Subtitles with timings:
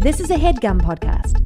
[0.00, 1.42] This is a headgum podcast.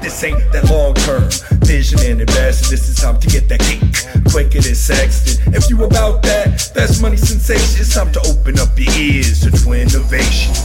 [0.00, 1.28] This ain't that long term
[1.60, 2.70] vision and investment.
[2.70, 5.52] This is time to get that cake quicker than Sexton.
[5.52, 7.82] If you about that, that's money sensation.
[7.82, 10.56] It's time to open up your ears to Twinnovation.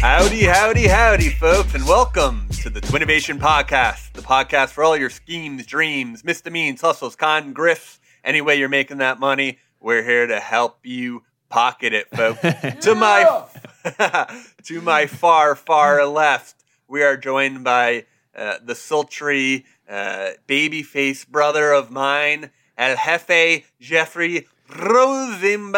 [0.00, 5.10] Howdy, howdy, howdy, folks, and welcome to the Twinnovation Podcast, the podcast for all your
[5.10, 8.00] schemes, dreams, misdemeans, hustles, con, grifts.
[8.24, 12.40] Any way you're making that money, we're here to help you pocket it, folks.
[12.84, 13.44] to my
[14.64, 21.72] to my far, far left, we are joined by uh, the sultry uh, baby-faced brother
[21.72, 25.68] of mine, El Jefe Jeffrey Rosenberg.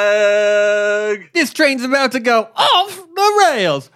[1.33, 3.91] This train's about to go off the rails.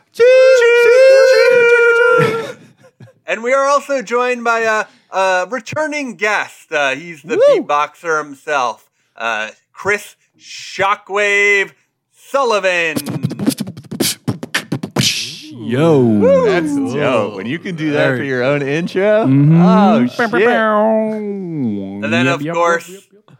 [3.27, 4.87] And we are also joined by a,
[5.17, 6.73] a returning guest.
[6.73, 7.61] Uh, he's the Woo!
[7.63, 11.75] beatboxer himself, uh, Chris Shockwave
[12.11, 12.97] Sullivan.
[15.61, 16.45] Yo.
[16.47, 17.35] That's dope.
[17.37, 19.63] When you can do that Very- for your own intro, Mm-hmm.
[19.63, 20.33] oh shit!
[22.05, 23.39] And then, Yep, of yep, course, yep, yep, yep.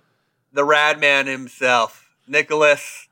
[0.53, 3.09] the Rad Man himself, Nicholas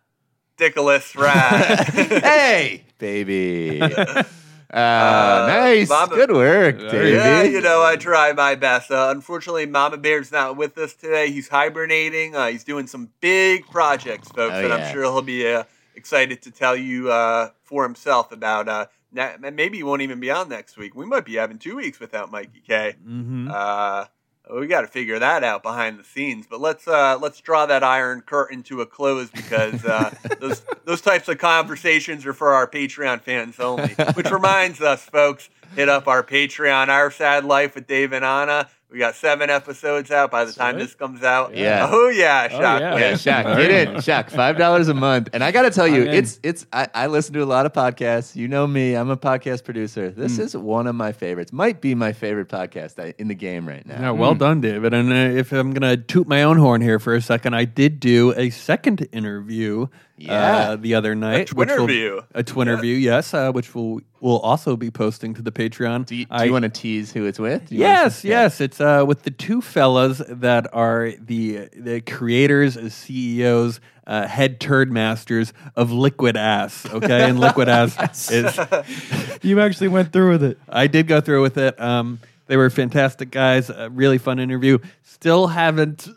[0.59, 1.87] Dickolas Rad.
[2.23, 3.81] hey, baby.
[4.71, 7.13] Uh, nice, Mama- good work, Davey.
[7.13, 8.91] yeah, you know, I try my best.
[8.91, 11.31] Uh, unfortunately, Mama Bear's not with us today.
[11.31, 12.37] He's hibernating.
[12.37, 15.65] Uh, he's doing some big projects, folks, Oh, and I'm sure he'll be uh,
[15.95, 18.69] excited to tell you uh, for himself about.
[19.13, 20.95] Na- maybe he won't even be on next week.
[20.95, 22.97] We might be having two weeks without Mikey K.
[23.07, 23.51] Mhm.
[23.51, 24.07] Uh,
[24.55, 26.47] we got to figure that out behind the scenes.
[26.49, 31.01] But let's uh, let's draw that iron curtain to a close because uh, those those
[31.01, 33.95] types of conversations are for our Patreon fans only.
[34.15, 38.69] Which reminds us, folks, hit up our Patreon, Our Sad Life with Dave and Anna.
[38.91, 40.83] We got seven episodes out by the time Sweet.
[40.85, 41.55] this comes out.
[41.55, 41.89] Yeah.
[41.99, 42.81] Oh yeah, Shock.
[42.81, 42.97] yeah.
[42.97, 44.07] Yeah, Shaq, get in, nice.
[44.07, 44.31] Shaq.
[44.31, 46.65] Five dollars a month, and I got to tell you, it's it's.
[46.73, 48.35] I, I listen to a lot of podcasts.
[48.35, 50.11] You know me; I'm a podcast producer.
[50.11, 51.53] This is one of my favorites.
[51.53, 54.01] Might be my favorite podcast in the game right now.
[54.01, 54.95] Yeah, well done, David.
[54.95, 57.65] And uh, if I'm going to toot my own horn here for a second, I
[57.67, 60.71] did do a second interview Yeah.
[60.71, 61.53] uh, the other night.
[61.53, 62.25] A which will- twinterview.
[62.35, 66.05] A twinterview, yes, uh, which will we'll also be posting to the Patreon.
[66.07, 67.69] Do you, you want to tease who it's with?
[67.69, 68.43] Do you wanna- Yes, Yeah.
[68.43, 68.61] yes.
[68.61, 74.91] It's uh, with the two fellas that are the the creators, CEOs, uh, head turd
[74.91, 76.85] masters of Liquid Ass.
[76.93, 78.59] Okay, and Liquid Ass is.
[79.43, 80.59] You actually went through with it.
[80.69, 81.81] I did go through with it.
[81.81, 82.19] Um,
[82.49, 83.71] they were fantastic guys.
[83.71, 84.79] A really fun interview.
[85.05, 86.09] Still haven't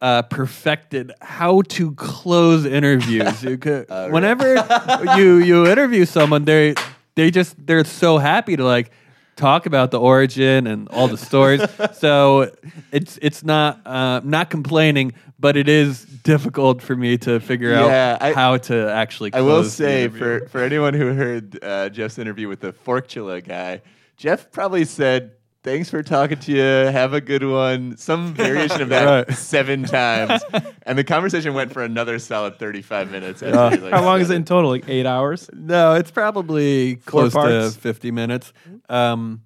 [0.00, 3.42] uh, perfected how to close interviews.
[3.42, 4.54] You could, whenever
[5.16, 6.74] you you interview someone, they
[7.14, 8.90] they just they're so happy to like
[9.36, 11.62] talk about the origin and all the stories.
[11.98, 12.50] so
[12.92, 18.16] it's it's not uh, not complaining, but it is difficult for me to figure Yeah,
[18.20, 19.32] out I- how to actually.
[19.34, 23.82] I will say for for anyone who heard uh, Jeff's interview with the Forkula guy,
[24.16, 26.62] Jeff probably said, "Thanks for talking to you.
[26.62, 29.36] Have a good one." Some variation of that Right.
[29.36, 30.42] seven times,
[30.84, 33.42] and the conversation went for another solid thirty-five minutes.
[33.42, 34.70] after he, like, How long said is it in total?
[34.70, 35.48] Like eight hours?
[35.52, 38.52] No, it's probably close to 50 minutes.
[38.88, 39.42] Um,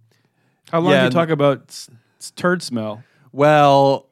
[0.70, 3.02] How long Yeah, do you talk about s- s- turd smell?
[3.32, 4.06] well,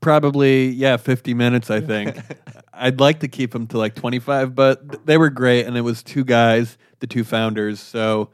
[0.00, 2.16] probably, yeah, 50 minutes, I think.
[2.72, 5.66] I'd like to keep them to like 25, but th- they were great.
[5.66, 7.80] And it was two guys, the two founders.
[7.80, 8.30] So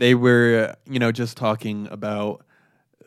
[0.00, 2.42] they were, you know, just talking about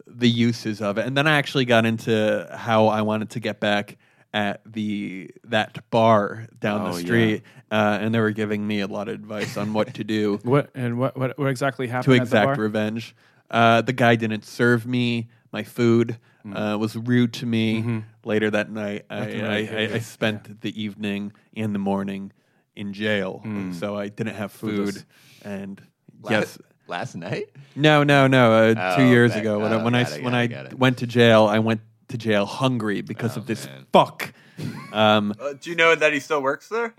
[0.07, 1.05] the uses of it.
[1.07, 3.97] And then I actually got into how I wanted to get back
[4.33, 7.05] at the that bar down Oh, the yeah.
[7.05, 7.41] street.
[7.71, 10.39] Uh, and they were giving me a lot of advice on what to do.
[10.43, 12.05] What and what what, what exactly happened?
[12.05, 12.63] to at the exact bar?
[12.63, 13.15] revenge.
[13.49, 16.17] Uh, the guy didn't serve me my food.
[16.45, 16.73] Mm.
[16.73, 17.79] Uh, was rude to me.
[17.79, 17.99] Mm-hmm.
[18.25, 22.31] Later that night, I, Nothing I, I, I spent the evening and the morning
[22.75, 23.73] in jail, Mm.
[23.73, 24.89] so I didn't have food.
[24.89, 25.05] Foodless.
[25.45, 25.81] And
[26.29, 26.57] yes,
[26.87, 27.49] last night.
[27.75, 28.53] no, no, no.
[28.53, 30.41] Uh, two Oh, years back- ago, when, oh, I, when I it, when got I
[30.43, 30.79] it, got it.
[30.79, 33.85] went to jail, I went to jail hungry because Oh, of this man.
[33.91, 34.33] fuck.
[34.93, 36.93] Um, Uh, do you know that he still works there?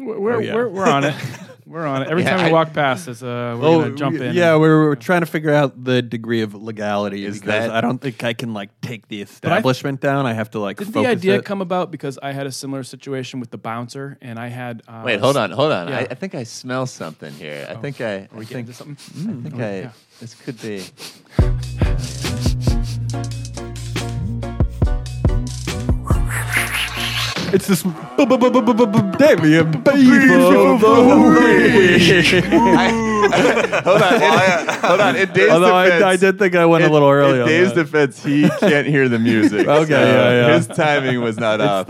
[0.00, 0.54] We're, we're, Oh, yeah.
[0.54, 1.14] we're, we're on it.
[1.66, 2.08] We're on it.
[2.08, 4.34] Every Yeah, time we I- walk past, it's, uh, we're Oh, gonna jump in.
[4.34, 7.80] Yeah, we're, we're trying to figure out the degree of legality Is because that- I
[7.80, 10.26] don't think I can like take the I- establishment down.
[10.26, 10.78] I have to like.
[10.78, 11.44] Did the idea it.
[11.44, 15.02] come about because I had a similar situation with the bouncer, and I had uh,
[15.04, 15.86] Wait, hold on, hold on.
[15.86, 15.98] Yeah.
[15.98, 17.64] I, I think I smell something here.
[17.70, 19.38] I think I, Are I we getting think, to something?
[19.38, 19.78] I think Oh, I.
[19.78, 19.92] yeah.
[20.18, 20.82] This could be.
[30.78, 32.44] the week.
[33.84, 35.16] hold on, in, hold on.
[35.16, 37.36] In Dave's Although defense, I, I did think I went a little early.
[37.36, 37.84] In on Dave's that.
[37.84, 39.66] defense, he can't hear the music.
[39.80, 40.56] Okay, so yeah, yeah.
[40.56, 41.86] His timing was not It's off.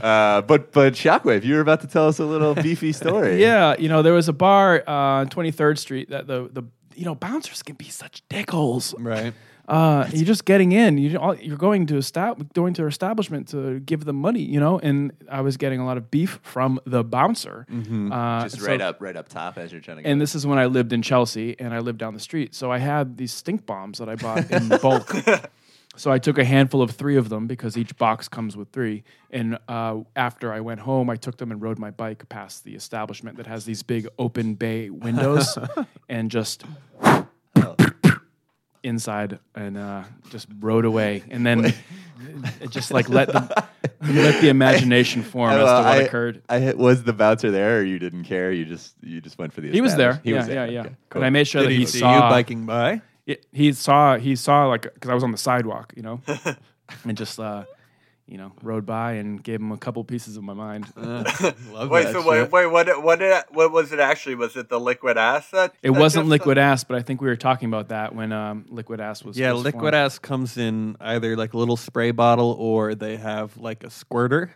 [0.00, 3.40] Uh, but but Shockwave, you were about to tell us a little beefy story.
[3.48, 6.62] Yeah, you know, there was a bar uh, on 23rd Street that the the
[6.94, 8.94] you know bouncers can be such dickholes.
[8.98, 9.32] Right.
[9.68, 10.96] Uh, you're just getting in.
[10.96, 11.10] You,
[11.42, 14.78] you're going to estab- going to establishment to give them money, you know.
[14.78, 17.66] And I was getting a lot of beef from the bouncer.
[17.70, 20.02] Uh, Just so- right up, right up top as you're trying to.
[20.04, 20.08] Go.
[20.08, 22.54] And this is when I lived in Chelsea and I lived down the street.
[22.54, 25.14] So I had these stink bombs that I bought in bulk.
[25.96, 29.02] So I took a handful of three of them because each box comes with three.
[29.32, 32.76] And uh, after I went home, I took them and rode my bike past the
[32.76, 35.58] establishment that has these big open bay windows
[36.08, 36.62] and just
[38.88, 41.22] inside and uh, just rode away.
[41.30, 41.66] And then
[42.60, 43.66] it just like let the
[44.00, 46.42] let the imagination form as to what I- occurred.
[46.48, 48.50] I hit- was the bouncer there, or you didn't care?
[48.50, 49.70] You just you just went for the.
[49.70, 50.20] He was there.
[50.24, 50.66] He yeah, was there.
[50.66, 50.80] yeah, yeah.
[50.80, 51.20] Okay, cool.
[51.20, 53.02] And I made sure Did that he he see saw you biking by?
[53.26, 56.20] it, he saw he saw like because I was on the sidewalk, you know,
[57.04, 57.64] and just uh,
[58.28, 60.86] you know rode by and gave him a couple pieces of my mind.
[60.96, 61.26] Love
[61.90, 62.52] Wait, that so wait, shit.
[62.52, 63.02] wait, what?
[63.02, 63.42] What did?
[63.50, 64.34] What was it actually?
[64.34, 65.74] Was it the liquid ass that?
[65.82, 66.62] It that wasn't liquid said?
[66.64, 69.52] ass, but I think we were talking about that when um, liquid ass was Yeah,
[69.52, 69.94] liquid formed.
[69.94, 74.54] ass comes in either like a little spray bottle or they have like a squirter.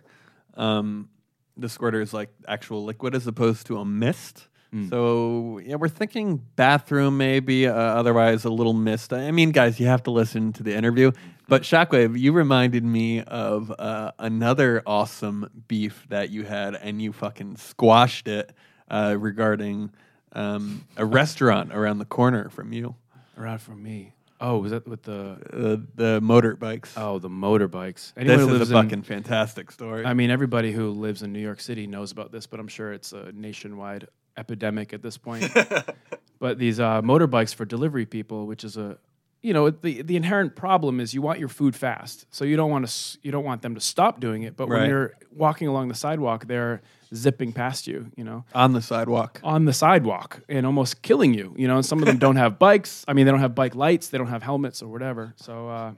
[0.55, 1.09] Um,
[1.57, 4.49] the squirter is like actual liquid as opposed to a mist.
[4.89, 7.67] So yeah, we're thinking bathroom maybe.
[7.67, 9.13] Uh, otherwise, a little mist.
[9.13, 11.13] I mean, guys, you have to listen to the interview.
[11.53, 17.13] But Shockwave, you reminded me of uh, another awesome beef that you had, and you
[17.13, 18.55] fucking squashed it
[18.89, 19.91] uh, regarding
[20.33, 22.95] um, a restaurant around the corner from you.
[23.37, 24.15] around from me.
[24.41, 26.95] Oh, was that with the Uh, the motorbikes.
[26.97, 28.15] oh the motorbikes?
[28.17, 30.07] Anyone this who is lives a in- fucking fantastic story.
[30.07, 32.95] I mean, everybody who lives in New York City knows about this, but I'm sure
[32.95, 34.09] it's a nationwide
[34.39, 35.51] epidemic at this point.
[36.39, 38.97] but these uh, motorbikes for delivery people, which is a
[39.43, 42.71] you know the the inherent problem is you want your food fast, so you don't
[42.71, 44.57] want to you don't want them to stop doing it.
[44.57, 44.89] But when Right.
[44.89, 46.81] you're walking along the sidewalk, they're
[47.15, 49.41] zipping past you, you know, on the sidewalk.
[49.45, 51.55] on the sidewalk and almost killing you.
[51.59, 53.05] You know, and some of them don't have bikes.
[53.09, 55.35] I mean, they don't have bike lights, they don't have helmets or whatever.
[55.37, 55.93] So uh,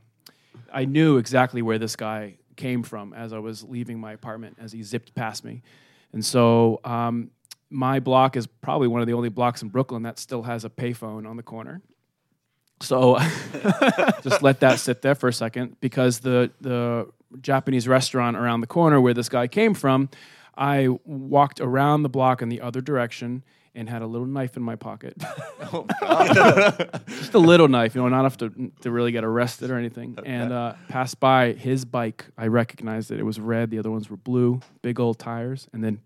[0.72, 4.72] I knew exactly where this guy came from as I was leaving my apartment as
[4.72, 5.62] he zipped past me.
[6.12, 7.30] And so um,
[7.70, 10.70] my block is probably one of the only blocks in Brooklyn that still has a
[10.70, 11.82] payphone on the corner.
[12.80, 13.18] So
[14.22, 17.08] just let that sit there for a second because the the
[17.40, 20.08] Japanese restaurant around the corner where this guy came from,
[20.56, 23.42] I walked around the block in the other direction
[23.76, 25.14] and had a little knife in my pocket.
[27.08, 30.16] Just a little knife, you know, not enough to, to really get arrested or anything.
[30.24, 32.26] And uh, passed by his bike.
[32.38, 33.18] I recognized it.
[33.18, 33.70] It was red.
[33.70, 35.66] The other ones were blue, big old tires.
[35.72, 36.00] And then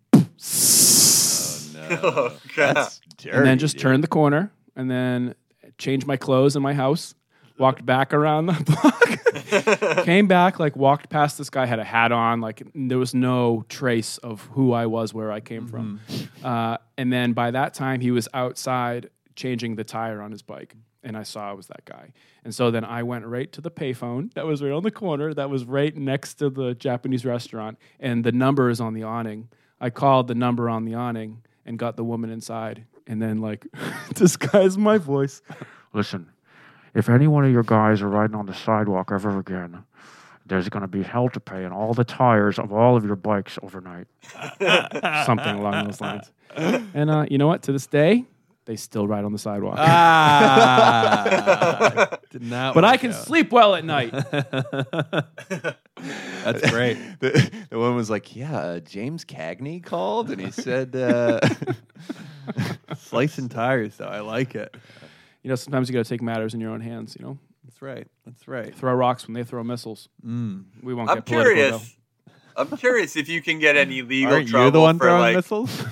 [1.75, 3.37] No, that's dirty.
[3.37, 3.82] and then just dude.
[3.82, 5.35] turned the corner and then
[5.76, 7.15] changed my clothes in my house
[7.59, 8.53] walked back around the
[9.97, 13.15] block came back like walked past this guy had a hat on like there was
[13.15, 16.00] no trace of who i was where i came from.
[16.43, 20.75] Uh, and then by that time he was outside changing the tire on his bike
[21.03, 22.12] and i saw it was that guy.
[22.44, 25.35] And so then i went right to the payphone that was right on the corner
[25.35, 29.49] that was right next to the japanese restaurant and the number is on the awning.
[29.81, 33.66] I called the number on the awning and got the woman inside and then like
[34.14, 35.43] disguise my voice.
[35.93, 36.28] Listen,
[36.94, 39.82] if any one of your guys are riding on the sidewalk ever again,
[40.46, 43.16] there's going to be hell to pay in all the tires of all of your
[43.16, 44.06] bikes overnight.
[45.26, 46.31] something along those lines.
[46.56, 47.62] And uh, you know what?
[47.65, 48.24] To this day
[48.69, 51.25] they still ride on the sidewalk Ah,
[52.31, 52.75] did not.
[52.75, 53.17] but i can out.
[53.25, 54.13] sleep well at night
[56.44, 56.96] That's great.
[57.20, 61.41] the, the one was like, "Yeah, uh, James Cagney called, and he said." Uh,
[62.96, 64.06] Slicing tires, though.
[64.06, 64.75] I like it.
[65.43, 67.82] you know sometimes you got to take matters in your own hands you know That's
[67.82, 68.06] right.
[68.25, 68.72] That's right.
[68.75, 70.65] throw rocks when they throw missiles Mm.
[70.82, 71.96] we won't I'm get political curious.
[72.56, 75.20] I'm curious if you can get any legal Aren't trouble you the one for throwing
[75.20, 75.84] like missiles?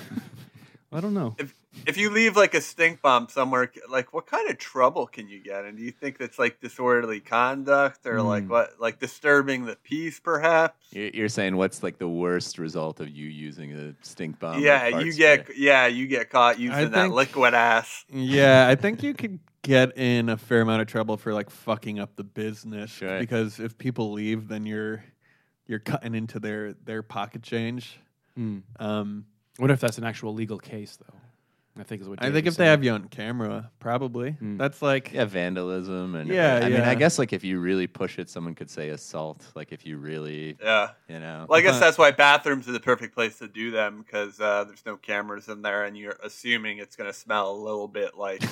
[0.91, 1.53] i don't know if
[1.85, 5.39] if you leave like a stink bomb somewhere, like what kind of trouble can you
[5.41, 5.65] get?
[5.65, 8.49] And do you think that's like disorderly conduct or like Hmm.
[8.49, 10.75] what, like disturbing the peace, perhaps?
[10.91, 14.61] you're you're saying what's like the worst result of you using a stink bomb?
[14.61, 15.37] yeah, fart you spray?
[15.37, 18.05] get yeah, you get caught using that liquid ass.
[18.11, 21.99] yeah, I think you could get in a fair amount of trouble for like fucking
[21.99, 23.19] up the business Sure.
[23.19, 25.03] because if people leave, then you're
[25.67, 27.99] you're cutting into their their pocket change.
[28.35, 28.59] Hmm.
[28.79, 29.25] Um,
[29.57, 31.17] what if that's an actual legal case though
[31.79, 32.69] I think is what I Dave think was if they saying.
[32.71, 34.35] have you on camera, probably.
[34.41, 36.89] That's like Yeah, vandalism and Yeah, I mean, yeah.
[36.89, 39.45] I guess like if you really push it, someone could say assault.
[39.55, 40.89] Like if you really, Yeah.
[41.07, 41.45] you know.
[41.47, 44.63] Well, I guess that's why bathrooms are the perfect place to do them because uh,
[44.65, 48.17] there's no cameras in there, and you're assuming it's going to smell a little bit
[48.17, 48.43] like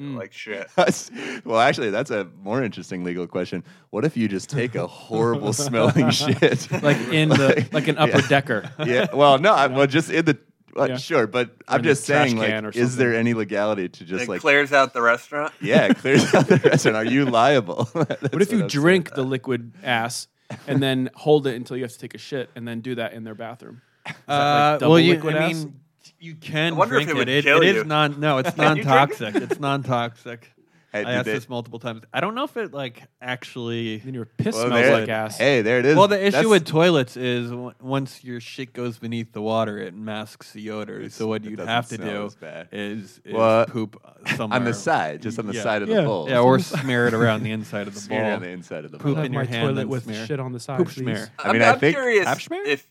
[0.00, 0.16] Mm.
[0.16, 0.68] like shit.
[1.44, 3.62] well, actually, that's a more interesting legal question.
[3.90, 8.18] What if you just take a horrible smelling shit, like in the like an upper
[8.20, 8.26] yeah.
[8.28, 8.70] decker.
[8.84, 9.06] yeah.
[9.14, 10.38] Well, no, I, well, just in the.
[10.74, 10.96] Well, Yeah.
[10.96, 14.40] Sure, but I'm in just saying, like, is there any legality to just it like,
[14.40, 15.52] clears out the restaurant.
[15.60, 16.96] yeah, it clears out the restaurant?
[16.96, 17.84] Are you liable?
[17.94, 20.28] What if you drink the liquid ass
[20.66, 23.12] and then hold it until you have to take a shit and then do that
[23.12, 23.82] in their bathroom?
[24.06, 25.54] Is that Uh, like well, you, I ass?
[25.64, 25.80] mean,
[26.18, 27.38] you can I wonder if drink it would it.
[27.38, 27.80] It, kill it you.
[27.82, 28.18] is non.
[28.20, 29.34] No, it's Can you drink non-toxic.
[29.36, 30.44] it's non-toxic.
[30.44, 30.61] Hey,
[30.94, 32.02] I asked they- this multiple times.
[32.12, 33.98] I don't know if it like actually.
[33.98, 35.38] then your piss Well, smells there- like ass.
[35.38, 35.96] Hey, there it is.
[35.96, 39.78] Well, the issue That's- with toilets is w- once your shit goes beneath the water,
[39.78, 40.96] it masks the odor.
[40.96, 42.68] It's- so what it you'd doesn't have to smell do as bad.
[42.72, 44.00] is, is Well, poop
[44.36, 45.62] somewhere on the side, just on the Yeah.
[45.62, 46.02] side of Yeah.
[46.02, 46.28] the bowl.
[46.28, 48.32] Yeah, or smear it around the inside of the Smear it bowl.
[48.34, 49.24] on the inside of the Poop bowl.
[49.24, 50.26] in your my hand toilet and with smear.
[50.26, 50.76] shit on the side.
[50.78, 50.94] Poop please.
[51.02, 51.28] smear.
[51.38, 52.64] I I'm, mean, I I'm think- curious Abschmear?
[52.66, 52.86] if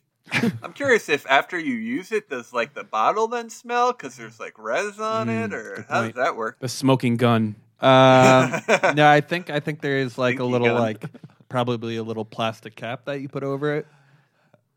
[0.63, 4.39] I'm curious if after you use it, does like the bottle then smell because there's
[4.39, 6.15] like res on it, hmm, or good how point.
[6.15, 6.58] does that work?
[6.60, 7.55] The smoking gun.
[7.81, 8.61] Um,
[8.95, 10.79] no, I think I think there is like a Stinky little gun.
[10.79, 11.05] like
[11.50, 13.88] probably a little plastic cap that you put over it.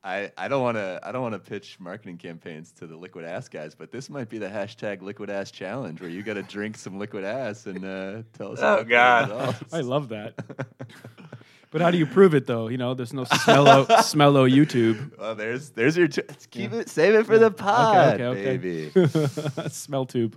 [0.03, 3.25] I, I don't want to I don't want to pitch marketing campaigns to the liquid
[3.25, 6.43] ass guys, but this might be the hashtag liquid ass challenge where you got to
[6.43, 8.59] drink some liquid ass and uh, tell us.
[8.61, 9.57] Oh, about God.
[9.73, 10.35] I love that.
[11.71, 12.69] But how do you prove it though?
[12.69, 15.19] You know, there's no smello smello YouTube.
[15.19, 18.57] Well, there's there's your ch- let's keep it save it for the pod, okay, okay.
[18.57, 19.69] baby.
[19.71, 20.37] Smell tube.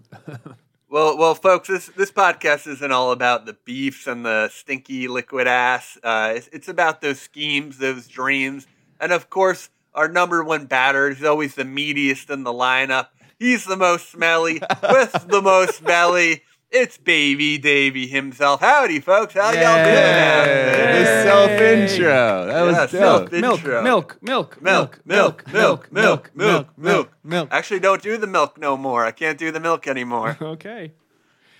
[0.89, 5.45] Well, well, folks, this this podcast isn't all about the beefs and the stinky liquid
[5.45, 5.97] ass.
[6.01, 8.67] Uh, it's, it's about those schemes, those dreams,
[8.99, 13.07] and of course, our number one batter is always the meatiest in the lineup.
[13.37, 16.43] He's the most smelly with the most belly.
[16.69, 18.59] It's Baby Davy himself.
[18.59, 19.33] Howdy, folks.
[19.33, 19.65] How y'all doing?
[19.95, 22.45] Yeah, the self intro.
[22.45, 22.89] That was Yeah, dope.
[22.89, 23.81] self- Milk, Intro.
[23.83, 27.11] milk, milk, Milk, milk, milk, milk, milk, milk.
[27.23, 27.47] milk.
[27.51, 29.05] Actually, don't do the milk no more.
[29.05, 30.37] I can't do the milk anymore.
[30.41, 30.91] Okay.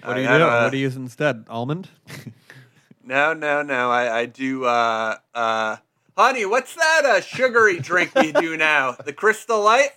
[0.03, 0.33] What do you do?
[0.33, 1.45] I- what do you use instead?
[1.49, 1.87] Almond?
[3.03, 3.89] No, no, no.
[3.89, 4.65] I, I do.
[4.65, 5.77] Uh, uh,
[6.17, 8.91] honey, what's that uh, sugary drink we do now?
[9.05, 9.91] The Crystal Light.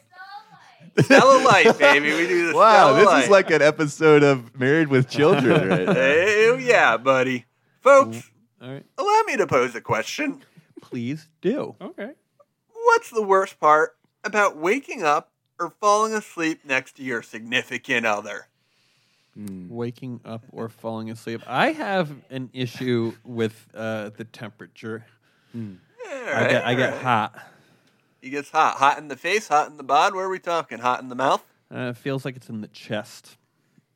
[1.00, 2.12] Stella Light, baby.
[2.12, 3.24] We do the Wow, Stella this Light.
[3.24, 5.94] is like an episode of Married with Children right now.
[5.94, 7.46] Hell yeah, buddy.
[7.80, 8.30] Folks,
[8.60, 10.42] All right, allow me to pose a question.
[10.82, 11.76] please do.
[11.80, 12.10] Okay.
[12.72, 18.48] What's the worst part about waking up or falling asleep next to your significant other?
[19.36, 21.40] Waking up or falling asleep.
[21.46, 25.06] I have an issue with uh, the temperature.
[25.54, 27.38] I get I get hot.
[28.20, 28.76] He gets hot.
[28.76, 30.14] Hot in the face, hot in the bod.
[30.14, 30.78] Where are we talking?
[30.78, 31.44] Hot in the mouth?
[31.74, 33.36] Uh, it feels like it's in the chest.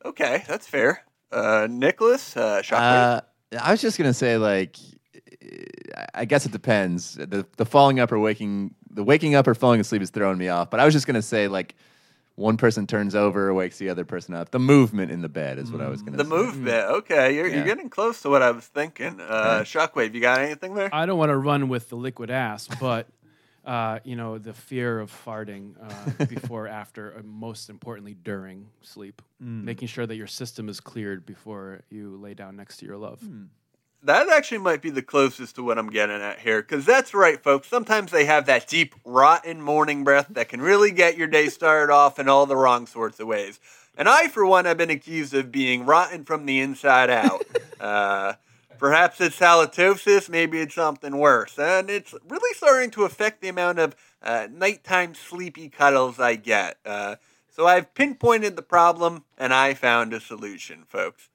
[0.03, 1.03] Okay, that's fair.
[1.31, 3.17] Uh, Nicholas, uh, Shockwave.
[3.17, 3.21] Uh,
[3.61, 4.77] I was just gonna say, like,
[5.95, 7.15] I- I guess it depends.
[7.15, 10.47] The the falling up or waking, the waking up or falling asleep is throwing me
[10.49, 10.69] off.
[10.69, 11.75] But I was just gonna say, like,
[12.35, 14.51] one person turns over, or wakes the other person up.
[14.51, 16.17] The movement in the bed is what I was gonna.
[16.17, 16.29] The say.
[16.29, 16.89] movement.
[16.89, 17.55] Okay, you're, Yeah.
[17.57, 19.19] you're getting close to what I was thinking.
[19.21, 20.89] Uh, Shockwave, you got anything there?
[20.93, 23.07] I don't want to run with the liquid ass, but
[23.65, 29.21] uh, you know the fear of farting uh, before, after, and most importantly during sleep,
[29.65, 33.21] making sure that your system is cleared before you lay down next to your love.
[34.03, 37.41] That actually might be the closest to what I'm getting at here, because that's right,
[37.41, 37.67] folks.
[37.67, 41.91] Sometimes they have that deep, rotten morning breath that can really get your day started
[41.91, 43.59] off in all the wrong sorts of ways.
[43.97, 47.45] And I, for one, have been accused of being rotten from the inside out.
[47.79, 48.33] uh,
[48.77, 51.57] perhaps it's halitosis, maybe it's something worse.
[51.57, 56.77] And it's really starting to affect the amount of uh, nighttime sleepy cuddles I get.
[56.85, 57.15] Uh,
[57.49, 61.29] so I've pinpointed the problem, and I found a solution, folks.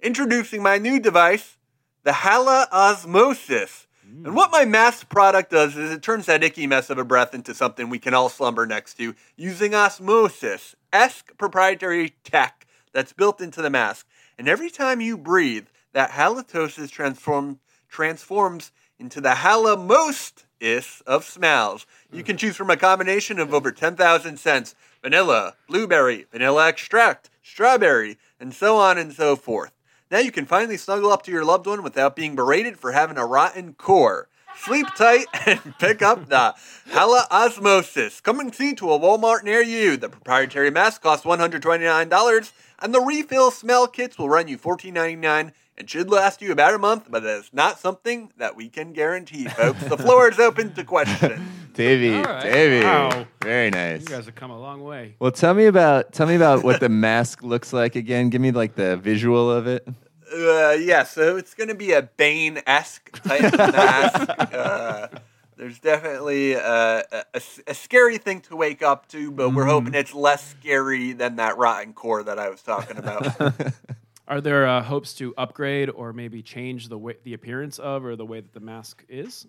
[0.00, 1.56] Introducing my new device,
[2.02, 3.86] the Hala Osmosis.
[4.24, 7.34] And what my mass product does is it turns that icky mess of a breath
[7.34, 13.40] into something we can all slumber next to using osmosis, esque proprietary tech that's built
[13.40, 14.06] into the mask.
[14.38, 21.86] And every time you breathe, that halitosis transform, transforms into the halamostis of smells.
[22.12, 28.18] You can choose from a combination of over 10,000 scents vanilla, blueberry, vanilla extract, strawberry,
[28.38, 29.72] and so on and so forth.
[30.10, 33.18] Now you can finally snuggle up to your loved one without being berated for having
[33.18, 34.28] a rotten core.
[34.56, 36.54] Sleep tight and pick up the
[36.90, 38.20] Hala Osmosis.
[38.20, 39.96] Coming see to a Walmart near you.
[39.96, 45.90] The proprietary mask costs $129, and the refill smell kits will run you $14.99 and
[45.90, 49.82] should last you about a month, but it's not something that we can guarantee, folks.
[49.84, 51.40] The floor is open to questions.
[51.74, 52.42] Davey, All right.
[52.44, 53.26] Davey, Wow.
[53.42, 54.02] very nice.
[54.02, 55.16] You guys have come a long way.
[55.18, 58.30] Well, tell me about tell me about what the mask looks like again.
[58.30, 59.84] Give me like the visual of it.
[60.34, 64.30] Uh, yeah, so it's going to be a Bane esque type of mask.
[64.52, 65.08] Uh,
[65.56, 69.94] there's definitely uh, a, a, a scary thing to wake up to, but we're hoping
[69.94, 73.26] it's less scary than that rotten core that I was talking about.
[74.28, 78.16] Are there uh, hopes to upgrade or maybe change the way, the appearance of or
[78.16, 79.46] the way that the mask is?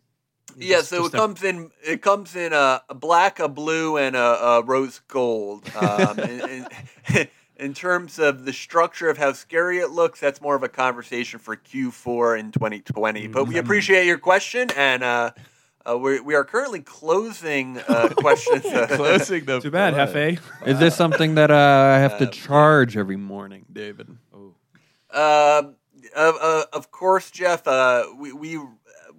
[0.58, 1.72] yeah, so just it a- comes in.
[1.84, 5.68] It comes in a, a black, a blue, and a, a rose gold.
[5.76, 6.68] Um, in,
[7.14, 7.28] in,
[7.58, 11.40] in terms of the structure of how scary it looks, that's more of a conversation
[11.40, 13.28] for Q4 in 2020.
[13.28, 15.32] But we appreciate your question, and uh,
[15.86, 18.66] uh, we we are currently closing uh, questions.
[18.66, 20.40] uh, Closing the Too bad, Jefe.
[20.66, 24.10] Is this something that uh, I have to charge every morning, David?
[24.34, 25.76] Um,
[26.16, 27.68] of, uh, of course, Jeff.
[27.68, 28.60] Uh, we we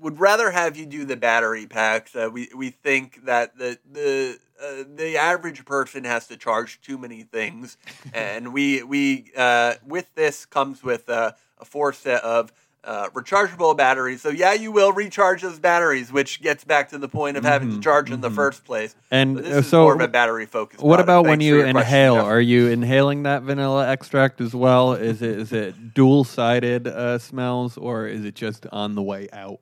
[0.00, 2.14] would rather have you do the battery packs.
[2.14, 6.98] Uh, we we think that the the uh, the average person has to charge too
[6.98, 7.76] many things,
[8.14, 12.52] and we we uh, with this comes with uh, a four set of.
[12.84, 14.22] Uh, rechargeable batteries.
[14.22, 17.72] So yeah, you will recharge those batteries, which gets back to the point of having
[17.72, 18.94] to charge in the first place.
[19.10, 20.78] And But this uh, is so, more of a battery focus.
[20.78, 22.14] what about when Thanks for you your question, inhale?
[22.14, 24.92] Are you inhaling that vanilla extract as well?
[24.92, 29.28] Is it is it dual sided uh, smells, or is it just on the way
[29.32, 29.58] out?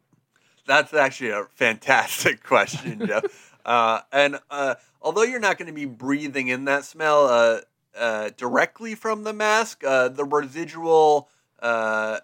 [0.66, 3.53] That's actually a fantastic question, Jeff.
[3.64, 7.60] Uh, and uh, although you're not going to be breathing in that smell uh,
[7.98, 11.28] uh, directly from the mask, uh, the residual
[11.62, 12.18] uh,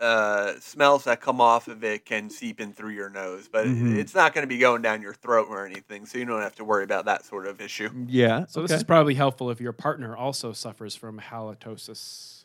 [0.00, 3.48] uh, smells that come off of it can seep in through your nose.
[3.50, 3.96] But Mhm.
[3.96, 6.54] it's not going to be going down your throat or anything, so you don't have
[6.56, 7.88] to worry about that sort of issue.
[8.06, 8.44] Yeah.
[8.46, 8.68] So okay.
[8.68, 12.44] this is probably helpful if your partner also suffers from halitosis.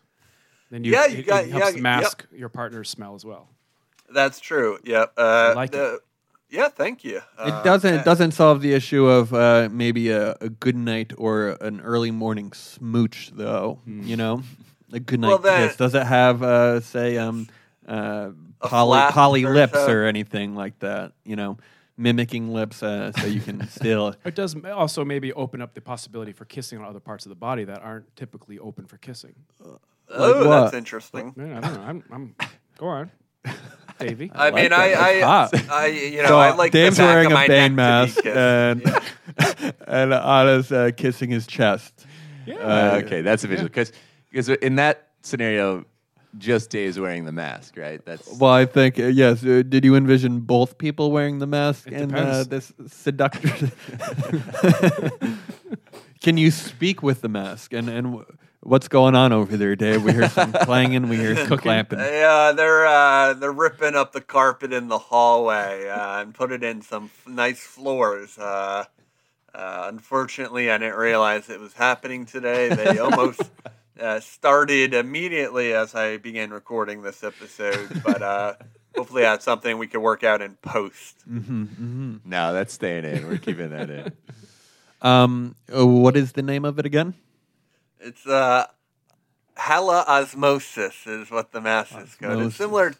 [0.70, 1.82] Then you, Yeah, you it, got- it helps yeah, yep.
[1.82, 3.50] mask your partner's smell as well.
[4.10, 4.80] That's true.
[4.86, 5.14] Yep.
[5.18, 6.00] Uh, like the-
[6.52, 7.22] Yeah, thank you.
[7.38, 11.14] Uh, It doesn't it doesn't solve the issue of uh, maybe a, a good night
[11.18, 13.80] or an early morning smooch though.
[13.86, 14.44] You know,
[14.92, 15.78] a good night Well, then- kiss.
[15.78, 17.48] Does it have uh, say um,
[17.88, 19.92] uh, poly poly lips so?
[19.92, 21.14] or anything like that?
[21.24, 21.58] You know,
[21.98, 24.14] mimicking lips uh, so you can still.
[24.26, 27.36] It does also maybe open up the possibility for kissing on other parts of the
[27.36, 29.36] body that aren't typically open for kissing.
[29.64, 29.80] Oh,
[30.10, 30.74] Like that's what?
[30.74, 31.32] interesting.
[31.38, 31.82] Man, I don't know.
[31.82, 32.36] I'm, I'm
[32.78, 33.12] go on,
[34.08, 34.32] Davey.
[34.34, 35.22] I, mean, like I.
[35.22, 37.76] I, I, you know, so I like Dave's the back wearing of a my Bane
[37.76, 39.72] mask and Yeah.
[39.88, 42.06] and Anna's uh, kissing his chest.
[42.46, 42.56] yeah.
[42.56, 43.92] Uh, okay, that's a visual because
[44.30, 45.86] because in that scenario,
[46.38, 48.04] just Dave's wearing the mask, right?
[48.06, 49.44] That's Well, I think uh, yes.
[49.44, 53.50] Uh, did you envision both people wearing the mask It in uh, this seductor?
[56.22, 57.74] Can you speak with the mask?
[57.74, 58.26] And and w-
[58.62, 60.04] what's going on over there, Dave?
[60.04, 61.10] We hear some clanging.
[61.10, 62.00] We hear some clamping.
[62.00, 66.82] Yeah, they're uh, they're ripping up the carpet in the hallway uh, and putting in
[66.82, 68.38] some f- nice floors.
[68.38, 68.86] Uh,
[69.54, 72.70] uh, unfortunately, I didn't realize it was happening today.
[72.74, 73.42] They almost
[74.00, 78.54] uh, started immediately as I began recording this episode, but uh,
[78.96, 81.22] hopefully that's something we can work out in post.
[81.24, 83.28] hmm hmm no, that's staying in.
[83.28, 84.12] We're keeping that in.
[85.04, 87.16] Um, uh, what is the name of it again?
[88.02, 88.68] It's uh,
[89.58, 92.42] halosmosis is what the mask is called.
[92.42, 92.94] It's similar.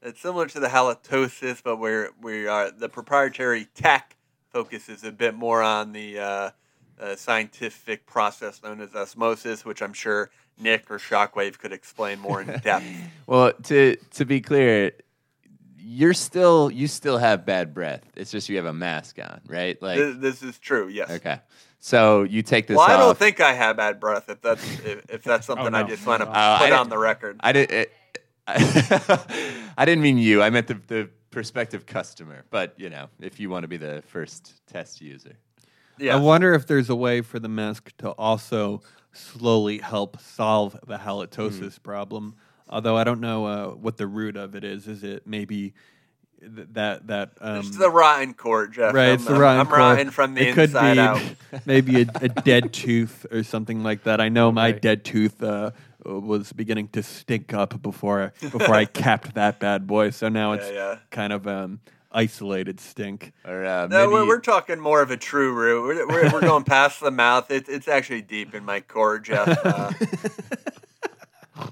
[0.00, 4.16] It's similar to the halitosis, but we're we are the proprietary tech
[4.50, 6.50] focuses a bit more on the uh,
[7.00, 12.40] uh, scientific process known as osmosis, which I'm sure Nick or Shockwave could explain more
[12.40, 12.84] in depth.
[13.26, 14.92] Well, to to be clear,
[15.76, 18.04] you're still you still have bad breath.
[18.16, 19.80] It's just you have a mask on, right?
[19.82, 20.88] Like this, this is true.
[20.88, 21.10] Yes.
[21.10, 21.40] okay,
[21.78, 24.28] so you take this Well, I don't think I have bad breath.
[24.28, 25.88] If that's if, if that's something I no.
[25.88, 27.36] just want to Oh, I put on the record.
[27.40, 27.70] I did.
[27.70, 27.92] It,
[28.46, 30.42] I didn't mean you.
[30.42, 32.44] I meant the the prospective customer.
[32.50, 35.36] But you know, if you want to be the first test user,
[35.98, 36.16] Yeah.
[36.16, 38.80] I wonder if there's a way for the mask to also
[39.12, 42.36] slowly help solve the halitosis problem.
[42.70, 44.86] Although I don't know uh, what the root of it is.
[44.88, 45.74] Is it maybe th-
[46.40, 48.94] that that um, it's the rotten core, Jeff.
[48.94, 49.08] right?
[49.08, 49.78] I'm, It's the I'm- rotten I'm core.
[49.78, 51.22] rotten from the it could inside be out.
[51.66, 54.20] maybe a, a dead tooth or something like that.
[54.20, 54.78] I know my Okay.
[54.78, 55.72] dead tooth uh,
[56.04, 60.10] was beginning to stink up before I, before I capped that bad boy.
[60.10, 60.98] So now Yeah, it's yeah.
[61.10, 61.80] kind of um,
[62.12, 63.32] isolated stink.
[63.44, 65.82] or uh, No, maybe we're, we're talking more of a true root.
[65.82, 67.50] We're, we're, we're going past the mouth.
[67.50, 69.48] It, it's actually deep in my core, Jeff.
[69.64, 69.92] Uh,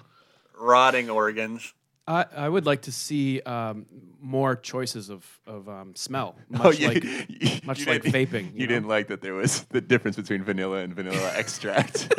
[0.58, 1.72] rotting organs.
[2.08, 3.86] I, I would like to see um,
[4.20, 8.52] more choices of of um, smell, much Oh, you, like you- much you like vaping.
[8.54, 8.74] You, You, know?
[8.74, 12.12] didn't like that there was the difference between vanilla and vanilla extract.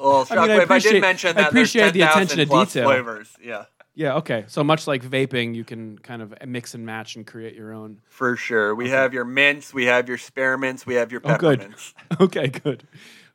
[0.00, 2.36] Well, I mean, I Shockwave, I, appreciate- did mention I that appreciate there's the attention
[2.38, 2.88] 10,000 to plus detail.
[2.88, 3.32] flavors.
[3.42, 3.64] Yeah.
[3.96, 4.14] Yeah.
[4.16, 4.44] Okay.
[4.46, 8.00] So much like vaping, you can kind of mix and match and create your own.
[8.08, 8.74] For sure.
[8.74, 11.58] We have your mints, we have your spearmints, we have your Oh, good.
[11.58, 11.94] peppermints.
[12.20, 12.46] okay.
[12.48, 12.84] Good.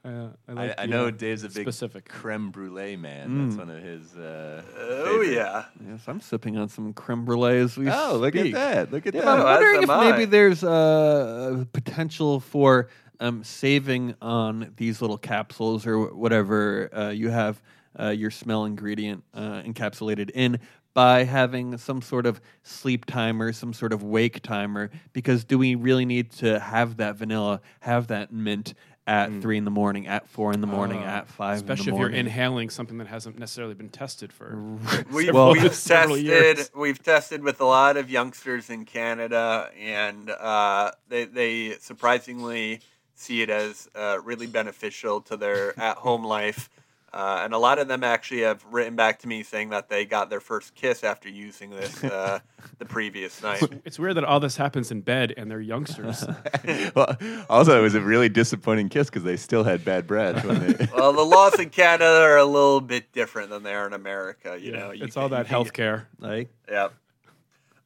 [0.06, 2.08] Uh, I, I, like I the, know uh, Dave's a big specific.
[2.08, 3.48] creme brulee man.
[3.48, 4.16] That's one of his.
[4.16, 5.66] Uh, Oh favorite- yeah.
[5.90, 8.92] Yes, I'm sipping on some creme brulee as we speak Oh, look at that!
[8.92, 9.40] Look at Yeah, that!
[9.40, 10.12] I'm wondering if I.
[10.12, 12.90] maybe there's uh, a potential for
[13.20, 17.62] um, saving on these little capsules or whatever uh, you have
[18.00, 20.60] uh, your smell ingredient uh, encapsulated in
[20.94, 24.90] by having some sort of sleep timer, some sort of wake timer.
[25.14, 28.74] Because do we really need to have that vanilla, have that mint
[29.08, 31.92] at three in the morning, at four in the morning, Uh, at five in Especially
[31.92, 34.56] the if you're inhaling something that hasn't necessarily been tested for.
[35.12, 36.72] We've, Well- we've tested years.
[36.76, 42.80] we've tested with a lot of youngsters in Canada, and uh, they they surprisingly
[43.14, 46.70] see it as uh, really beneficial to their at home life.
[47.16, 50.04] Uh, and a lot of them actually have written back to me saying that they
[50.04, 52.40] got their first kiss after using this uh,
[52.78, 53.64] the previous night.
[53.86, 56.26] It's weird that all this happens in bed and they're youngsters.
[56.96, 57.16] well,
[57.50, 60.44] also, it was a really disappointing kiss because they still had bad breath.
[60.44, 63.88] When they, Well, the laws in Canada are a little bit different than they are
[63.88, 64.58] in America.
[64.60, 66.10] You Yeah, know, You it's can- all that health care.
[66.20, 66.94] like, Yep.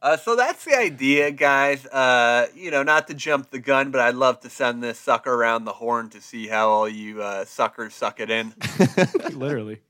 [0.02, 1.86] Uh, so that's the idea, guys.
[1.86, 5.34] Uh, you know, not to jump the gun, but I'd love to send this sucker
[5.34, 8.54] around the horn to see how all you uh, suckers suck it in.
[9.34, 9.82] Literally.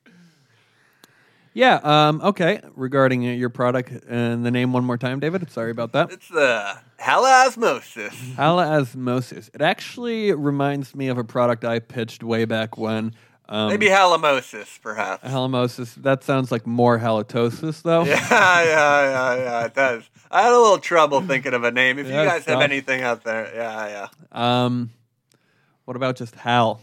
[1.53, 2.59] yeah, um, okay.
[2.75, 5.47] Regarding uh, your product and the name one more time, David.
[5.51, 6.11] Sorry about that.
[6.11, 8.33] It's the halosmosis.
[8.33, 9.51] Halosmosis.
[9.53, 13.13] It actually reminds me of a product I pitched way back when.
[13.51, 15.23] Um, Maybe halomosis, perhaps.
[15.23, 15.95] halitosis.
[15.95, 18.03] That sounds like more halitosis, though.
[18.03, 20.07] yeah, yeah, yeah, yeah, it does.
[20.29, 21.97] I had a little trouble thinking of a name.
[21.97, 22.63] If Yeah, you guys have tough.
[22.63, 24.63] anything out there, yeah, yeah.
[24.65, 24.91] Um,
[25.85, 26.79] what about just Hal?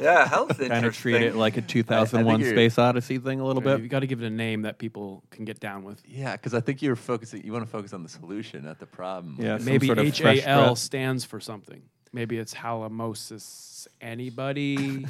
[0.00, 0.68] Yeah, hell's interesting.
[0.68, 3.72] Kind of treat it like a 2001 you're- Space Odyssey thing a little bit.
[3.78, 3.88] You bit.
[3.90, 6.00] got to give it a name that people can get down with.
[6.06, 7.44] yeah, because I think you're focusing.
[7.44, 9.36] You want to focus on the solution, not the problem.
[9.38, 10.78] Yeah, some Maybe sort of H fresh A L breath.
[10.78, 11.82] stands for something.
[12.12, 13.86] Maybe it's halamosis.
[14.00, 15.06] Anybody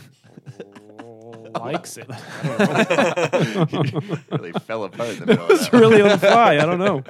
[1.58, 2.06] likes it?
[4.30, 6.58] really fell apart in the middle It's really on the fly.
[6.58, 7.02] I don't know.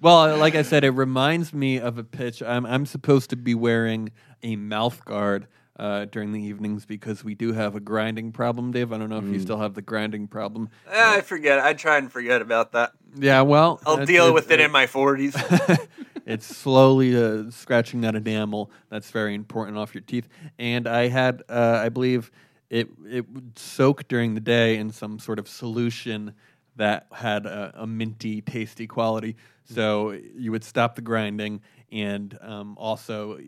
[0.00, 2.42] Well, like I said, it reminds me of a pitch.
[2.42, 4.10] I'm, I'm supposed to be wearing
[4.42, 5.46] a mouth guard
[5.78, 8.92] uh, during the evenings because we do have a grinding problem, Dave.
[8.92, 10.68] I don't know if you still have the grinding problem.
[10.90, 11.60] Eh, I forget.
[11.60, 12.92] I try and forget about that.
[13.16, 15.78] Yeah, well, I'll deal it's- with it in my 40s.
[16.26, 18.70] It's slowly uh, scratching that enamel.
[18.90, 20.28] That's very important off your teeth.
[20.58, 22.32] And I had, uh, I believe,
[22.68, 26.34] it it would soak during the day in some sort of solution
[26.74, 29.36] that had a, a minty, tasty quality.
[29.64, 31.60] So you would stop the grinding
[31.92, 33.38] and um, also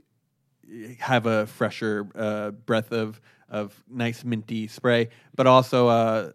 [1.00, 5.88] have a fresher uh, breath of of nice minty spray, but also.
[5.88, 6.32] Uh,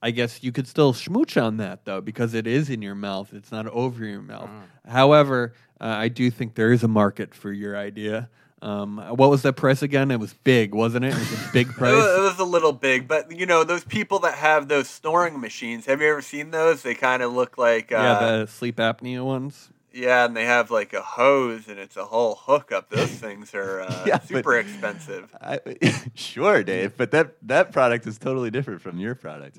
[0.00, 3.32] I guess you could still schmooch on that though, because it is in your mouth.
[3.32, 4.48] It's not over your mouth.
[4.86, 8.28] However, uh, I do think there is a market for your idea.
[8.60, 10.10] Um, what was that price again?
[10.10, 11.12] It was big, wasn't it?
[11.14, 12.18] It was a big It was, price.
[12.18, 15.86] it was a little big, but you know those people that have those snoring machines.
[15.86, 16.82] Have you ever seen those?
[16.82, 19.68] They kind of look like uh, yeah, the sleep apnea ones.
[19.92, 22.90] yeah, and they have like a hose and it's a whole hookup.
[22.90, 25.32] Those things are uh, Yeah, super expensive.
[25.40, 25.60] I,
[26.14, 29.58] sure, Dave, but that that product is totally different from your product.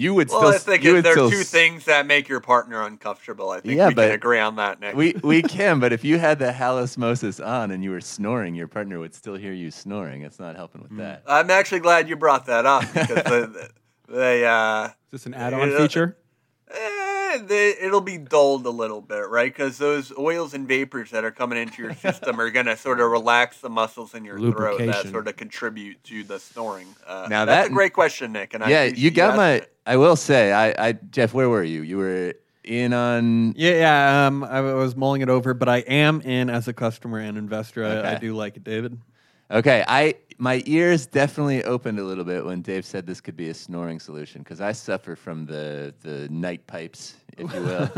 [0.00, 2.26] You would Well, I think you if there still are two s- things that make
[2.26, 3.50] your partner uncomfortable.
[3.50, 4.96] I think Yeah, we but can agree on that, Nick.
[4.96, 8.66] We we can, but if you had the halosmosis on and you were snoring, your
[8.68, 10.22] partner would still hear you snoring.
[10.22, 11.22] It's not helping with that.
[11.26, 13.70] I'm actually glad you brought that up because the,
[14.08, 15.76] they, uh, Is this an add-on Yeah.
[15.78, 16.16] feature?
[16.72, 19.52] eh, they, it'll be dulled a little bit, right?
[19.54, 23.00] Because those oils and vapors that are coming into your system are going to sort
[23.00, 26.88] of relax the muscles in your throat that sort of contribute to the snoring.
[27.06, 28.54] Uh, Now that's that- a great question, Nick.
[28.54, 29.50] And I yeah, appreciate you got my.
[29.52, 29.72] it.
[29.90, 31.82] I will say, I, I Jeff, where were you?
[31.82, 33.54] You were in on.
[33.56, 34.26] Yeah, yeah.
[34.28, 37.84] Um, I was mulling it over, but I am in as a customer and investor.
[37.84, 39.00] I, I do like it, David.
[39.50, 43.48] Okay, I my ears definitely opened a little bit when Dave said this could be
[43.48, 47.90] a snoring solution because I suffer from the the night pipes, if you will.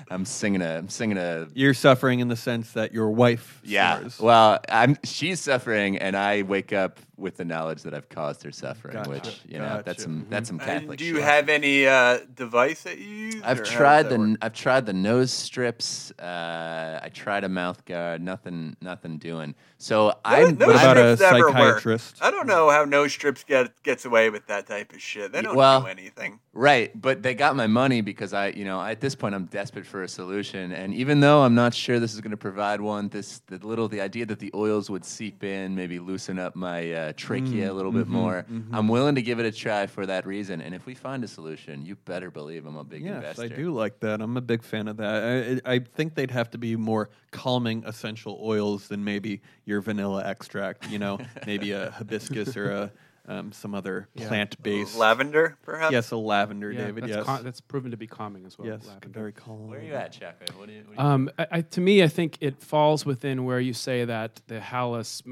[0.10, 3.60] I'm singing a I'm singing a You're suffering in the sense that your wife.
[3.64, 3.98] yeah.
[3.98, 4.20] snores.
[4.20, 8.50] Well, I'm she's suffering, and I wake up with the knowledge that I've caused her
[8.50, 9.82] suffering, Gotcha, which you know gotcha.
[9.84, 10.98] that's some that's some And Catholic.
[10.98, 11.24] do you shit.
[11.24, 13.42] have any uh, device that you use?
[13.44, 14.38] I've tried the work?
[14.42, 16.10] I've tried the nose strips.
[16.18, 18.20] Uh, I tried a mouth guard.
[18.22, 19.54] Nothing nothing doing.
[19.78, 20.58] So I'm.
[20.58, 21.52] Nose What about a strips work.
[21.52, 22.18] psychiatrist?
[22.20, 25.32] I don't know how nose strips get gets away with that type of shit.
[25.32, 26.40] They don't well, do anything.
[26.54, 29.86] Right, but they got my money because I, you know, at this point I'm desperate
[29.86, 33.08] for a solution, and even though I'm not sure this is going to provide one,
[33.08, 36.92] this the little the idea that the oils would seep in, maybe loosen up my
[36.92, 38.74] uh, trachea mm, a little bit mm-hmm, more, mm-hmm.
[38.74, 40.60] I'm willing to give it a try for that reason.
[40.60, 43.44] And if we find a solution, you better believe I'm a big Yes, investor.
[43.44, 44.20] I do like that.
[44.20, 45.62] I'm a big fan of that.
[45.64, 50.22] I, I think they'd have to be more calming essential oils than maybe your vanilla
[50.26, 50.90] extract.
[50.90, 52.92] You know, maybe a hibiscus or a
[53.26, 54.96] um, some other plant-based.
[54.98, 55.92] Lavender, perhaps.
[55.92, 57.04] Yes, a lavender, Yeah, David.
[57.04, 58.66] that's, Yes, cal- that's proven to be calming as well.
[58.68, 59.08] yes, lavender.
[59.08, 59.68] very calm.
[59.68, 60.36] Where are you at, Chuck?
[60.56, 60.80] What do you?
[60.86, 63.72] What do you Um, I, I, to me, I think it falls within where you
[63.72, 65.22] say that the halos,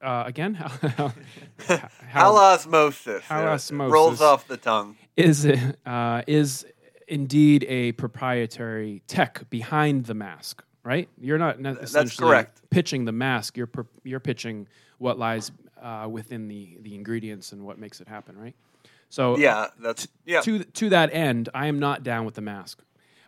[0.00, 1.12] uh, again, hal-
[1.58, 3.20] hal- Halosmosis.
[3.22, 3.90] Halosmosis.
[3.90, 4.96] Rolls off the tongue.
[5.16, 5.46] is
[5.86, 6.66] uh, is
[7.08, 11.08] indeed a proprietary tech behind the mask, right?
[11.20, 12.62] You're not ne- essentially correct.
[12.70, 13.56] pitching the mask.
[13.56, 15.50] You're per- you're pitching what lies
[15.82, 18.54] uh, within the the ingredients and what makes it happen, right?
[19.08, 20.40] So Yeah, that's yeah.
[20.42, 22.82] to to that end, I am not down with the mask.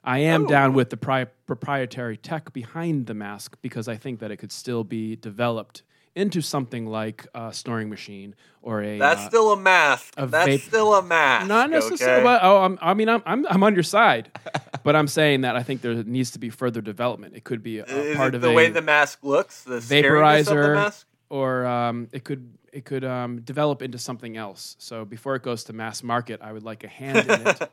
[0.05, 0.49] I am Oh.
[0.49, 4.51] down with the pri- proprietary tech behind the mask because I think that it could
[4.53, 5.83] still be developed
[6.15, 10.13] into something like a snoring machine or a That's uh, still a mask.
[10.19, 11.47] a That's vape- still a mask.
[11.49, 12.17] not necessarily.
[12.19, 12.25] Okay?
[12.25, 14.31] But, oh, I'm, I mean, I'm, I'm I'm on your side,
[14.85, 17.35] but I'm saying that I think there needs to be further development.
[17.35, 19.63] It could be a, a part of the way the mask looks?
[19.65, 21.07] The of the vaporizer, mask?
[21.33, 24.77] Or um, it could it could um, develop into something else.
[24.79, 27.71] So before it goes to mass market, I would like a hand in it.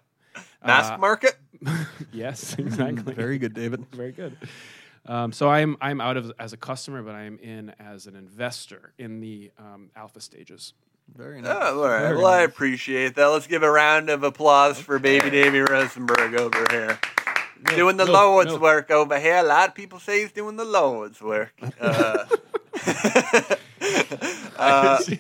[0.66, 1.38] Mask Uh, market?
[2.14, 3.14] yes, exactly.
[3.14, 3.86] Very good, David.
[3.92, 4.38] Very good.
[5.06, 8.16] Um, so I'm I'm out of as a customer, but I am in as an
[8.16, 10.74] investor in the um, alpha stages.
[11.14, 11.52] Very nice.
[11.60, 12.00] Oh, all right.
[12.00, 13.26] Very Well, I appreciate that.
[13.26, 16.98] Let's give a round of applause for baby Davy Rosenberg over here.
[17.76, 18.60] doing the no, Lord's no.
[18.60, 19.38] work over here.
[19.38, 21.52] A lot of people say he's doing the Lord's work.
[21.82, 22.26] Uh,
[24.58, 25.18] uh, He's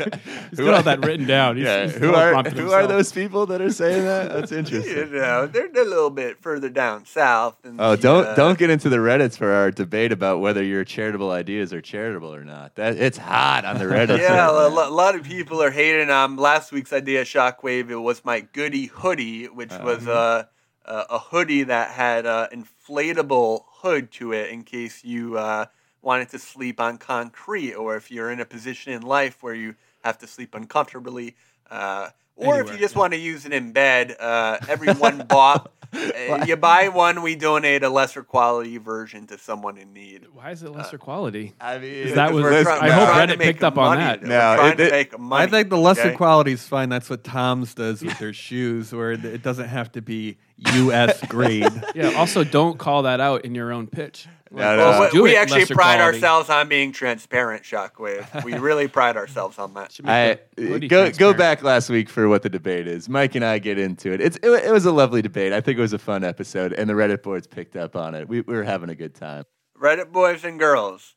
[0.59, 1.57] got all that written down.
[1.57, 4.33] He's, yeah, he's who are teleprompted who are those people that are saying that?
[4.33, 4.95] That's interesting.
[4.95, 7.57] you know, they're, they're a little bit further down south.
[7.63, 10.63] in Oh, the, don't uh, don't get into the Reddits for our debate about whether
[10.63, 12.75] your charitable ideas are charitable or not.
[12.75, 14.19] That it's hot on the Reddit.
[14.19, 17.89] Yeah, a, a lot of people are hating on last week's idea, Shockwave.
[17.89, 20.45] It was my goody hoodie, which was uh,
[20.85, 22.47] uh, a hoodie that had an
[22.89, 25.65] inflatable hood to it in case you uh,
[26.01, 29.75] wanted to sleep on concrete or if you're in a position in life where you
[30.03, 31.35] have to sleep uncomfortably.
[31.69, 35.71] Uh, or if you Anywhere, just want to use it in bed, uh, everyone bought.
[35.93, 40.25] uh, you buy one, we donate a lesser quality version to someone in need.
[40.31, 41.53] Why is it lesser quality?
[41.59, 44.23] I mean, that was- We're try- I hope Reddit picked up on that.
[44.23, 45.43] No, it- to it- make money.
[45.43, 46.15] I think the lesser okay?
[46.15, 46.87] quality is fine.
[46.89, 50.37] That's what Tom's does with their shoes, where it- it doesn't have to be
[50.75, 51.19] U.S.
[51.27, 51.67] grade.
[51.93, 52.11] Yeah.
[52.11, 54.27] Also, don't call that out in your own pitch.
[54.51, 55.09] No, Like, no, Well, no.
[55.11, 56.01] just we actually pride quality.
[56.17, 58.43] ourselves on being transparent, Shockwave.
[58.43, 59.95] We really pride ourselves on that.
[60.05, 60.39] I
[60.87, 63.07] go go back last week for what the debate is.
[63.07, 64.21] Mike and I get into it.
[64.21, 65.53] It's it, it was a lovely debate.
[65.53, 68.27] I think it was a fun episode, and the Reddit boards picked up on it.
[68.27, 69.43] We, we were having a good time.
[69.79, 71.15] Reddit boys and girls.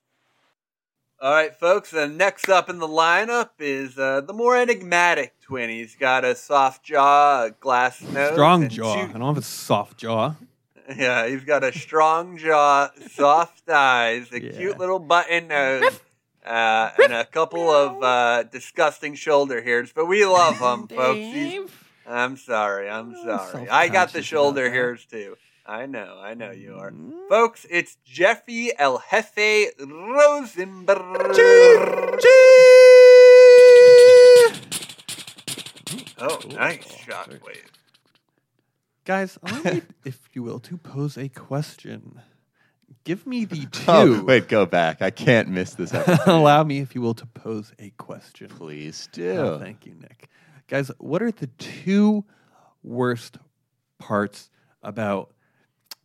[1.20, 1.92] All right, folks.
[1.92, 5.70] And next up in the lineup is uh, the more enigmatic twin.
[5.70, 8.94] He's got a soft jaw, a glass nose, Strong and jaw.
[9.04, 10.34] I don't have a soft jaw.
[10.96, 14.52] Yeah, he's got a strong jaw, soft eyes, a Yeah.
[14.52, 16.00] cute little button nose,
[16.46, 19.92] uh, and a couple of uh, disgusting shoulder hairs.
[19.94, 21.18] But we love him, folks.
[21.18, 21.70] He's-
[22.06, 22.90] I'm sorry.
[22.90, 23.68] I'm sorry.
[23.68, 25.36] I got the shoulder hairs too.
[25.64, 26.18] I know.
[26.20, 26.92] I know you are.
[27.28, 30.98] Folks, it's Jeffy El Jefe Rosenberg.
[36.18, 37.70] Oh, nice shockwave.
[39.04, 42.20] Guys, allow me, if you will, to pose a question.
[43.04, 43.84] Give me the two.
[43.88, 45.02] Oh, wait, go back.
[45.02, 46.28] I can't miss this episode.
[46.28, 48.48] allow me, if you will, to pose a question.
[48.48, 49.58] Please Oh, do.
[49.58, 50.28] thank you, Nick.
[50.68, 52.24] Guys, what are the two
[52.82, 53.38] worst
[53.98, 54.50] parts
[54.82, 55.34] about,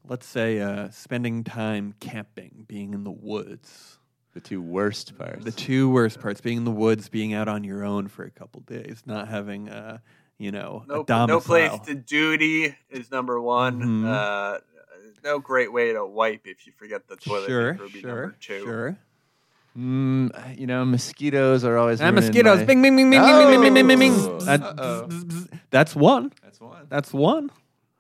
[0.04, 4.00] let's say, uh, spending time camping, being in the woods?
[4.34, 5.44] the two worst parts.
[5.44, 8.30] The two worst parts: being in the woods, being out on your own for a
[8.30, 9.98] couple days, not having, uh,
[10.38, 13.82] you know, no, no place to duty is number one.
[13.82, 14.08] Mm-hmm.
[14.08, 14.58] Uh,
[15.24, 18.36] no great way to wipe if you forget the toilet sure, would be sure, number
[18.40, 18.64] two.
[18.64, 18.98] Sure.
[19.78, 22.02] Mm, you know, mosquitoes are always.
[22.02, 22.66] Ah, and mosquitoes, my...
[22.66, 23.50] bing, bing, bing, bing, oh.
[23.50, 24.72] bing, bing, bing, bing, bing, bing.
[24.80, 25.08] Oh.
[25.70, 26.32] That's one.
[26.42, 26.88] That's one.
[26.90, 27.52] That's one.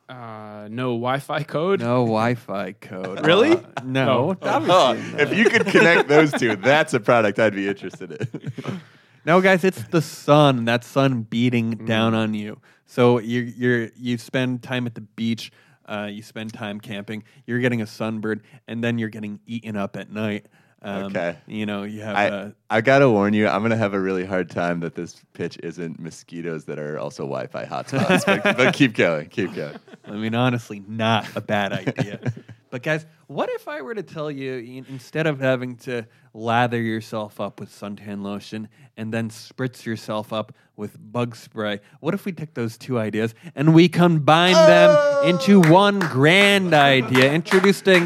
[0.10, 1.82] Uh, no Wi-Fi code.
[1.82, 3.26] No Wi-Fi code.
[3.26, 3.52] really?
[3.52, 4.38] Uh, no.
[4.42, 4.66] Oh.
[4.70, 4.94] Oh.
[5.18, 8.82] If you could connect those two, that's a product I'd be interested in.
[9.28, 10.64] No, guys, it's the sun.
[10.66, 11.86] That sun beating Mm.
[11.86, 12.62] down on you.
[12.86, 15.52] So you you're you spend time at the beach.
[15.86, 17.24] Uh, you spend time camping.
[17.46, 20.48] You're getting a sunburn, and then you're getting eaten up at night.
[20.88, 21.38] Um, Okay.
[21.48, 22.16] You know, you have.
[22.16, 25.58] I, uh, gotta warn you, I'm gonna have a really hard time that this pitch
[25.62, 28.26] isn't mosquitoes that are also Wi-Fi hotspots.
[28.26, 29.78] but, but keep going, keep going.
[30.06, 32.34] I mean, honestly, not a bad idea.
[32.70, 37.42] but guys, what if I were to tell you instead of having to lather yourself
[37.42, 42.32] up with suntan lotion and then spritz yourself up with bug spray, what if we
[42.32, 48.06] took those two ideas and we combined them into one grand idea, introducing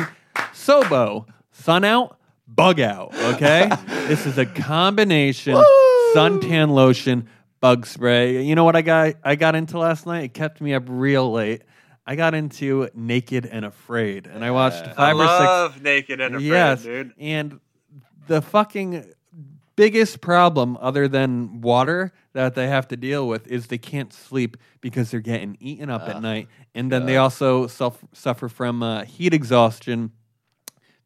[0.54, 2.18] Sobo, sun out,
[2.54, 3.14] bug out.
[3.16, 3.70] Okay,
[4.08, 5.56] this is a combination
[6.14, 7.28] suntan lotion,
[7.60, 8.44] bug spray.
[8.44, 9.16] You know what I got?
[9.24, 10.26] I got into last night.
[10.26, 11.64] It kept me up real late.
[12.06, 15.40] I got into Naked and Afraid, and I watched I five or six.
[15.40, 17.14] love Naked and Afraid, yes, dude.
[17.20, 17.60] and
[18.28, 19.06] the fucking
[19.76, 24.58] biggest problem, other than water, that they have to deal with is they can't sleep
[24.82, 29.06] because they're getting eaten up at night, and then they also self- suffer from uh,
[29.06, 30.12] heat exhaustion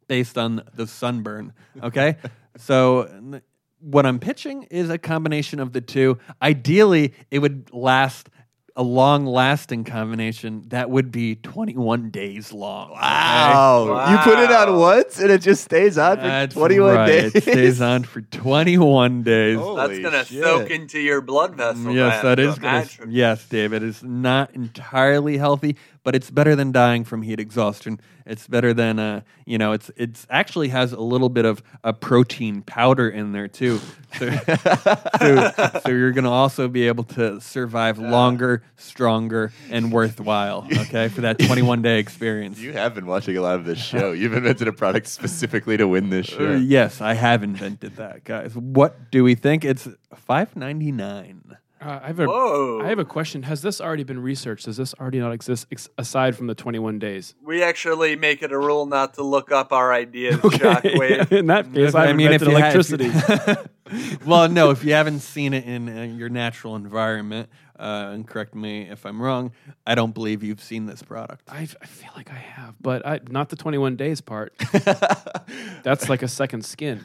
[0.08, 1.52] based on the sunburn.
[1.82, 2.16] Okay,
[2.56, 3.02] so.
[3.02, 3.42] n-
[3.80, 6.18] What I'm pitching is a combination of the two.
[6.42, 8.30] Ideally, it would last
[8.74, 12.90] a long lasting combination that would be 21 days long.
[12.90, 13.00] okay?
[13.00, 14.10] Wow.
[14.10, 17.06] you put it on once and it just stays on for That's 21 right.
[17.06, 17.34] days.
[17.34, 19.58] It stays on for 21 days.
[19.60, 19.76] Oh.
[19.76, 21.94] That's gonna soak into your blood vessels.
[21.94, 22.76] Yes, that is that to is gonna.
[22.78, 23.10] imagine.
[23.12, 27.98] Yes, David, it's not entirely healthy, but it's better than dying from heat exhaustion.
[28.24, 31.92] It's better than uh, you know, it's it's actually has a little bit of a
[31.92, 33.80] protein powder in there too.
[34.16, 34.30] So,
[35.18, 40.64] so, so you're gonna also be able to survive longer, stronger, and worthwhile.
[40.86, 42.60] Okay, for that 21 day experience.
[42.60, 44.12] You have been watching a lot of this show.
[44.12, 46.52] You've invented a product specifically to win this Uh, show.
[46.52, 48.54] yes, I have invented that, guys.
[48.54, 49.64] What do we think?
[49.64, 49.88] It's
[50.28, 51.56] 5.99.
[51.80, 52.80] Uh, I have a Whoa.
[52.82, 53.42] I have a question.
[53.42, 54.64] Has this already been researched?
[54.64, 57.34] Does this already not exist ex- aside from the 21 days?
[57.44, 61.30] We actually make it a rule not to look up our ideas, Shockwave.
[61.38, 64.18] In that case, I I've mean, if invented you if you- electricity.
[64.26, 68.54] well, no, if you haven't seen it in uh, your natural environment, uh, and correct
[68.54, 69.52] me if I'm wrong,
[69.86, 71.42] I don't believe you've seen this product.
[71.52, 74.54] I, I feel like I have, but I, not the 21 days part.
[75.82, 77.04] That's like a second skin,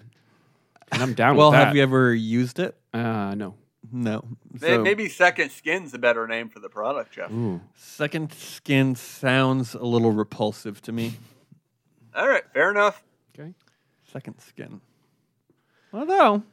[0.94, 1.68] and I'm down Well, with that.
[1.68, 2.76] have you ever used it?
[2.94, 3.56] Uh, no.
[3.92, 4.24] No.
[4.60, 7.32] So, Maybe Second Skin's a better name for the product, Jeff.
[7.76, 11.14] second skin sounds a little repulsive to me.
[12.16, 13.04] All right, fair enough.
[13.38, 13.54] Okay.
[14.12, 14.82] Second skin.
[15.94, 16.44] Although,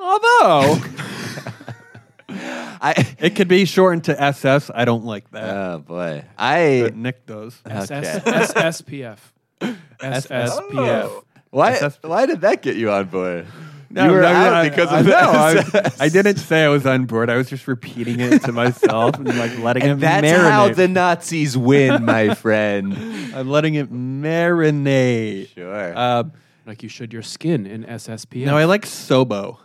[0.00, 0.78] although
[2.28, 4.70] I, it could be shortened to SS.
[4.72, 5.56] I don't like that.
[5.56, 7.60] oh boy, I but Nick does.
[7.66, 8.40] SS, Okay.
[8.40, 9.18] SPF.
[10.00, 10.58] SSPF.
[11.04, 11.24] Oh.
[11.50, 11.98] why SS.
[12.02, 13.46] why did that get you on board?
[13.92, 15.96] No, you were no, out I- because I, of no, that.
[16.00, 17.28] I, I didn't say I was on board.
[17.28, 20.50] I was just repeating it to myself and like letting it that's marinate.
[20.50, 22.92] how the Nazis win, my friend.
[23.34, 25.48] I'm letting it marinate.
[25.54, 25.96] Sure.
[25.96, 26.24] Uh,
[26.66, 28.44] Like you should your skin in SSP.
[28.44, 29.58] no, I like Sobo.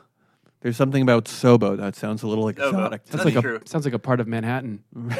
[0.65, 3.04] There's something about Sobo that sounds a little exotic.
[3.06, 3.62] to That's Sounds like true.
[3.63, 4.84] a sounds like a part of Manhattan.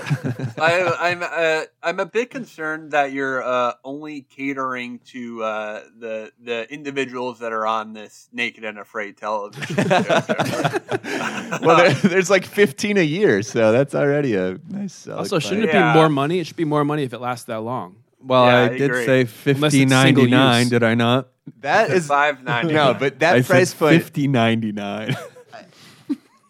[0.58, 6.31] I, I'm uh, I'm a bit concerned that you're uh, only catering to uh, the
[6.41, 9.75] the individuals that are on this Naked and Afraid television.
[9.75, 9.84] show,
[11.62, 14.93] well, there, there's like 15 a year, so that's already a nice.
[14.95, 15.69] selling Also, shouldn't point.
[15.69, 15.93] it Yeah.
[15.93, 16.39] be more money?
[16.39, 17.97] It should be more money if it lasts that long.
[18.19, 19.05] Well, Yeah, I, I did agree.
[19.05, 19.31] say Unless
[19.73, 20.62] fifty it's ninety single nine.
[20.62, 20.69] use.
[20.71, 21.27] Did I not?
[21.60, 22.73] That is Five ninety.
[22.73, 24.01] no, but that I price said point.
[24.01, 25.15] fifty ninety nine.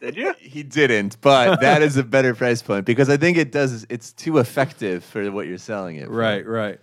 [0.06, 0.34] Did you?
[0.38, 3.88] He didn't, but that is a better price point because I think it does.
[3.90, 6.06] It's too effective for what you're selling it.
[6.06, 6.12] For.
[6.12, 6.80] right, right.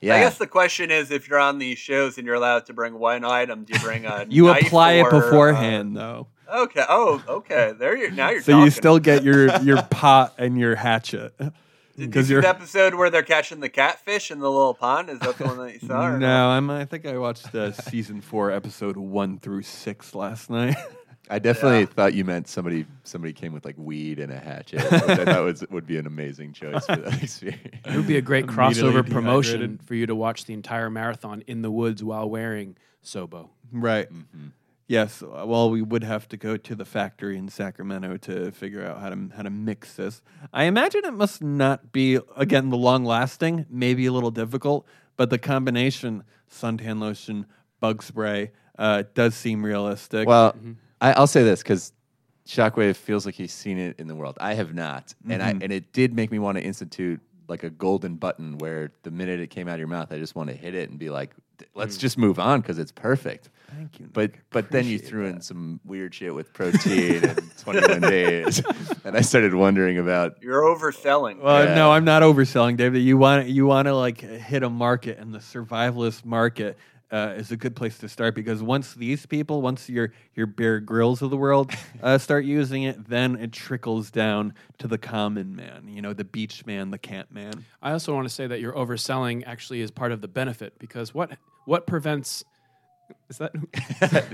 [0.00, 0.14] Yeah.
[0.14, 2.98] I guess the question is, if you're on these shows and you're allowed to bring
[2.98, 4.26] one item, do you bring a?
[4.28, 6.84] You knife apply it or, uh, beforehand, though, okay.
[6.88, 7.72] Oh, okay.
[7.76, 8.64] There you now you're so talking.
[8.64, 11.36] you still get your your pot and your hatchet.
[11.38, 11.52] Did
[11.96, 15.10] you because see you're the episode where they're catching the catfish in the little pond?
[15.10, 16.06] Is that the one that you saw?
[16.06, 20.48] or No, I'm, I think I watched uh, season four, episode one through six last
[20.48, 20.76] night.
[21.30, 21.86] I definitely Yeah.
[21.86, 24.82] thought you meant somebody somebody came with like weed and a hatchet.
[24.90, 27.60] which I thought was would be an amazing choice for that experience.
[27.84, 29.82] It would be a great Immediately crossover promotion dehydrated.
[29.86, 33.48] for you to watch the entire marathon in the woods while wearing Sobo.
[33.72, 34.08] right.
[34.90, 35.22] Yes.
[35.22, 39.10] Well, we would have to go to the factory in Sacramento to figure out how
[39.10, 40.22] to how to mix this.
[40.50, 44.86] I imagine it must not be again the long lasting, maybe a little difficult,
[45.18, 47.44] but the combination suntan lotion,
[47.80, 50.26] bug spray uh, does seem realistic.
[50.26, 50.56] Well,
[51.00, 51.92] I, I'll say this because
[52.46, 54.38] Shockwave feels like he's seen it in the world.
[54.40, 55.62] I have not, and I mm-hmm.
[55.62, 59.40] and it did make me want to institute like a golden button where the minute
[59.40, 61.34] it came out of your mouth, I just want to hit it and be like,
[61.74, 62.00] "Let's mm.
[62.00, 63.50] just move on" because it's perfect.
[63.74, 64.08] Thank you.
[64.12, 64.40] But Nick.
[64.50, 68.62] but then you Appreciate threw in some weird shit with protein and 21 days,
[69.04, 70.42] and I started wondering about.
[70.42, 71.40] You're overselling.
[71.40, 71.74] Well, Yeah.
[71.74, 73.02] no, I'm not overselling, David.
[73.02, 76.78] You want you want to like hit a market and the survivalist market.
[77.10, 80.78] Uh, is a good place to start because once these people, once your your Bear
[80.78, 85.56] Grylls of the world uh, start using it, then it trickles down to the common
[85.56, 85.88] man.
[85.88, 87.64] You know, the beach man, the camp man.
[87.80, 91.14] I also want to say that your overselling actually is part of the benefit because
[91.14, 92.44] what what prevents
[93.28, 93.52] is that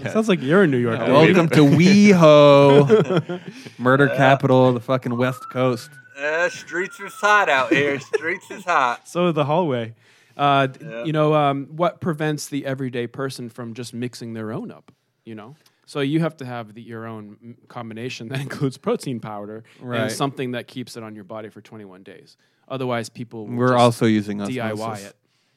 [0.13, 0.99] sounds like you're in New York.
[0.99, 1.13] David.
[1.13, 3.41] Welcome to WeHo,
[3.79, 5.91] murder capital of the fucking West Coast.
[6.19, 7.99] Uh, streets is hot out here.
[8.01, 9.07] streets is hot.
[9.07, 9.95] So the hallway.
[10.37, 11.05] Uh, Yeah.
[11.05, 14.93] You know, um, what prevents the everyday person from just mixing their own up?
[15.25, 15.57] You know,
[15.87, 20.01] so you have to have the, your own combination that includes protein powder Right.
[20.03, 22.37] and something that keeps it on your body for 21 days.
[22.69, 25.07] Otherwise, people will We're also using DIY osmosis.
[25.11, 25.17] it.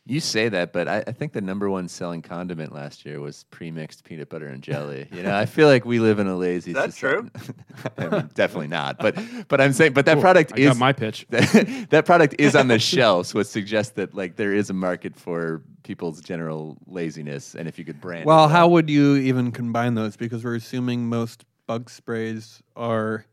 [0.10, 3.44] You say that, but I, I think the number one selling condiment last year was
[3.52, 5.08] pre-mixed peanut butter and jelly.
[5.18, 6.74] You know, I feel like we live in a lazy.
[6.74, 7.90] That's that society.
[7.98, 9.00] I mean, definitely not.
[9.00, 11.26] But but I'm saying, but that product I is got my pitch.
[11.30, 15.16] that, that product is on the shelves, which suggests that like there is a market
[15.16, 18.26] for people's general laziness, and if you could brand.
[18.26, 20.16] Well, it how would you even combine those?
[20.16, 23.26] Because we're assuming most bug sprays are.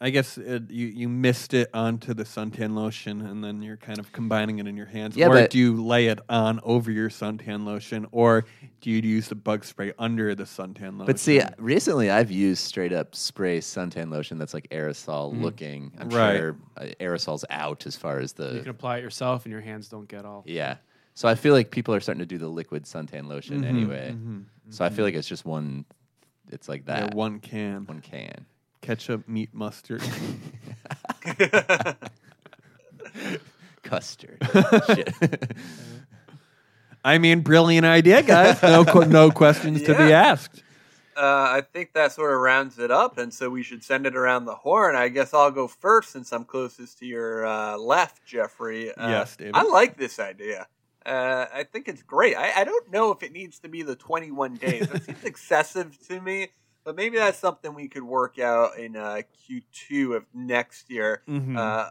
[0.00, 3.98] I guess it, you you missed it onto the suntan lotion, and then you're kind
[3.98, 5.16] of combining it in your hands.
[5.16, 8.44] Yeah, or but- do you lay it on over your suntan lotion, or
[8.80, 11.06] do you use the bug spray under the suntan lotion?
[11.06, 15.92] But see, recently I've used straight up spray suntan lotion that's like aerosol looking.
[15.98, 16.10] I'm.
[16.10, 16.36] Right.
[16.36, 19.62] sure uh, aerosol's out as far as the You can apply it yourself, and your
[19.62, 20.44] hands don't get all.
[20.46, 20.76] Yeah.
[21.14, 24.14] So I feel like people are starting to do the liquid suntan lotion Mm-hmm, anyway.
[24.70, 25.84] So I feel like it's just one.
[26.52, 27.14] It's like Yeah, that.
[27.16, 28.46] one can one can.
[28.80, 30.02] Ketchup, meat, mustard.
[33.82, 34.38] Custard.
[34.86, 35.12] Shit.
[37.04, 38.62] I mean, brilliant idea, guys.
[38.62, 40.22] No qu- no questions to be Yeah.
[40.32, 40.62] asked.
[41.16, 41.20] Uh,
[41.50, 44.44] I think that sort of rounds it up, and so we should send it around
[44.44, 44.94] the horn.
[44.94, 48.92] I guess I'll go first since I'm closest to your uh, left, Jeffrey.
[48.94, 49.56] Uh, Yes, David.
[49.56, 50.68] I like this idea.
[51.04, 52.36] Uh, I think it's great.
[52.36, 54.86] I, I don't know if it needs to be the 21 days.
[54.88, 56.48] That seems excessive to me,
[56.88, 61.20] but maybe that's something we could work out in uh, Q2 of next year.
[61.28, 61.54] Mhm.
[61.54, 61.90] Uh,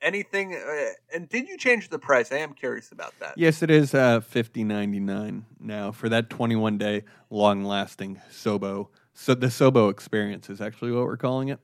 [0.00, 0.54] anything?
[0.54, 2.30] Uh, and did you change the price?
[2.30, 3.34] I am curious about that.
[3.36, 8.20] Yes, it is uh, fifty ninety nine now for that twenty one day long lasting
[8.30, 8.90] Sobo.
[9.14, 11.58] So the Sobo experience is actually what we're calling it.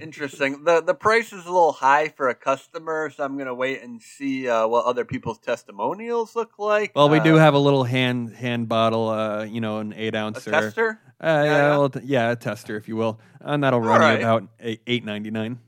[0.00, 0.64] Interesting.
[0.64, 4.00] the The price is a little high for a customer, so I'm gonna wait and
[4.00, 6.92] see uh, what other people's testimonials look like.
[6.94, 10.14] Well, we Uh, do have a little hand hand bottle, uh, you know, an eight
[10.14, 10.44] ounce.
[10.44, 11.00] tester.
[11.22, 11.68] Uh, yeah, yeah.
[11.78, 14.20] well, yeah, a tester, if you will, and that'll run right.
[14.20, 15.58] you about eight eight ninety nine.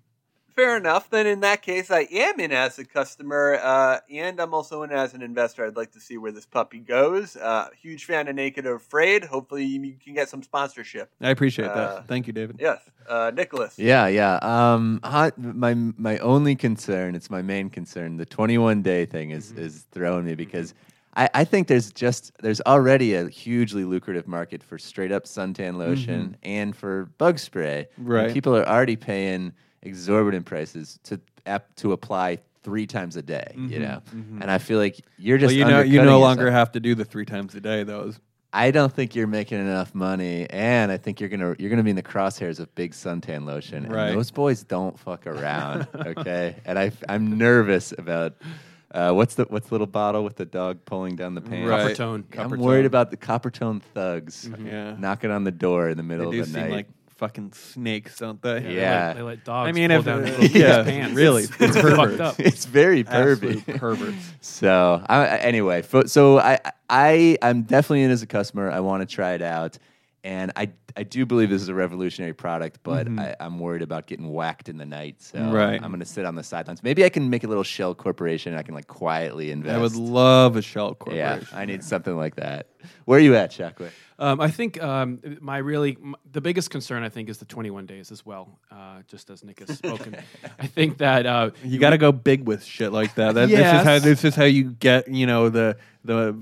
[0.57, 1.11] Fair enough.
[1.11, 4.93] Then in that case, I am in as a customer, uh, and I'm also in
[4.93, 5.67] as an investor.
[5.67, 7.35] I'd like to see where this puppy goes.
[7.35, 9.25] Uh, huge fan of Naked or Afraid.
[9.25, 11.11] Hopefully, you can get some sponsorship.
[11.21, 12.09] I appreciate Uh, that.
[12.09, 12.57] Thank you, David.
[12.61, 12.79] Yes,
[13.09, 13.77] uh, Nicholas.
[13.79, 14.37] yeah, yeah.
[14.43, 18.17] Um, hot, my my only concern, it's my main concern.
[18.17, 19.61] The 21 day thing is Mm-hmm.
[19.65, 20.73] is throwing me because.
[21.17, 25.77] I, I think there's just there's already a hugely lucrative market for straight up suntan
[25.77, 27.87] lotion and for bug spray.
[27.97, 28.13] And Mm-hmm.
[28.13, 28.33] Right.
[28.33, 29.53] people are already paying
[29.85, 33.53] exorbitant prices to ap- to apply three times a day.
[33.57, 35.43] You know, and I feel like you're Mm-hmm.
[35.45, 36.21] Well, just you know, you undercutting no yourself.
[36.23, 37.83] longer have to do the three times a day.
[37.85, 38.19] Those.
[38.57, 41.91] I don't think you're making enough money, and I think you're gonna you're gonna be
[41.91, 43.89] in the crosshairs of big suntan lotion.
[43.89, 44.11] Right.
[44.11, 46.57] And those boys don't fuck around, okay?
[46.65, 48.35] and I I'm nervous about
[48.93, 51.69] uh, what's the what's the little bottle with the dog pulling down the pants.
[51.69, 51.97] Right.
[51.97, 52.15] Coppertone.
[52.15, 52.87] I'm Copper worried tone.
[52.87, 54.95] about the Coppertone thugs Yeah.
[55.01, 56.71] knocking on the door in the They middle do of the seem night.
[56.71, 58.61] like fucking snakes, don't they?
[58.61, 59.07] They Yeah.
[59.09, 59.69] let, they let dogs.
[59.69, 61.15] I mean, pull if down little kids' yeah, pants.
[61.15, 62.21] really, It's, it's fucked perverts.
[62.21, 62.35] up.
[62.41, 63.79] it's very Absolute pervy.
[63.79, 64.33] perverts.
[64.41, 66.59] So I, anyway, fo- so I
[66.89, 68.71] I I'm definitely in as a customer.
[68.71, 69.79] I want to try it out,
[70.25, 74.07] and I I do believe this is a revolutionary product, but I, I'm worried about
[74.07, 75.21] getting whacked in the night.
[75.23, 75.51] So Mm-hmm.
[75.53, 75.75] Right.
[75.83, 76.83] I'm going to sit on the sidelines.
[76.83, 78.53] Maybe I can make a little shell corporation.
[78.53, 79.75] And I can like quietly invest.
[79.77, 81.47] I would love a shell corporation.
[81.53, 81.59] yeah.
[81.59, 82.69] I need something like that.
[83.07, 83.91] Where are you at, Shockwave?
[84.21, 87.87] Um, I think um, my really m- the biggest concern I think is the 21
[87.87, 88.61] days as well.
[88.71, 90.17] Uh, just as Nick has spoken,
[90.61, 93.35] I think that uh, You got to go big with shit like that.
[93.35, 96.39] that This is how this is how you get you know the the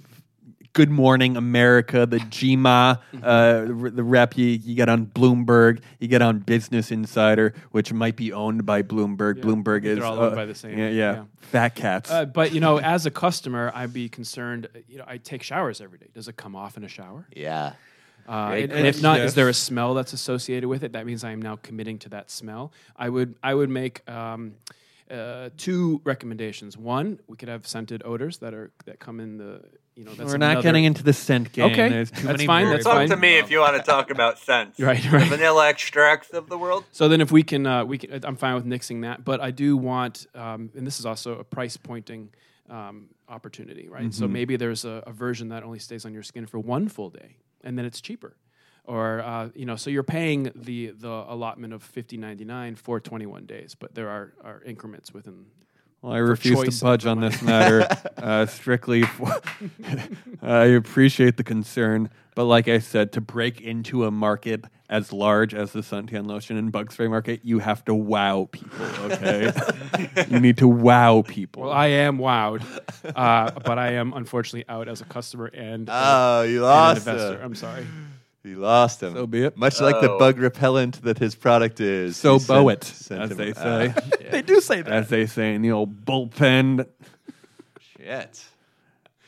[0.75, 6.23] Good Morning America, the GMA, uh, the rep you, you get on Bloomberg, you get
[6.23, 9.37] on Business Insider, which might be owned by Bloomberg.
[9.37, 11.25] Yeah, Bloomberg I think is they're all uh, owned by the same- Yeah, yeah, yeah.
[11.41, 12.11] fat cats.
[12.11, 14.69] Uh, but you know, as a customer, I'd be concerned.
[14.75, 16.07] uh, You know, I take showers every day.
[16.15, 17.27] Does it come off in a shower?
[17.37, 17.75] Yeah.
[18.27, 19.27] Uh, and, and if not, question.
[19.27, 20.93] is there a smell that's associated with it?
[20.93, 22.73] That means I am now committing to that smell.
[22.97, 24.55] I would I would make um,
[25.13, 26.77] uh, two recommendations.
[26.77, 29.63] One, we could have scented odors that are that come in the
[29.95, 30.15] you know.
[30.15, 31.67] That's We're not another- getting into the scent game.
[31.73, 34.11] Okay, There's too that's many fine, that's Talk to me if you want to talk
[34.11, 34.79] about scents.
[34.81, 36.85] Right, The vanilla extracts of the world.
[36.93, 38.25] So then, if we can, uh, we can.
[38.25, 41.45] I'm fine with nixing that, but I do want, um, and this is also a
[41.45, 42.31] price pointing
[42.71, 44.13] um, opportunity, right?
[44.15, 47.11] So maybe there's a, a version that only stays on your skin for one full
[47.11, 48.37] day, and then it's cheaper.
[48.85, 52.99] Or uh, you know, so you're paying the the allotment of fifty ninety nine for
[52.99, 55.47] twenty one days, but there are, are increments within.
[56.01, 59.03] Well, I refuse to budge on this matter uh, strictly.
[59.03, 59.41] For
[60.43, 65.55] I appreciate the concern, but like I said, to break into a market as large
[65.55, 68.85] as the suntan lotion and bug spray market, you have to wow people.
[69.13, 69.53] Okay,
[70.29, 71.63] you need to wow people.
[71.63, 72.63] Well, I am wowed,
[73.15, 77.07] uh, but I am unfortunately out as a customer and, Oh, you and an lost
[77.07, 77.39] investor.
[77.39, 77.45] him.
[77.45, 77.87] I'm sorry.
[78.45, 79.15] You lost him.
[79.15, 79.57] So be it.
[79.57, 80.19] Much like the Oh.
[80.19, 82.17] bug repellent that his product is.
[82.17, 83.95] so You bow it, as him- they Ah, say.
[84.33, 86.87] they do say that, as they say in the old bullpen.
[87.97, 88.45] Shit.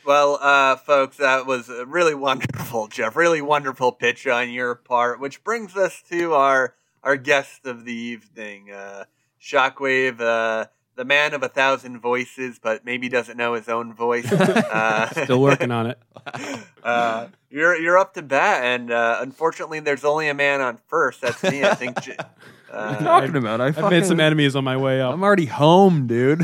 [0.05, 3.15] Well, uh, folks, that was a really wonderful, Jeff.
[3.15, 7.93] Really wonderful pitch on your part, which brings us to our our guest of the
[7.93, 9.05] evening, uh,
[9.41, 14.25] Shockwave, uh, the man of a thousand voices, but maybe doesn't know his own voice.
[14.31, 15.99] Uh, Still working on it.
[16.83, 21.21] uh, you're you're up to bat, and uh, unfortunately, there's only a man on first.
[21.21, 21.63] That's me.
[21.63, 22.01] I think.
[22.01, 22.15] J-
[22.67, 23.61] What are you Uh, talking about?
[23.61, 25.13] I I've made some enemies on my way up.
[25.13, 26.39] I'm already home, dude.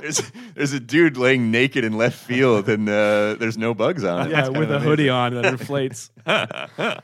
[0.00, 0.20] There's,
[0.56, 4.30] there's a dude laying naked in left field, and uh, there's no bugs on it.
[4.32, 6.10] yeah, with kinda a hoodie on that inflates.
[6.26, 6.96] uh,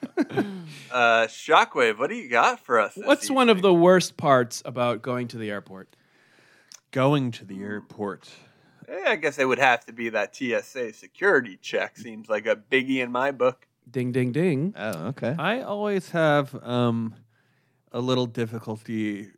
[1.28, 2.94] Shockwave, what do you got for us?
[2.94, 5.88] this What's one of the worst parts about going to the airport?
[6.90, 8.28] Going to the airport.
[8.88, 11.98] Eh, I guess it would have to be that TSA security check.
[11.98, 13.66] Seems like a biggie in my book.
[13.90, 14.74] Ding, ding, ding.
[14.76, 15.34] Oh, okay.
[15.38, 17.14] I always have um,
[17.92, 19.28] a little difficulty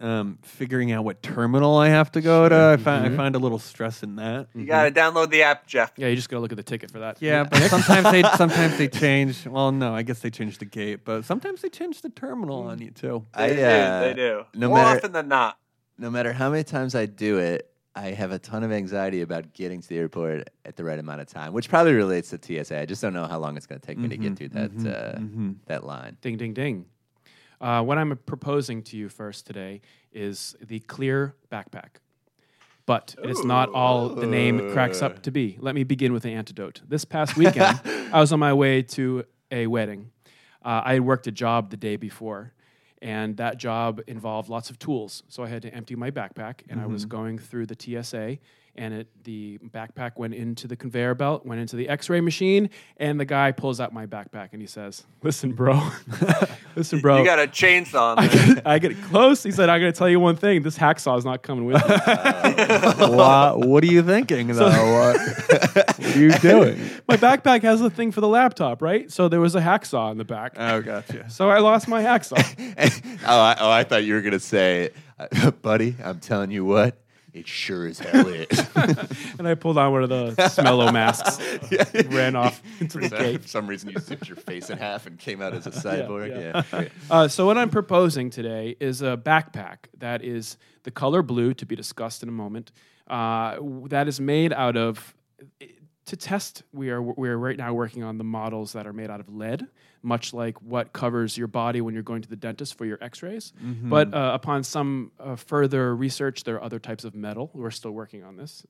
[0.00, 2.54] um, figuring out what terminal I have to go to.
[2.54, 4.48] I find I find a little stress in that.
[4.54, 5.92] You got to download the app, Jeff.
[5.96, 7.22] Yeah, you just gotta look at the ticket for that.
[7.22, 9.46] Yeah, but sometimes they sometimes they change.
[9.46, 12.80] Well, no, I guess they change the gate, but sometimes they change the terminal on
[12.80, 13.24] you too.
[13.32, 14.08] I, They uh, do.
[14.08, 14.44] They do.
[14.54, 15.58] no More matter- often than not.
[15.98, 19.54] No matter how many times I do it, I have a ton of anxiety about
[19.54, 22.78] getting to the airport at the right amount of time, which probably relates to TSA.
[22.78, 24.70] I just don't know how long it's going to take me to get through that
[24.86, 25.18] uh,
[25.66, 26.18] that line.
[26.20, 26.84] Ding, ding, ding.
[27.58, 29.80] Uh, what I'm proposing to you first today
[30.12, 32.00] is the clear backpack.
[32.84, 35.56] But it is not all the name cracks up to be.
[35.58, 36.82] Let me begin with an antidote.
[36.86, 37.80] This past weekend,
[38.12, 40.10] I was on my way to a wedding.
[40.64, 42.52] Uh, I had worked a job the day before,
[43.02, 45.22] and that job involved lots of tools.
[45.28, 47.16] So I had to empty my backpack, and I was mm-hmm.
[47.16, 48.38] going through the TSA,
[48.76, 53.18] and it, the backpack went into the conveyor belt, went into the X-ray machine, and
[53.18, 55.90] the guy pulls out my backpack and he says, "Listen, bro,
[56.76, 58.16] listen, bro." You got a chainsaw.
[58.16, 58.54] I on there.
[58.54, 59.42] get, I get close.
[59.42, 60.62] He said, "I'm going to tell you one thing.
[60.62, 61.94] This hacksaw is not coming with me."
[63.16, 64.68] what, what are you thinking though?
[64.68, 65.16] what,
[65.74, 66.78] what are you doing?
[67.08, 69.10] my backpack has a thing for the laptop, right?
[69.10, 70.54] So there was a hacksaw in the back.
[70.56, 71.28] Oh, gotcha.
[71.30, 72.36] So I lost my hacksaw.
[73.26, 76.64] oh, I, oh, I thought you were going to say, uh, buddy, I'm telling you
[76.64, 77.00] what,
[77.36, 78.48] it sure as hell is.
[79.38, 81.38] and I pulled on one of the smello masks,
[82.08, 85.42] ran off into the For some reason, you zipped your face in half and came
[85.42, 86.30] out as a cyborg.
[86.30, 86.62] yeah.
[86.72, 86.88] Yeah.
[87.10, 91.66] Uh, so what I'm proposing today is a backpack that is the color blue, to
[91.66, 92.72] be discussed in a moment.
[93.06, 93.58] Uh,
[93.88, 95.14] that is made out of.
[96.06, 99.10] To test, we are we are right now working on the models that are made
[99.10, 99.66] out of lead,
[100.06, 103.52] much like what covers your body when you're going to the dentist for your X-rays.
[103.82, 107.50] But uh, upon some uh, further research, there are other types of metal.
[107.52, 108.64] We're still working on this.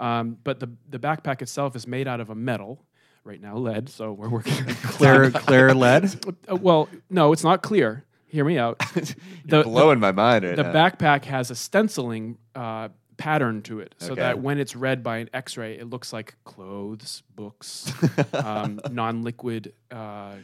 [0.00, 2.84] Um, but the the backpack itself is made out of a metal.
[3.24, 3.90] Right now, lead.
[3.90, 4.54] So we're working.
[4.82, 6.04] Clear, clear lead.
[6.50, 8.04] Uh, well, no, it's not clear.
[8.26, 8.78] Hear me out.
[9.44, 10.72] the, Blowing my mind right the now.
[10.72, 12.88] backpack has a stenciling uh,
[13.18, 14.22] pattern to it, so Okay.
[14.22, 17.92] that when it's read by an X-ray, it looks like clothes, books,
[18.32, 19.72] um, non-liquid.
[19.90, 20.36] Uh,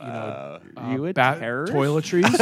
[0.00, 2.32] you know, uh, You a bat- toiletries,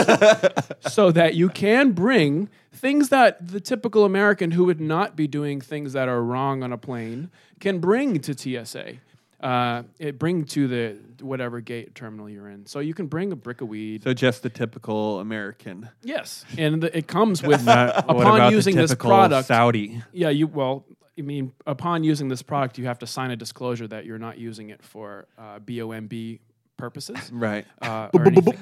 [0.91, 5.61] so that you can bring things that the typical American who would not be doing
[5.61, 8.95] things that are wrong on a plane can bring to TSA.
[9.43, 12.65] Uh, it bring to the whatever gate terminal you're in.
[12.67, 14.05] So you can bring a brick of weed.
[14.05, 15.89] So just the typical American.
[16.03, 19.49] yes, and the, it comes with Not- upon about using the this product.
[19.49, 20.01] Saudi.
[20.13, 20.85] Yeah, you well,
[21.19, 24.39] I mean, upon using this product, you have to sign a disclosure that you're not
[24.39, 26.39] using it for uh, BOMB
[26.77, 27.31] purposes.
[27.43, 27.67] Right.
[27.81, 28.59] Uh, or anything.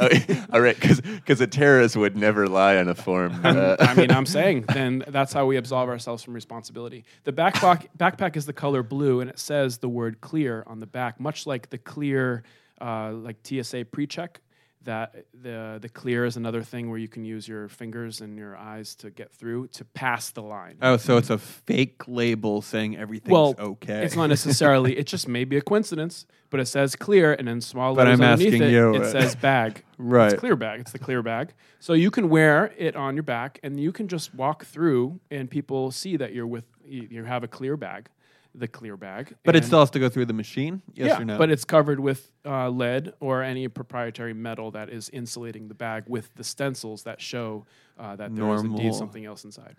[0.00, 0.08] Oh,
[0.52, 3.40] all right, because a terrorist would never lie on a form.
[3.42, 7.04] Uh, I mean, I'm saying then that's how we absolve ourselves from responsibility.
[7.24, 10.86] The backpack backpack is the color blue, and it says the word "clear" on the
[10.86, 12.44] back, much like the clear,
[12.80, 14.40] uh, like TSA pre-check.
[14.84, 18.56] That the the clear is another thing where you can use your fingers and your
[18.56, 20.76] eyes to get through to pass the line.
[20.82, 24.04] Oh, so it's a fake label saying everything's well, okay.
[24.04, 24.98] it's not necessarily.
[24.98, 28.60] it just may be a coincidence, but it says clear, and in small letters underneath
[28.60, 29.82] it, you, it uh, says bag.
[29.96, 30.32] Right.
[30.32, 30.80] It's clear bag.
[30.80, 31.54] It's the clear bag.
[31.78, 35.48] So you can wear it on your back, and you can just walk through, and
[35.48, 38.08] people see that you're with you have a clear bag,
[38.54, 40.82] the clear bag, But it and- still has to go through the machine.
[40.94, 41.38] Yes yeah, or no?
[41.38, 46.04] but it's covered with uh, lead or any proprietary metal that is insulating the bag
[46.06, 47.66] with the stencils that show
[47.98, 48.78] uh, that there is Normal.
[48.78, 49.76] indeed something else inside.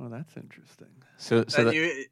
[0.00, 0.88] oh, that's interesting.
[1.18, 2.04] So, so and that, you,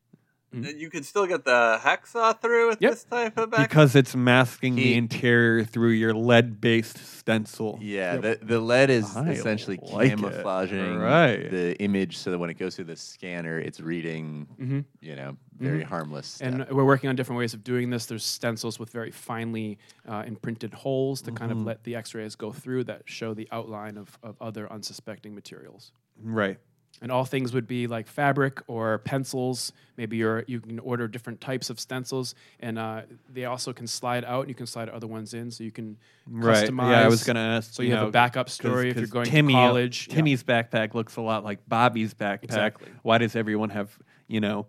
[0.57, 0.78] Mhm.
[0.78, 2.90] you can still get the hacksaw through with Yep.
[2.92, 3.68] this type of back.
[3.68, 7.78] Because it's masking the interior through your lead-based stencil.
[7.82, 11.50] yeah, the, the lead is I essentially like camouflaging Right.
[11.50, 14.84] the image so that when it goes through the scanner, it's reading, Mhm.
[15.00, 16.26] you know, very harmless.
[16.26, 16.48] Stuff.
[16.48, 18.07] And we're working on different ways of doing this.
[18.07, 22.52] There's stencils with very finely uh, imprinted holes to kind of let the X-rays go
[22.52, 25.92] through that show the outline of, of other unsuspecting materials.
[26.22, 26.59] Right.
[27.03, 29.72] And all things would be like fabric or pencils.
[29.99, 34.24] Maybe you're, you can order different types of stencils, and uh, they also can slide
[34.24, 36.68] out, and you can slide other ones in, so you can Right.
[36.70, 36.90] customize.
[36.90, 37.74] Yeah, I was going to ask.
[37.74, 40.09] So you, have know, a backup story if 'cause you're going Timmy, to college.
[40.09, 40.14] Yeah.
[40.16, 42.44] Timmy's backpack looks a lot like Bobby's backpack.
[42.44, 42.88] Exactly.
[43.03, 44.66] Why does everyone have, you know,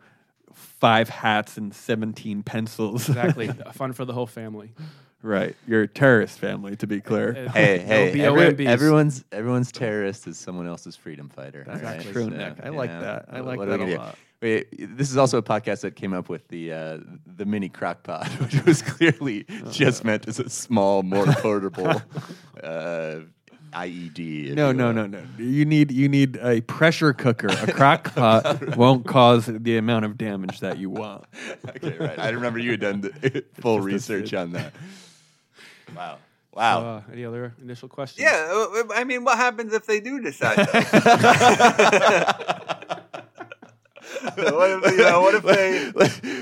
[0.53, 3.07] five hats and 17 pencils?
[3.09, 4.73] exactly fun for the whole family.
[5.21, 5.55] Right.
[5.67, 7.33] You're a terrorist family, to be clear.
[7.33, 11.63] Hey, hey, every- everyone's everyone's terrorist is someone else's freedom fighter.
[11.67, 12.01] That's all right?
[12.01, 12.55] true, So, Nick.
[12.63, 13.25] I like know, that.
[13.31, 14.17] I like that a lot.
[14.39, 16.97] Wait, this is also a podcast that came up with the uh,
[17.37, 21.87] the mini crock pot, which was clearly Oh, just meant as a small, more portable
[22.63, 23.15] uh,
[23.73, 24.53] IED.
[24.53, 24.93] No, no, will.
[24.93, 25.23] no, no.
[25.39, 27.47] You need you need a pressure cooker.
[27.47, 31.25] A crock pot won't cause the amount of damage that you want.
[31.69, 32.19] okay, right.
[32.19, 34.73] I remember you had done the full research on that.
[35.95, 36.17] Wow.
[36.53, 36.81] Wow.
[36.85, 38.23] Uh, any other initial questions?
[38.23, 40.57] yeah, uh, I mean, what happens if they do decide?
[40.57, 41.83] that?
[44.35, 45.21] what if you know?
[45.21, 45.91] What if they?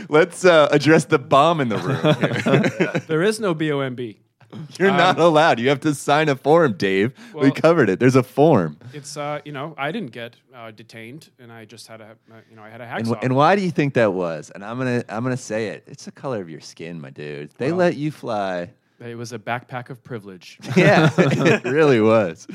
[0.09, 2.01] Let's uh, address the bomb in the room.
[2.15, 3.01] Here.
[3.07, 4.17] There is no BOMB.
[4.79, 5.59] You're not allowed.
[5.59, 7.11] You have to sign a form, Dave.
[7.33, 7.99] we covered it.
[7.99, 8.77] There's a form.
[8.93, 12.35] It's uh, you know, I didn't get uh, detained, and I just had a, uh,
[12.49, 13.19] you know, I had a And, hacksaw.
[13.19, 14.51] wh- and why do you think that was?
[14.55, 15.83] And I'm gonna I'm gonna say it.
[15.87, 17.51] It's the color of your skin, my dude.
[17.57, 17.79] They Well.
[17.79, 18.71] let you fly.
[18.99, 20.59] It was a backpack of privilege.
[20.75, 22.47] Yeah, it really was.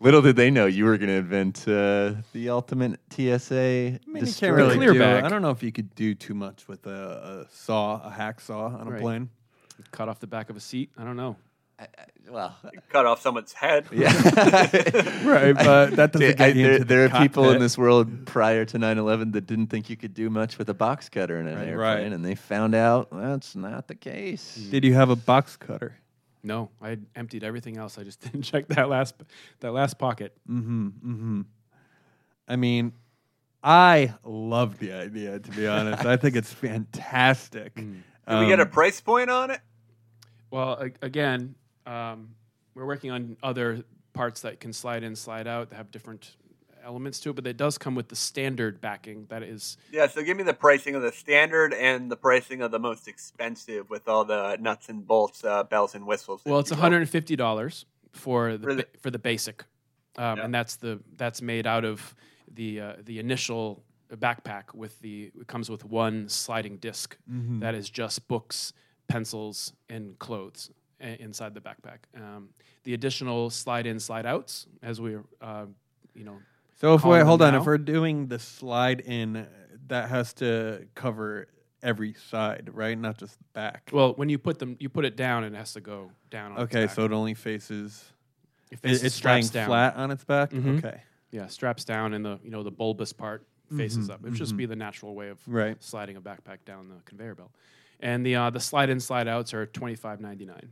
[0.00, 3.54] Little did they know you were going to invent uh, the ultimate TSA.
[3.54, 4.50] I mean, you destroyer.
[4.52, 5.24] can't really Clear do, bag.
[5.24, 8.80] I don't know if you could do too much with a, a saw, a hacksaw
[8.80, 9.00] on a Right.
[9.00, 9.30] plane.
[9.90, 10.90] Cut off the back of a seat.
[10.96, 11.36] I don't know.
[12.28, 12.54] Well,
[12.90, 13.86] cut off someone's head.
[13.92, 14.12] yeah.
[15.26, 17.58] Right, but that doesn't See, get I- you there, into the there are people in
[17.60, 21.08] this world prior to 9/11 that didn't think you could do much with a box
[21.08, 21.68] cutter in an Right.
[21.68, 22.12] airplane, Right.
[22.12, 24.54] and they found out that's not the case.
[24.70, 25.96] Did you have a box cutter?
[26.42, 27.98] No, I emptied everything else.
[27.98, 29.14] I just didn't check that last
[29.60, 30.36] that last pocket.
[30.48, 30.86] Mm-hmm.
[30.88, 31.40] Mm-hmm.
[32.48, 32.92] I mean,
[33.64, 35.40] I love the idea.
[35.40, 37.74] To be honest, I think it's fantastic.
[37.74, 38.02] Mm.
[38.28, 39.60] Did we get a Um, price point on it?
[40.50, 41.56] Well, again,
[41.86, 42.28] um,
[42.74, 46.36] we're working on other parts that can slide in, slide out, that have different
[46.84, 50.22] elements to it, but it does come with the standard backing that is Yeah, so
[50.22, 54.06] give me the pricing of the standard and the pricing of the most expensive with
[54.08, 56.42] all the nuts and bolts, uh, bells and whistles.
[56.46, 59.64] Well, it's one hundred and fifty dollars for the For the- ba- for the basic,
[60.16, 60.44] um, Yeah.
[60.44, 62.14] and that's the that's made out of
[62.54, 63.82] the uh, the initial
[64.14, 67.58] backpack with the it comes with one sliding disk Mm-hmm.
[67.60, 68.72] that is just books,
[69.08, 71.98] pencils, and clothes a- inside the backpack.
[72.16, 72.48] Um,
[72.84, 75.66] the additional slide in, slide outs, as we're uh,
[76.14, 76.38] you know
[76.76, 77.60] So if we hold on, now.
[77.60, 79.46] if we're doing the slide in,
[79.88, 81.48] that has to cover
[81.82, 82.98] every side, right?
[82.98, 83.90] Not just the back.
[83.92, 86.52] well when you put them you put it down and it has to go down.
[86.52, 88.04] On okay, so it only faces.
[88.70, 89.66] it it- faces- it's laying straps down.
[89.68, 90.50] flat on its back.
[90.50, 90.78] Mhm.
[90.78, 94.20] Okay, Yeah, straps down, and the you know the bulbous part faces up.
[94.20, 95.76] It would just be the natural way of Right.
[95.82, 97.50] sliding a backpack down the conveyor belt.
[98.00, 100.70] And the uh, the slide in, slide outs are twenty five ninety nine.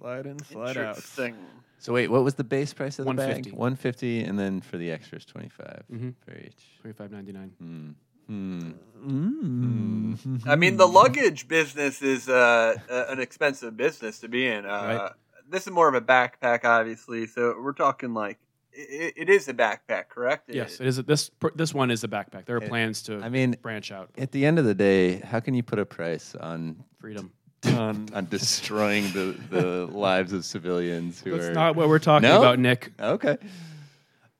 [0.00, 0.96] Slide in, slide out.
[0.96, 1.36] Interesting.
[1.78, 3.46] So wait, what was the base price of the bag?
[3.46, 3.50] 150.
[3.52, 6.14] 150 and then for the extras 25 Mhm.
[6.24, 6.62] for each.
[6.80, 7.50] Twenty five ninety nine.
[7.58, 7.90] Hmm.
[8.26, 8.70] Hmm.
[9.04, 10.46] Mm.
[10.46, 14.64] I mean, the luggage business is uh, uh, an expensive business to be in.
[14.66, 15.12] Uh, Right.
[15.48, 17.26] This is more of a backpack, obviously.
[17.26, 18.38] So we're talking like
[18.72, 20.48] it, it is a backpack, correct?
[20.48, 20.98] Yes, It- it is.
[20.98, 22.44] A, this pr- this one is a backpack.
[22.44, 24.10] There are It- plans to I mean, branch out.
[24.16, 27.32] at the end of the day, how can you put a price on Freedom.
[27.66, 32.28] On- on destroying the, the lives of civilians who That's are not what we're talking
[32.28, 32.38] No?
[32.38, 32.92] about, Nick.
[32.98, 33.36] okay?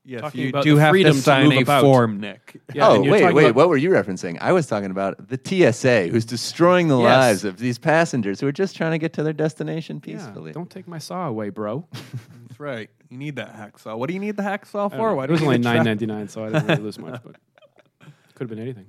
[0.04, 1.82] yes, talking you about do the have freedom to to sign move a about.
[1.82, 2.60] form, Nick.
[2.74, 3.44] Yeah, oh and you're wait, talking wait.
[3.44, 4.38] about- What were you referencing?
[4.40, 7.04] I was talking about the TSA, who's destroying the Yes.
[7.04, 10.52] lives of these passengers who are just trying to get to their destination Yeah, peacefully.
[10.52, 11.86] don't take my saw away, bro.
[11.92, 12.88] That's right.
[13.10, 13.98] You need that hacksaw.
[13.98, 15.14] What do you need the hacksaw for?
[15.14, 16.66] Why it do was you only need a nine tra- ninety nine, so I didn't
[16.68, 17.36] really lose much, but
[18.34, 18.86] could have been anything.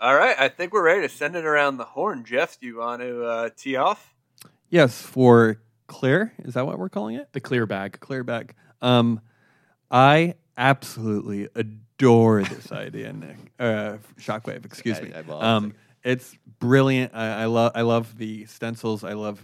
[0.00, 2.24] All right, I think we're ready to send it around the horn.
[2.24, 4.14] Jeff, do you want to uh, tee off?
[4.70, 6.32] Yes, for clear.
[6.38, 7.28] Is that what we're calling it?
[7.32, 8.00] The clear bag.
[8.00, 8.54] Clear bag.
[8.80, 9.20] Um,
[9.90, 13.36] I absolutely adore this idea, Nick.
[13.58, 15.12] Uh, Shockwave, excuse I- me.
[15.12, 17.14] I love um, it's brilliant.
[17.14, 17.72] I, I love.
[17.74, 19.04] I love the stencils.
[19.04, 19.38] I love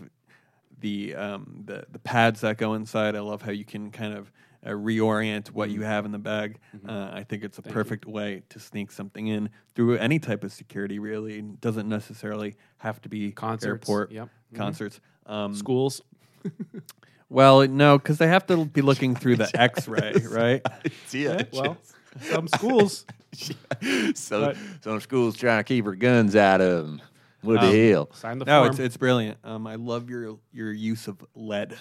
[0.81, 3.15] the um, the the pads that go inside.
[3.15, 4.33] I love how you can kind of
[4.67, 5.79] uh, reorient what Mm-hmm.
[5.81, 6.59] you have in the bag.
[6.87, 10.53] Uh, I think it's a perfect way to sneak something in through any type of
[10.53, 10.99] security.
[10.99, 14.29] Really, it doesn't necessarily have to be Concerts, airport yep.
[14.53, 14.57] Mhm.
[14.59, 15.01] concerts.
[15.27, 16.03] Um, Schools.
[17.29, 20.63] well, no, because they have to be looking through the X-ray, right?
[21.13, 21.43] Yeah.
[21.53, 21.77] Well,
[22.21, 23.05] some schools.
[24.15, 27.03] so But- some schools trying to keep her guns out of them.
[27.43, 28.09] What Um, the hell?
[28.15, 28.71] Sign the No, form.
[28.71, 29.39] it's it's brilliant.
[29.45, 31.77] Um, I love your your use of lead.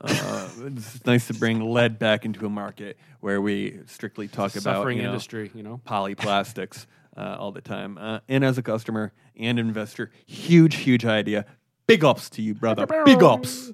[0.00, 4.76] Uh, it's nice to bring lead back into a market where we strictly talk about
[4.76, 5.50] suffering you know, industry.
[5.54, 5.80] You know.
[5.86, 6.86] polyplastics
[7.16, 7.98] uh, all the time.
[7.98, 11.46] Uh, and as a customer and investor, huge huge idea.
[11.86, 12.86] Big ups to you, brother.
[13.04, 13.72] Big ups.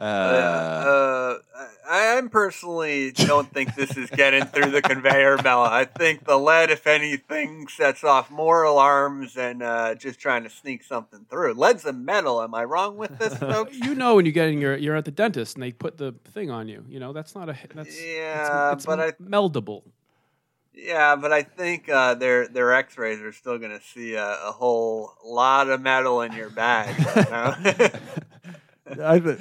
[0.00, 1.38] Uh, Uh,
[1.88, 5.70] I, I personally don't think this is getting through the conveyor belt.
[5.70, 10.50] I think the lead, if anything, sets off more alarms than uh, just trying to
[10.50, 11.54] sneak something through.
[11.54, 12.40] Lead's a metal.
[12.42, 13.76] Am I wrong with this, folks?
[13.76, 16.14] You know when you get in your you're at the dentist and they put the
[16.32, 16.84] thing on you.
[16.88, 19.82] You know that's not a that's it's- Yeah, it's, but I- meldable.
[20.72, 24.52] Yeah, but I think uh, their their X-rays are still going to see a, a
[24.52, 26.96] whole lot of metal in your bag.
[27.16, 27.54] you know?
[29.02, 29.38] I th-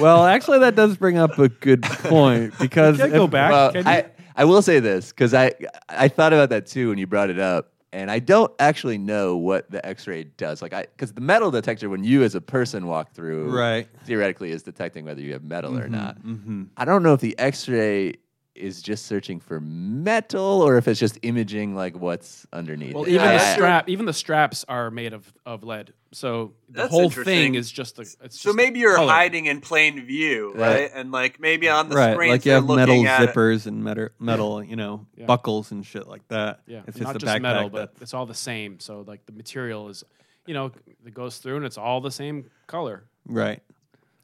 [0.00, 3.50] well, actually, that does bring up a good point because Can't go if- back.
[3.50, 3.90] well, Can you?
[3.90, 4.06] I,
[4.36, 5.52] I will say this because I
[5.88, 9.36] I thought about that too when you brought it up, and I don't actually know
[9.36, 10.62] what the X-ray does.
[10.62, 13.88] Like I because the metal detector, when you as a person walk through, Right.
[14.04, 16.22] theoretically is detecting whether you have metal or not.
[16.22, 16.68] Mhm.
[16.76, 18.14] I don't know if the X-ray
[18.54, 22.94] is just searching for metal or if it's just imaging like what's underneath.
[22.94, 23.10] Well, it.
[23.12, 25.92] even I- the I- strap, even the straps are made of, of lead.
[26.12, 28.02] So the That's whole thing is just a.
[28.02, 29.12] It's so just maybe you're color.
[29.12, 30.80] hiding in plain view, Right.
[30.82, 30.90] right?
[30.92, 33.66] And like maybe on the right, screen, like you have metal looking at it- zippers
[33.66, 35.26] and metal, metal, you know, Yeah.
[35.26, 36.62] buckles and shit like that.
[36.66, 38.80] Yeah, it's not the just backpack metal, that- but it's all the same.
[38.80, 40.02] So like the material is,
[40.46, 40.72] you know,
[41.06, 43.04] it goes through and it's all the same color.
[43.26, 43.62] right,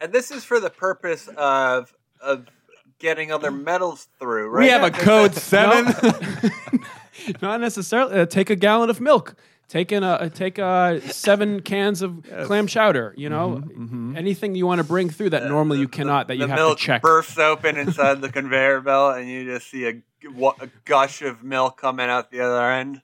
[0.00, 2.46] and this is for the purpose of of
[2.98, 4.62] getting other metals through, right?
[4.64, 5.94] we have a code seven.
[7.42, 8.20] Not necessarily.
[8.20, 9.36] Uh, take a gallon of milk.
[9.68, 13.14] Take in a uh, take uh, seven cans of clam chowder.
[13.16, 13.62] You know,
[14.16, 16.28] anything you want to bring through that normally you cannot.
[16.28, 17.02] That you the have milk to check.
[17.02, 20.02] bursts open inside the conveyor belt, and you just see a, g-
[20.34, 23.02] wa- a gush of milk coming out the other end.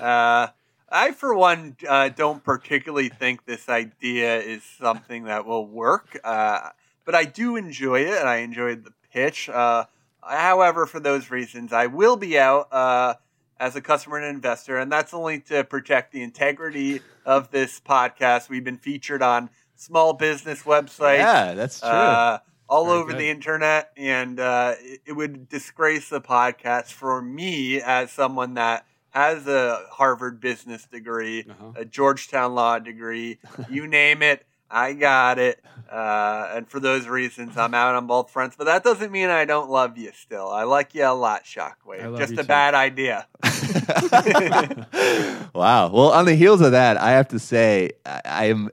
[0.00, 0.48] Uh,
[0.92, 6.68] I, for one, uh, don't particularly think this idea is something that will work, uh,
[7.06, 9.48] but I do enjoy it, and I enjoyed the pitch.
[9.48, 9.86] Uh,
[10.22, 13.14] however, for those reasons, I will be out uh,
[13.58, 18.50] as a customer and investor, and that's only to protect the integrity of this podcast.
[18.50, 21.88] We've been featured on small business websites yeah, that's true.
[21.88, 22.38] uh,
[22.68, 23.20] all Very over good.
[23.20, 28.84] the internet, and uh, it, it would disgrace the podcast for me as someone that
[29.12, 31.72] has a Harvard business degree, Uh-huh.
[31.76, 33.38] a Georgetown law degree,
[33.70, 34.44] you name it.
[34.74, 38.56] I got it, uh, and for those reasons, I'm out on both fronts.
[38.56, 40.12] But that doesn't mean I don't love you.
[40.14, 42.16] Still, I like you a lot, Shockwave.
[42.16, 42.42] Just a too.
[42.44, 43.26] bad idea.
[45.54, 45.88] wow.
[45.88, 48.70] Well, on the heels of that, I have to say I, I am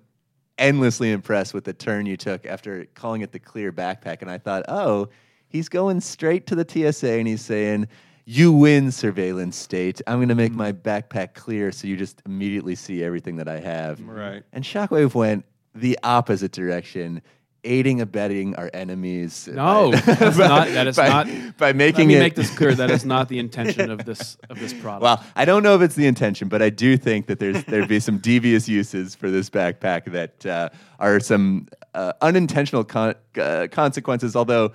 [0.57, 4.21] endlessly impressed with the turn you took after calling it the clear backpack.
[4.21, 5.09] And I thought, oh,
[5.47, 7.87] he's going straight to the TSA and he's saying,
[8.31, 10.01] "You win, surveillance state.
[10.05, 13.59] I'm going to make my backpack clear, so you just immediately see everything that I
[13.59, 14.43] have." right.
[14.53, 17.21] And Shockwave went the opposite direction.
[17.65, 19.49] Aiding, abetting our enemies.
[19.51, 21.27] No, that's not- that is by, not-
[21.57, 22.73] by Let making me it make this clear.
[22.73, 25.01] That is not the intention of this of this product.
[25.03, 27.89] well, I don't know if it's the intention, but I do think that there's there'd
[27.89, 30.69] be some devious uses for this backpack that uh,
[30.99, 34.37] are some uh, unintentional con- uh, consequences.
[34.37, 34.71] Although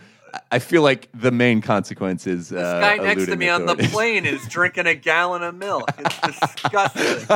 [0.50, 3.76] I- feel like the main consequence is uh, This guy next to me on the
[3.76, 5.88] plane is drinking a gallon of milk.
[5.98, 7.26] It's disgusting.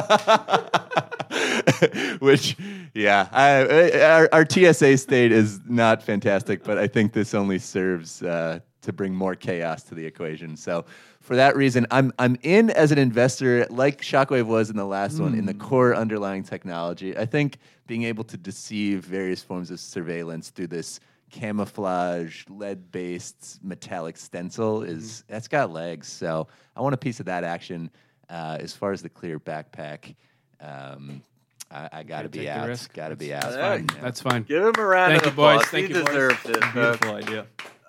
[2.20, 2.56] Which,
[2.94, 8.22] yeah, I, our, our TSA state is not fantastic, but I think this only serves
[8.22, 10.56] uh, to bring more chaos to the equation.
[10.56, 10.84] So,
[11.20, 15.20] for that reason, I'm I'm in as an investor, like Shockwave was in the last
[15.20, 17.14] one, in the core underlying technology.
[17.16, 24.16] I think being able to deceive various forms of surveillance through this camouflage lead-based metallic
[24.16, 26.08] stencil is that's got legs.
[26.08, 27.90] So, I want a piece of that action.
[28.30, 30.14] Uh, as far as the clear backpack.
[30.60, 31.22] Um,
[31.70, 32.88] I, I got to be take out.
[32.92, 33.86] Got to be That's fine.
[33.94, 34.00] Yeah.
[34.02, 34.42] That's fine.
[34.42, 35.56] Give him a round Thank of you, boys.
[35.56, 35.66] applause.
[35.70, 36.12] Thank he you, boys.
[36.12, 36.64] deserves it.
[36.64, 36.72] folks.
[36.74, 37.46] Beautiful idea.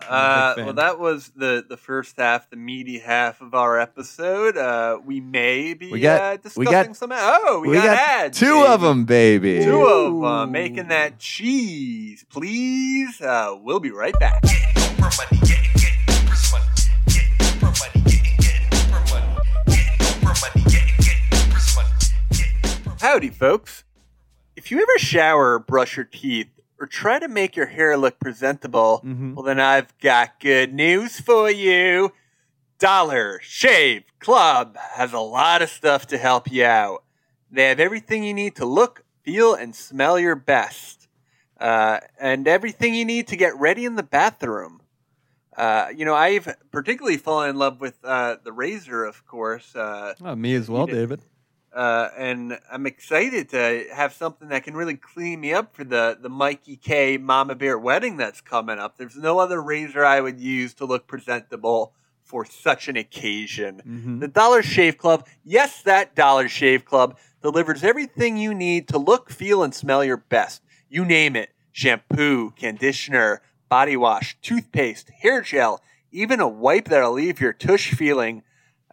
[0.08, 4.58] Uh, well, that was the, the first half, the meaty half of our episode.
[4.58, 7.12] Uh, we may be We got- uh, we discussing got- some.
[7.14, 8.40] Oh, we, we got, got ads.
[8.40, 8.68] two baby.
[8.68, 9.64] of them, baby.
[9.64, 13.20] Two of them making that cheese, please.
[13.22, 14.42] Uh, we'll be right back.
[23.00, 23.84] Howdy, folks.
[24.56, 26.48] If you ever shower brush your teeth
[26.80, 29.36] or try to make your hair look presentable, Mhm.
[29.36, 32.14] well, then I've got good news for you.
[32.78, 37.04] Dollar Shave Club has a lot of stuff to help you out.
[37.52, 41.08] They have everything you need to look, feel, and smell your best,
[41.60, 44.82] uh, and everything you need to get ready in the bathroom.
[45.58, 49.76] Uh, you know, I've particularly fallen in love with uh, the razor, of course.
[49.76, 50.86] Uh, Oh, me as well.
[50.86, 51.22] David.
[51.74, 56.18] Uh, and I'm excited to have something that can really clean me up for the
[56.20, 58.98] the Mikey K Mama Bear wedding that's coming up.
[58.98, 61.94] There's no other razor I would use to look presentable
[62.24, 63.82] for such an occasion.
[63.88, 64.20] Mhm.
[64.20, 69.30] The Dollar Shave Club, yes, that Dollar Shave Club delivers everything you need to look,
[69.32, 70.62] feel, and smell your best.
[70.90, 77.40] You name it: shampoo, conditioner, body wash, toothpaste, hair gel, even a wipe that'll leave
[77.40, 78.44] your tush feeling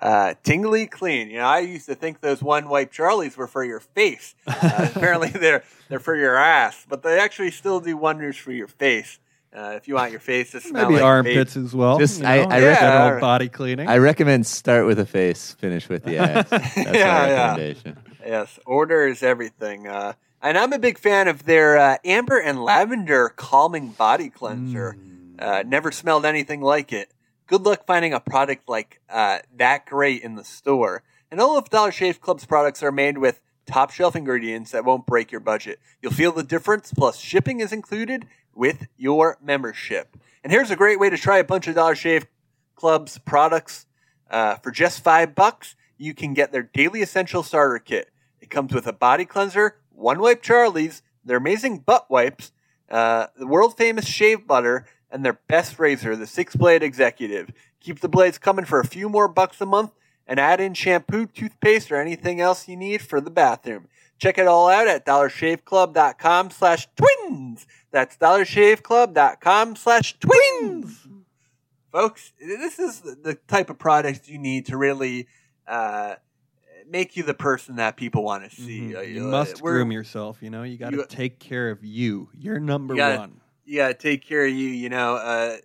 [0.01, 1.31] uh, tingly clean.
[1.31, 4.35] You know, I used to think those one wipe Charlies were for your face.
[4.47, 8.69] Uh, apparently, they're they're for your ass, but they actually still do wonders for your
[8.69, 9.19] face.
[9.57, 11.99] Uh, if you want your face to smell Maybe like armpits as well.
[11.99, 13.21] Just- you I- know, I reckon- general Yeah.
[13.21, 13.89] body cleaning.
[13.89, 16.49] I recommend start with the face, finish with the ass.
[16.51, 17.43] That's Yeah, my yeah.
[17.51, 17.97] recommendation.
[18.25, 19.87] Yes, order is everything.
[19.89, 24.97] Uh, and I'm a big fan of their uh, amber and lavender calming body cleanser.
[25.39, 27.11] Uh, never smelled anything like it.
[27.47, 31.05] Good luck finding a product like uh, that great in the store.
[31.31, 35.07] And all of Dollar Shave Club's products are made with top shelf ingredients that won't
[35.07, 35.79] break your budget.
[36.03, 40.17] You'll feel the difference, plus shipping is included with your membership.
[40.43, 42.27] And here's a great way to try a bunch of Dollar Shave
[42.75, 43.87] Club's products.
[44.29, 48.11] Uh, for just five bucks, you can get their daily essential starter kit.
[48.41, 52.51] It comes with a body cleanser, one wipe Charlie's, their amazing butt wipes,
[52.91, 57.51] uh, the world famous shave butter, and their best razor, the six blade executive.
[57.81, 59.93] Keep the blades coming for a few more bucks a month
[60.27, 63.87] and add in shampoo, toothpaste, or anything else you need for the bathroom.
[64.19, 67.67] Check it all out at dollarshaveclub.com slash twins.
[67.93, 71.07] That's dollarshaveclub.com slash twins.
[71.93, 75.29] Folks, this is the type of product you need to really
[75.67, 76.17] uh,
[76.89, 78.81] make you the person that people want to see.
[78.81, 78.97] Mhm.
[78.97, 80.39] Uh, You uh, must groom yourself.
[80.43, 82.29] You know, you got to take care of you.
[82.35, 83.41] You're number You gotta- one.
[83.67, 84.69] Gotta take care of you.
[84.69, 85.57] You know, uh,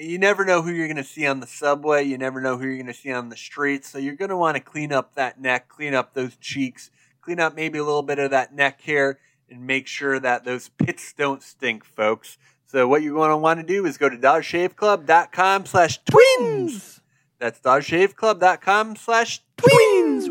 [0.00, 2.04] you never know who you're gonna see on the subway.
[2.04, 3.88] You never know who you're gonna see on the streets.
[3.88, 6.90] So you're gonna want to clean up that neck, clean up those cheeks,
[7.22, 9.18] clean up maybe a little bit of that neck hair,
[9.48, 12.36] and make sure that those pits don't stink, folks.
[12.66, 17.00] So what you're gonna want to do is go to dogshaveclub.com slash twins.
[17.38, 20.28] That's dogshaveclub.com slash twins.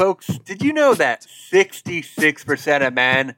[0.00, 3.34] Folks, did you know that 66% of men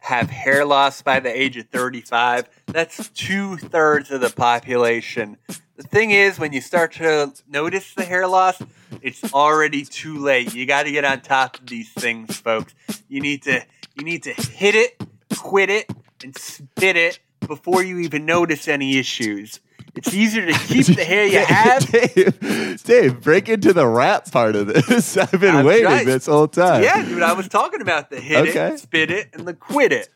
[0.00, 2.46] have hair loss by the age of 35?
[2.66, 5.38] That's two thirds of the population.
[5.76, 8.60] The thing is, when you start to notice the hair loss,
[9.00, 10.52] it's already too late.
[10.52, 12.74] You got to get on top of these things, folks.
[13.08, 13.64] You need to
[13.94, 15.02] you need to hit it,
[15.38, 15.90] quit it,
[16.22, 19.58] and spit it before you even notice any issues.
[19.98, 24.56] It's easier to keep the hair you have Dave, Dave, break into the rap part
[24.56, 25.16] of this.
[25.16, 26.82] I've been I'm waiting trying- this whole time.
[26.82, 28.74] Yeah, dude, I was talking about the hit Okay.
[28.74, 30.08] it, spit it, and the quit it.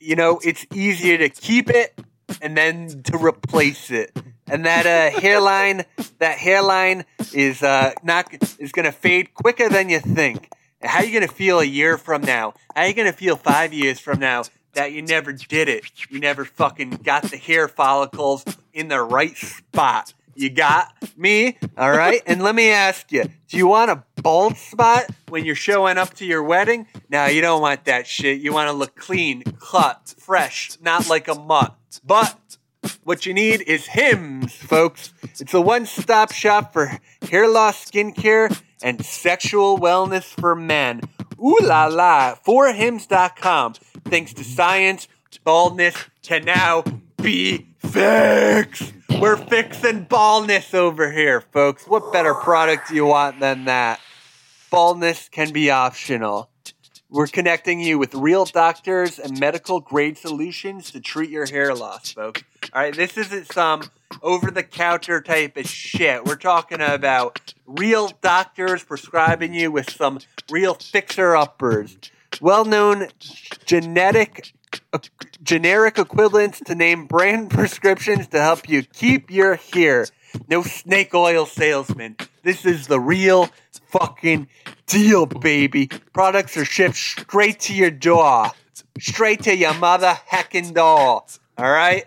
[0.00, 1.98] You know, it's easier to keep it
[2.42, 4.12] and then to replace it.
[4.48, 5.84] And that uh, hairline,
[6.18, 10.48] that hairline is uh, not is gonna fade quicker than you think.
[10.82, 12.54] How you gonna feel a year from now?
[12.74, 14.42] How are you gonna feel five years from now
[14.72, 15.84] that you never did it?
[16.08, 20.14] You never fucking got the hair follicles in the right spot.
[20.34, 22.22] You got me, all right?
[22.24, 26.14] And let me ask you: Do you want a bald spot when you're showing up
[26.14, 26.86] to your wedding?
[27.10, 28.40] No, you don't want that shit.
[28.40, 31.76] You want to look clean, cut, fresh, not like a mutt.
[32.04, 32.56] But
[33.04, 35.12] what you need is Hims, folks.
[35.22, 36.98] It's a one-stop shop for
[37.28, 41.02] hair loss, skincare, and sexual wellness for men.
[41.42, 42.34] Ooh la la!
[42.34, 43.74] For Hims.com.
[44.04, 45.08] Thanks to science,
[45.42, 46.84] baldness can now
[47.16, 48.92] be fixed.
[49.18, 51.86] We're fixing baldness over here, folks.
[51.86, 54.00] What better product do you want than that?
[54.70, 56.49] Baldness can be optional.
[57.12, 62.12] We're connecting you with real doctors and medical grade solutions to treat your hair loss,
[62.12, 62.44] folks.
[62.72, 63.82] All right, this isn't some
[64.22, 66.24] over the counter type of shit.
[66.24, 71.96] We're talking about real doctors prescribing you with some real fixer uppers,
[72.40, 73.08] well known
[73.66, 74.52] genetic
[74.92, 74.98] uh,
[75.42, 80.06] generic equivalents to name brand prescriptions to help you keep your hair.
[80.48, 82.16] No snake oil salesman.
[82.44, 83.50] This is the real
[83.90, 84.48] fucking
[84.86, 85.88] deal, baby.
[86.12, 88.50] Products are shipped straight to your door.
[88.98, 91.24] Straight to your mother heckin' door.
[91.58, 92.04] All right?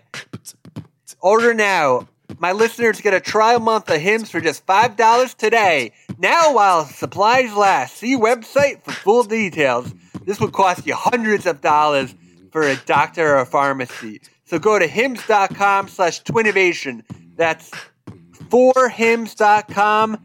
[1.20, 2.08] Order now.
[2.38, 5.92] My listeners get a trial month of Hims for just $5 today.
[6.18, 7.96] Now while supplies last.
[7.96, 9.94] See website for full details.
[10.24, 12.14] This would cost you hundreds of dollars
[12.50, 14.20] for a doctor or a pharmacy.
[14.44, 17.02] So go to hims.com slash twinnovation.
[17.36, 17.70] That's
[18.48, 20.18] forhims.com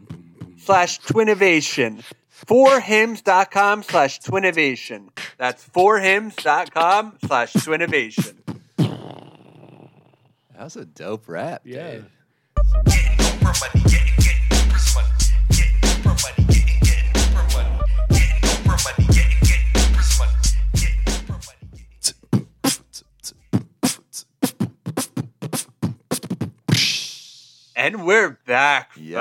[0.70, 2.00] slash twinnovation.
[2.46, 5.08] Forhims.com slash twinnovation.
[5.36, 8.36] That's forhims.com slash twinnovation.
[8.76, 11.62] That was a dope rap.
[11.64, 12.02] Yeah.
[12.84, 13.10] dude.
[27.80, 28.92] And we're back.
[28.92, 29.00] folks.
[29.00, 29.18] Yo,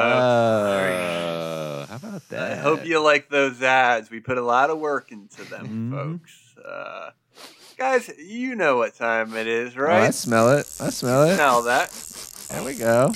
[1.88, 2.52] how about that?
[2.52, 4.12] I hope you like those ads.
[4.12, 6.58] We put a lot of work into them, folks.
[6.58, 7.12] Uh,
[7.78, 10.02] guys, you know what time it is, Oh, right?
[10.04, 10.70] I smell it.
[10.82, 11.36] I smell it.
[11.36, 11.90] Smell that.
[12.50, 13.14] There we go.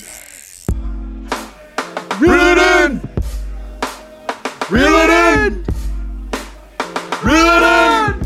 [2.18, 3.00] Reel it in!
[4.70, 5.64] Reel it in!
[7.22, 8.24] Reel it in!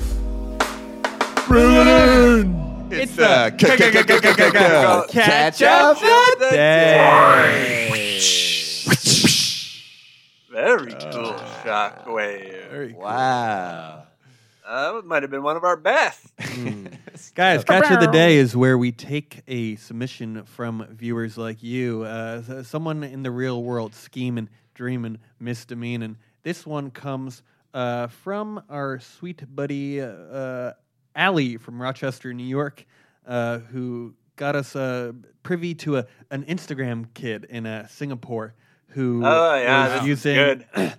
[1.48, 1.86] Reel it
[2.44, 2.67] in!
[2.90, 3.54] It's the
[5.10, 7.88] Catch up of the Day.
[10.50, 11.34] Very cool
[11.64, 12.94] shockwave.
[12.94, 14.04] Wow.
[14.66, 16.26] Uh, that might have been one of our best.
[17.34, 22.02] Guys, Catch of the Day is where we take a submission from viewers like you,
[22.04, 26.16] uh, s- someone in the real world scheming, dreaming, misdemeaning.
[26.42, 30.72] This one comes uh, from our sweet buddy uh,
[31.14, 32.84] Allie from Rochester, New York,
[33.26, 38.54] uh, who got us uh, privy to a, an Instagram kid in uh, Singapore
[38.88, 40.64] who Oh, yeah, was using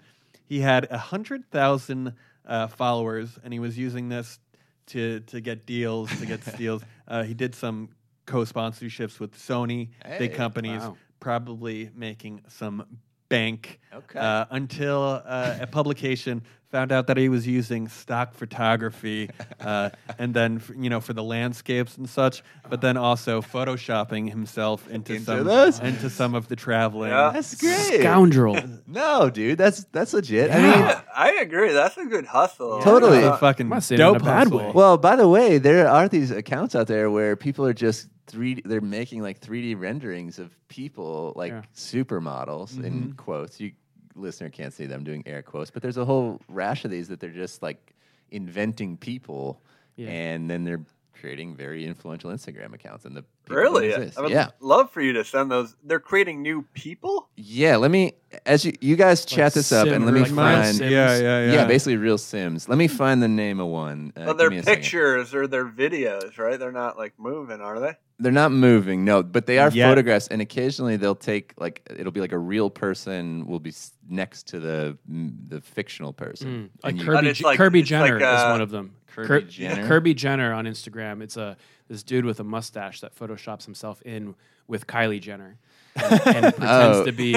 [0.46, 2.14] he had a hundred thousand
[2.46, 4.40] uh, followers, and he was using this
[4.88, 6.84] to to get deals, to get steals.
[7.08, 7.90] Uh, he did some
[8.26, 9.90] co-sponsorships with Sony,
[10.20, 10.96] big companies, wow.
[11.20, 12.86] probably making some
[13.28, 13.80] bank.
[13.94, 14.20] Okay.
[14.20, 19.90] Uh, until uh, a publication found out that he was using stock photography, uh,
[20.20, 25.14] and then you know for the landscapes and such, but then also photoshopping himself into,
[25.14, 25.80] Into some those?
[25.80, 27.12] into some of the traveling.
[27.12, 27.32] Yeah.
[27.34, 28.02] That's great.
[28.02, 28.58] Scoundrel.
[28.88, 30.50] No, dude, that's that's legit.
[30.52, 31.72] I mean, I agree.
[31.74, 32.82] That's a good hustle.
[32.82, 33.18] Totally.
[33.20, 34.58] It's a Uh, fucking I'm not saying it in dope a bad hustle.
[34.58, 34.72] way.
[34.74, 38.62] well, by the way, there are these accounts out there where people are just three.
[38.66, 41.62] They're making like three D renderings of people, like Yeah.
[41.76, 43.60] supermodels in quotes.
[43.60, 43.72] You
[44.20, 47.20] listener can't see them doing air quotes, but there's a whole rash of these that
[47.20, 47.94] they're just like
[48.32, 49.62] inventing people,
[49.96, 50.10] Yeah.
[50.10, 50.82] and then they're
[51.20, 53.04] creating very influential Instagram accounts.
[53.04, 53.90] And the people Really?
[53.90, 54.18] don't exist.
[54.18, 54.50] I would yeah.
[54.62, 55.76] love for you to send those.
[55.84, 57.28] They're creating new people?
[57.36, 58.14] Yeah, let me
[58.46, 61.52] as you you guys chat this up and let me like find Yeah, yeah, yeah.
[61.54, 61.66] yeah.
[61.66, 62.70] basically real Sims.
[62.70, 64.14] Let me find the name of one.
[64.16, 64.76] Uh, Well, give they're me second.
[64.82, 66.58] pictures or they're videos, right?
[66.58, 67.98] They're not like moving, are they?
[68.22, 69.88] They're not moving, no, but they are Yet.
[69.88, 73.94] photographs, and occasionally they'll take like it'll be like a real person will be s-
[74.10, 76.70] next to the mm, the fictional person.
[76.84, 78.72] Like And you- But Kirby, it's like- Kirby it's like, Jenner is uh, one of
[78.72, 78.94] them.
[79.08, 79.88] Kirby Kir- Jenner?
[79.88, 81.22] Kirby Jenner on Instagram.
[81.22, 81.56] It's a
[81.88, 84.36] this dude with a mustache that photoshops himself in
[84.68, 85.58] with Kylie Jenner
[85.96, 86.22] and, and
[86.56, 87.06] pretends Oh.
[87.06, 87.34] to be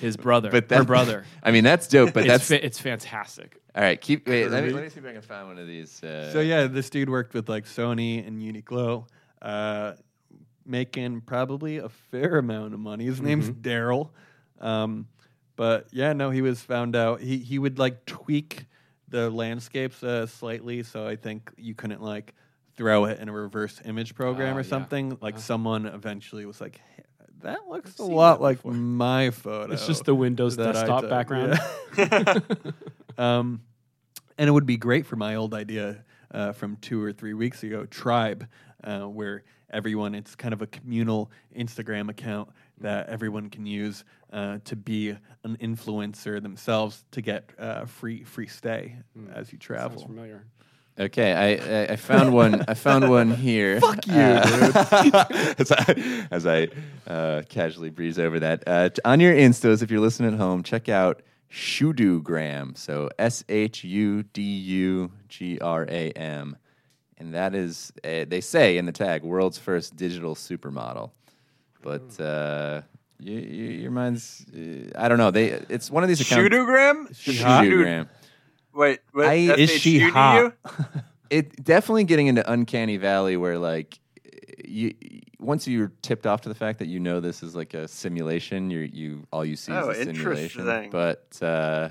[0.00, 1.24] his brother, but her that, brother.
[1.42, 2.12] I mean, that's dope.
[2.14, 3.60] But it's that's fa- it's fantastic.
[3.74, 4.00] all right.
[4.00, 4.48] Keep wait.
[4.48, 4.74] Let me, Kirby.
[4.74, 6.02] let me see if I can find one of these.
[6.04, 9.06] Uh, So yeah, this dude worked with like Sony and Uniqlo,
[9.42, 9.92] uh,
[10.70, 13.04] making probably a fair amount of money.
[13.04, 14.10] His name's Daryl,
[14.60, 15.08] um,
[15.56, 17.20] but yeah, no, he was found out.
[17.20, 18.66] He he would like tweak
[19.08, 22.34] the landscapes uh, slightly, so I think you couldn't like
[22.76, 24.68] throw it in a reverse image program Ah, or yeah.
[24.68, 25.18] something.
[25.20, 27.02] Like someone eventually was like, hey,
[27.42, 31.58] "That looks a lot like before." my photo." It's just the Windows desktop background.
[31.98, 32.38] Yeah.
[33.18, 33.62] um,
[34.38, 37.62] and it would be great for my old idea uh, from two or three weeks
[37.62, 38.46] ago, Tribe,
[38.84, 42.48] uh, where everyone it's kind of a communal Instagram account
[42.80, 45.10] that everyone can use uh, to be
[45.44, 48.96] an influencer themselves to get uh, free free stay
[49.32, 49.98] as you travel.
[49.98, 50.16] Sounds travel.
[50.16, 50.44] familiar.
[50.98, 52.64] Okay, I, I I found one.
[52.68, 53.80] I found one here.
[53.80, 56.68] Fuck you, as I, as I
[57.06, 58.64] uh, casually breeze over that.
[58.66, 62.76] Uh, t- on your instas, if you're listening at home, check out Shudugram.
[62.76, 66.56] So S H U D U G R A M.
[67.18, 71.10] And that is, uh, they say in the tag, world's first digital supermodel.
[71.82, 72.80] But uh,
[73.18, 75.30] you, you, your mind's, uh, I don't know.
[75.30, 76.48] They It's one of these accounts.
[76.48, 77.08] Shootogram?
[77.12, 78.08] Shudugram.
[78.72, 80.54] Wait, what, I- is she hot?
[81.28, 83.98] it definitely getting into uncanny valley where like
[84.64, 84.94] you
[85.38, 88.70] once you're tipped off to the fact that you know this is like a simulation
[88.70, 91.90] you you all you see Oh, is a simulation but uh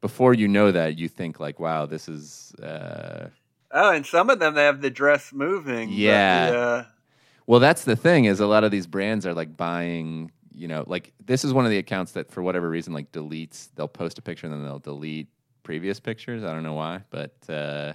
[0.00, 3.28] before you know that you think like wow this is uh
[3.70, 5.90] Oh, and some of them they have the dress moving.
[5.90, 6.50] Yeah.
[6.50, 6.84] the, uh,
[7.46, 10.84] well that's the thing is a lot of these brands are like buying you know
[10.86, 14.18] like this is one of the accounts that for whatever reason like deletes they'll post
[14.18, 15.28] a picture and then they'll delete
[15.62, 17.92] previous pictures i don't know why but uh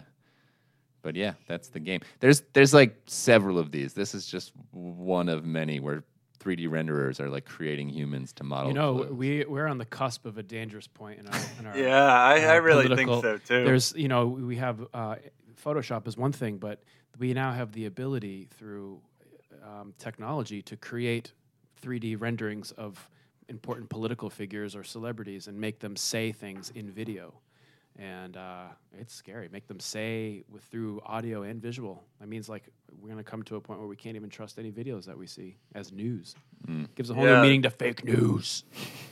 [1.03, 2.01] but yeah, that's the game.
[2.19, 3.93] There's there's like several of these.
[3.93, 6.03] This is just one of many where
[6.39, 8.69] 3D renderers are like creating humans to model.
[8.69, 9.11] You know, clothes.
[9.11, 11.39] we we're on the cusp of a dangerous point in our.
[11.59, 13.65] In our yeah, I, in I really political- think so too.
[13.65, 15.15] There's, you know, we have uh,
[15.63, 16.81] Photoshop is one thing, but
[17.19, 18.99] we now have the ability through
[19.63, 21.33] um, technology to create
[21.81, 23.09] 3D renderings of
[23.49, 27.33] important political figures or celebrities and make them say things in video.
[27.99, 28.65] And uh,
[28.99, 29.49] it's scary.
[29.51, 32.03] Make them say with through audio and visual.
[32.19, 32.63] That means like
[32.99, 35.27] we're gonna come to a point where we can't even trust any videos that we
[35.27, 36.35] see as news.
[36.95, 37.35] Gives a whole Yeah.
[37.35, 38.63] new meaning to fake news.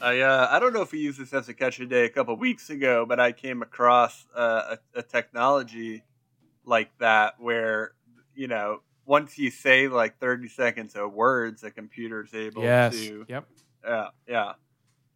[0.01, 2.09] I uh, I don't know if we used this as a catch a day a
[2.09, 6.03] couple weeks ago, but I came across uh, a, a technology
[6.65, 7.91] like that where
[8.33, 12.93] you know once you say like thirty seconds of words, the computer's able Yes.
[12.95, 13.45] to Yep.
[13.85, 14.53] yeah yeah.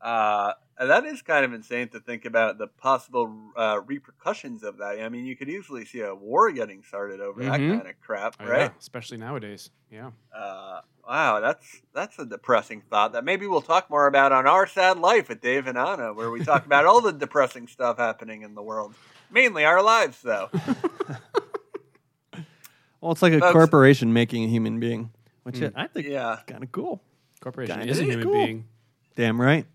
[0.02, 5.00] Uh, that is kind of insane to think about the possible uh, repercussions of that.
[5.02, 7.78] I mean, you could easily see a war getting started over that Mhm.
[7.78, 8.60] kind of crap, Oh, right?
[8.62, 9.70] yeah, especially nowadays.
[9.89, 10.12] Yeah.
[10.36, 14.68] Uh, wow, that's that's a depressing thought that maybe we'll talk more about on our
[14.68, 18.41] sad life with Dave and Anna, where we talk about all the depressing stuff happening
[18.41, 18.93] in the world,
[19.32, 20.50] mainly our lives, though.
[23.02, 25.12] Well, it's like a Folks- corporation making a human being,
[25.43, 26.38] which I think Yeah.
[26.38, 27.04] is kind of cool.
[27.39, 28.34] Corporation Kinda is a is human cool.
[28.46, 28.66] being.
[29.16, 29.68] Damn right.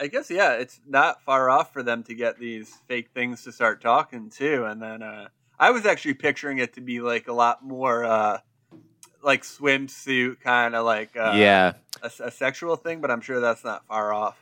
[0.00, 3.52] I guess yeah, it's not far off for them to get these fake things to
[3.52, 5.28] start talking too, and then uh,
[5.58, 8.38] I was actually picturing it to be like a lot more uh,
[9.22, 13.62] like swimsuit kind of like uh, yeah, a, a sexual thing, but I'm sure that's
[13.62, 14.38] not far off.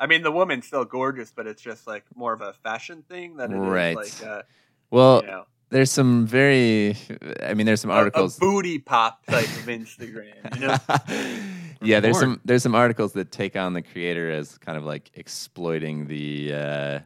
[0.00, 3.36] I mean, the woman's still gorgeous, but it's just like more of a fashion thing
[3.36, 3.96] than it is Right.
[3.96, 4.42] like uh,
[4.90, 6.96] well, you know, there's some very.
[7.42, 8.36] I mean, there's some a- articles.
[8.38, 10.54] a, booty pop type of Instagram.
[10.54, 11.44] You know,
[11.84, 15.10] yeah, there's some there's some articles that take on the creator as kind of like
[15.14, 16.98] exploiting the uh,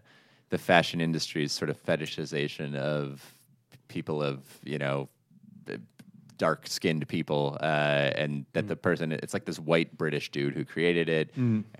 [0.50, 3.34] the fashion industry's sort of fetishization of
[3.88, 5.08] people of you know
[6.36, 10.64] dark skinned people uh, and that the person it's like this white british dude who
[10.64, 11.30] created it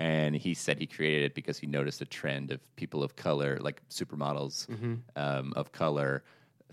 [0.00, 3.56] and he said he created it because he noticed a trend of people of color
[3.60, 4.66] like supermodels
[5.14, 6.24] um, of color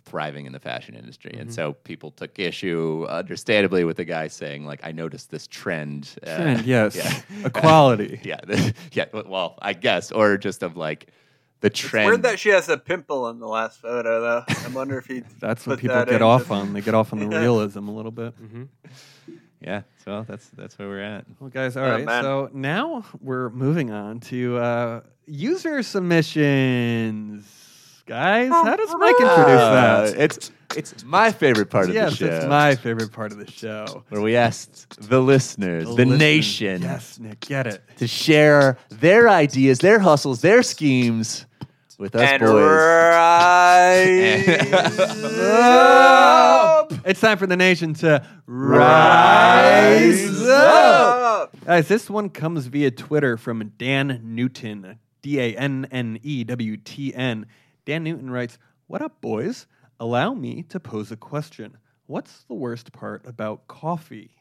[0.06, 4.64] thriving in the fashion industry and so people took issue understandably with the guy saying
[4.66, 6.96] like i noticed this trend uh, Trend, yes.
[6.96, 7.46] yeah.
[7.48, 8.20] Equality.
[8.24, 8.40] yeah
[8.92, 11.08] yeah well i guess or just of like
[11.62, 14.44] the trend weird that she has a pimple in the last photo, though.
[14.48, 15.24] I wonder if he.
[15.40, 16.74] That's what put people that get in off just- on.
[16.74, 17.40] They get off on the Yeah.
[17.42, 18.36] realism a little bit.
[19.62, 22.06] yeah so that's that's where we're at Well, guys, all Oh, right.
[22.06, 22.22] man.
[22.24, 27.48] So now we're moving on to uh, user submissions.
[28.08, 30.20] Guys, how does Mike introduce Uh, that?
[30.20, 33.38] it's it's my favorite part of yes, the show Yes, it's my favorite part of
[33.40, 34.04] the show.
[34.10, 37.82] where we asked the listeners, the, Listen- nation, Yes, Nick, get it.
[37.98, 41.46] to share their ideas, their hustles, their schemes
[41.98, 42.52] with us And boys.
[42.54, 44.48] rise
[45.42, 46.94] up.
[47.06, 51.56] It's time for the nation to rise up.
[51.66, 56.78] Guys, this one comes via Twitter from Dan Newton, D A N N E W
[56.78, 57.46] T N.
[57.86, 58.58] Dan Newton writes,
[58.88, 59.68] What up, boys?
[60.00, 61.78] Allow me to pose a question.
[62.08, 64.32] What's the worst part about coffee?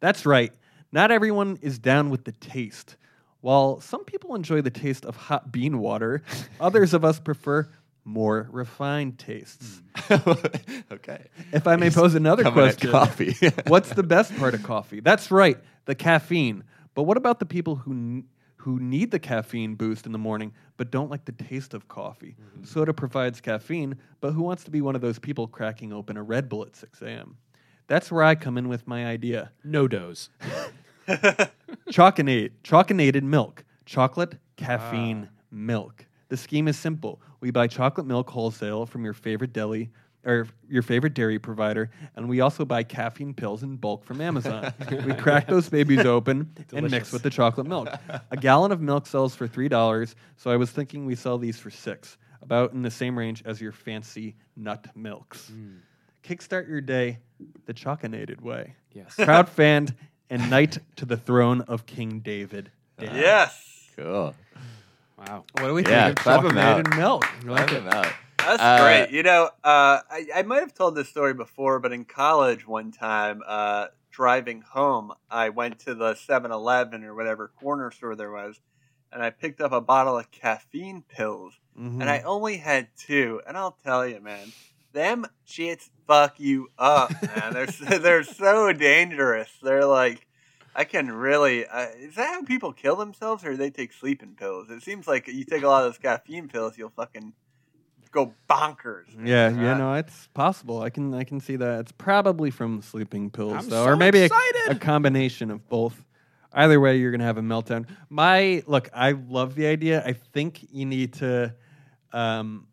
[0.00, 0.52] That's right,
[0.92, 2.96] not everyone is down with the taste.
[3.40, 6.22] While some people enjoy the taste of hot bean water,
[6.60, 7.68] others of us prefer
[8.04, 9.82] more refined tastes.
[10.10, 11.26] okay.
[11.52, 13.36] If I may pose another question, coffee.
[13.66, 15.00] what's the best part of coffee?
[15.00, 16.64] That's right, the caffeine.
[16.94, 18.24] But what about the people who
[18.66, 22.34] who need the caffeine boost in the morning but don't like the taste of coffee?
[22.34, 22.64] Mm-hmm.
[22.64, 26.22] Soda provides caffeine, but who wants to be one of those people cracking open a
[26.24, 27.36] Red Bull at 6 a.m.?
[27.86, 29.52] That's where I come in with my idea.
[29.64, 30.30] NoDoz.
[31.90, 35.36] Chalkinate, chalkinated milk, chocolate, caffeine, ah.
[35.52, 36.04] milk.
[36.28, 37.20] The scheme is simple.
[37.38, 39.90] We buy chocolate milk wholesale from your favorite deli,
[40.26, 44.74] or your favorite dairy provider, and we also buy caffeine pills in bulk from Amazon.
[44.90, 47.88] we crack those babies open and mix with the chocolate milk.
[48.30, 51.58] A gallon of milk sells for three dollars, so I was thinking we sell these
[51.58, 55.48] for six, about in the same range as your fancy nut milks.
[55.48, 55.76] Hmm.
[56.24, 57.18] Kickstart your day
[57.66, 58.74] the choconated way.
[58.92, 59.14] Yes.
[59.18, 59.88] Proud fan
[60.28, 62.72] and knight to the throne of King David.
[62.98, 63.14] Dan.
[63.14, 63.62] Yes.
[63.96, 64.34] Cool.
[65.16, 65.44] Wow.
[65.52, 66.84] What do we Yeah, think of clap 'em out.
[66.84, 67.22] choconated milk?
[67.42, 68.12] Clap him out.
[68.46, 69.10] That's Uh, great.
[69.16, 72.92] You know, uh, I, I might have told this story before, but in college one
[72.92, 78.30] time, uh, driving home, I went to the 7 Eleven or whatever corner store there
[78.30, 78.60] was,
[79.12, 82.00] and I picked up a bottle of caffeine pills, Mhm.
[82.00, 83.40] and I only had two.
[83.46, 84.52] And I'll tell you, man,
[84.92, 87.52] them shits fuck you up, man.
[87.52, 89.50] they're, so- they're so dangerous.
[89.62, 90.26] They're like,
[90.74, 91.66] I can really.
[91.66, 94.68] Uh, is that how people kill themselves, or they take sleeping pills?
[94.70, 97.32] It seems like you take a lot of those caffeine pills, you'll fucking
[98.10, 99.14] go bonkers.
[99.16, 99.26] man.
[99.26, 100.82] Yeah, yeah, Uh, no, it's possible.
[100.82, 101.80] I can I can see that.
[101.80, 104.62] It's probably from sleeping pills, I'm though, so or maybe a, excited.
[104.70, 106.02] a combination of both.
[106.52, 107.86] Either way, you're gonna have a meltdown.
[108.08, 110.02] My look, I love the idea.
[110.04, 111.54] I think you need to
[112.12, 112.66] um,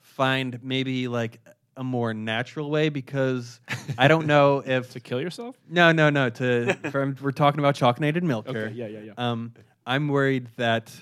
[0.00, 1.40] find maybe like
[1.76, 3.60] a more natural way because
[3.96, 5.56] I don't know if To kill yourself?
[5.68, 6.30] no, no, no.
[6.30, 8.68] To from, we're talking about choconated milk here.
[8.74, 8.86] Yeah.
[8.86, 9.00] Yeah.
[9.00, 9.12] Yeah.
[9.16, 9.52] Um,
[9.86, 10.92] I'm worried that,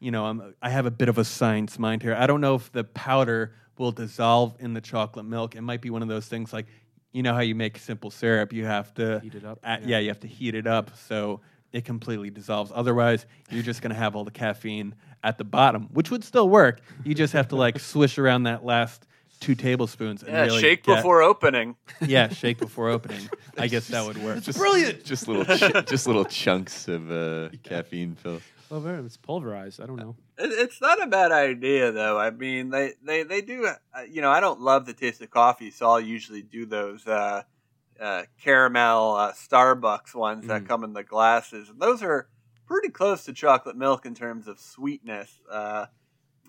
[0.00, 2.14] you know, I'm, I have a bit of a science mind here.
[2.14, 5.54] I don't know if the powder will dissolve in the chocolate milk.
[5.56, 6.66] It might be one of those things like,
[7.12, 8.52] you know, how you make simple syrup.
[8.52, 9.88] You have to Heat it up, add- yeah.
[9.88, 11.40] yeah, you have to heat it up so
[11.72, 12.70] it completely dissolves.
[12.74, 14.94] Otherwise, you're just gonna have all the caffeine
[15.24, 16.80] at the bottom, which would still work.
[17.04, 19.06] You just have to like swish around that last
[19.40, 20.22] two tablespoons.
[20.22, 21.76] And Yeah, really shake get- before opening.
[22.00, 23.28] Yeah, shake before opening.
[23.56, 24.42] I guess that would work.
[24.42, 25.04] Just, brilliant.
[25.04, 28.42] Just little, ch- just little chunks of uh, caffeine pills.
[28.70, 29.80] Oh, very- it's pulverized.
[29.80, 30.16] I don't know.
[30.36, 32.18] It's not a bad idea, though.
[32.18, 33.66] I mean, they they they do.
[33.66, 37.06] Uh, you know, I don't love the taste of coffee, so I'll usually do those
[37.06, 37.42] uh,
[37.98, 42.28] uh, caramel uh, Starbucks ones that come in the glasses, and those are
[42.66, 45.40] pretty close to chocolate milk in terms of sweetness.
[45.50, 45.86] Uh,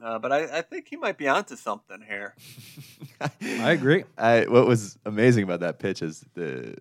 [0.04, 2.36] uh, but I, I think he might be onto something here.
[3.42, 4.04] I agree.
[4.18, 6.78] I, what was amazing about that pitch is the,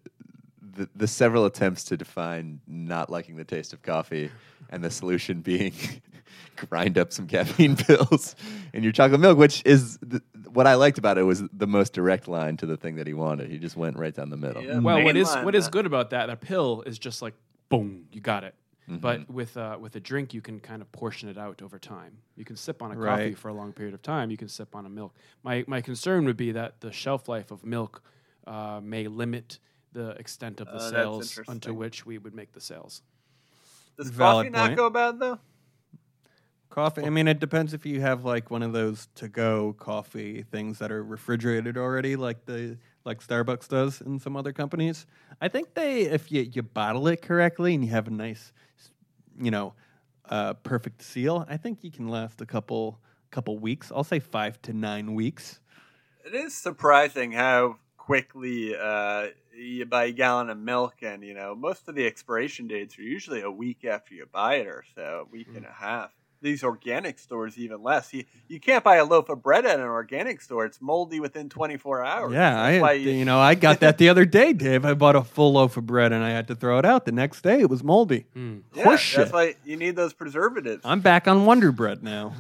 [0.78, 4.30] the the several attempts to define not liking the taste of coffee,
[4.70, 5.74] and the solution being
[6.56, 8.34] grind up some caffeine pills
[8.72, 10.22] in your chocolate milk, which is the,
[10.52, 13.14] what I liked about it was the most direct line to the thing that he
[13.14, 13.50] wanted.
[13.50, 14.62] He just went right down the middle.
[14.62, 14.78] Yeah.
[14.78, 16.26] Well, what is what is good about that?
[16.26, 17.34] That pill is just like
[17.68, 18.54] boom, you got it.
[18.88, 19.00] Mm-hmm.
[19.00, 22.18] But with uh, with a drink, you can kind of portion it out over time.
[22.36, 24.30] You can sip on a coffee for a long period of time.
[24.30, 25.14] You can sip on a milk.
[25.42, 28.02] My my concern would be that the shelf life of milk
[28.46, 29.58] uh, may limit
[29.92, 33.02] the extent of the Uh, sales unto which we would make the sales.
[33.96, 34.76] Does Valid coffee not point.
[34.76, 35.38] go bad though?
[36.70, 37.04] Coffee.
[37.04, 40.92] I mean, it depends if you have like one of those to-go coffee things that
[40.92, 45.06] are refrigerated already, like the like Starbucks does in some other companies.
[45.40, 48.52] I think they, if you you bottle it correctly and you have a nice,
[49.40, 49.72] you know,
[50.26, 53.00] uh, perfect seal, I think you can last a couple
[53.30, 53.90] couple weeks.
[53.90, 55.60] I'll say five to nine weeks.
[56.24, 59.28] It is surprising how quickly uh,
[59.58, 63.02] you buy a gallon of milk, and you know most of the expiration dates are
[63.02, 65.70] usually a week after you buy it, or so, a week and mm.
[65.70, 66.12] a half.
[66.40, 68.14] These organic stores even less.
[68.14, 71.48] You you can't buy a loaf of bread at an organic store; it's moldy within
[71.48, 72.32] 24 hours.
[72.32, 74.84] Yeah, I why you, know I got that the other day, Dave.
[74.84, 77.06] I bought a full loaf of bread and I had to throw it out.
[77.06, 78.26] The next day, it was moldy.
[78.36, 78.62] Mm.
[78.72, 79.16] yeah, Horseshit.
[79.16, 80.82] That's why you need those preservatives.
[80.84, 82.34] I'm back on Wonder Bread now.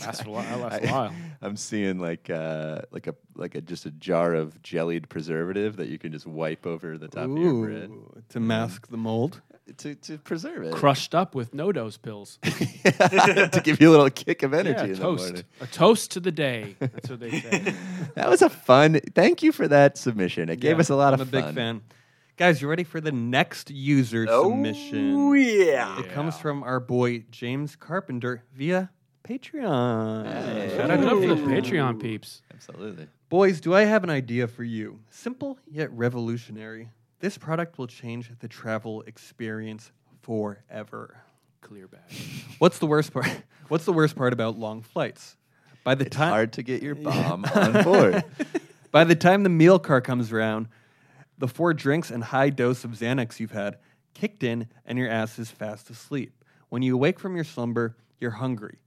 [0.00, 0.64] Lasts a while.
[0.64, 1.12] A while.
[1.42, 5.88] I'm seeing like uh, like a like a just a jar of jellied preservative that
[5.88, 7.90] you can just wipe over the top of your bread
[8.30, 9.40] to mask the mold.
[9.78, 12.38] to, to preserve it, Crushed up with NoDoz pills.
[12.44, 15.44] to give you a little kick of energy yeah, in the toast.
[15.60, 16.76] A toast to the day.
[16.78, 17.74] That's what they say.
[18.14, 18.98] That was a fun.
[19.14, 20.48] Thank you for that submission.
[20.48, 21.28] It gave Yeah, us a lot of fun.
[21.28, 21.82] I'm a big fan.
[22.36, 25.34] Guys, you ready for the next user oh submission?
[25.36, 26.00] yeah.
[26.00, 28.90] It comes from our boy James Carpenter via
[29.24, 30.26] Patreon.
[30.26, 30.74] Hey.
[30.76, 32.42] Shout out to the Patreon peeps.
[32.52, 33.06] Absolutely.
[33.28, 35.00] Boys, do I have an idea for you?
[35.10, 36.88] Simple yet revolutionary.
[37.20, 39.90] This product will change the travel experience
[40.22, 41.18] forever.
[41.60, 42.00] Clear bag.
[42.58, 43.28] What's the worst part?
[43.68, 45.36] What's the worst part about long flights?
[45.84, 48.24] By the It's time hard to get your bomb on board.
[48.90, 50.68] By the time the meal car comes around,
[51.36, 53.76] the four drinks and high dose of Xanax you've had
[54.14, 56.32] kicked in and your ass is fast asleep.
[56.68, 58.78] When you awake from your slumber, you're hungry.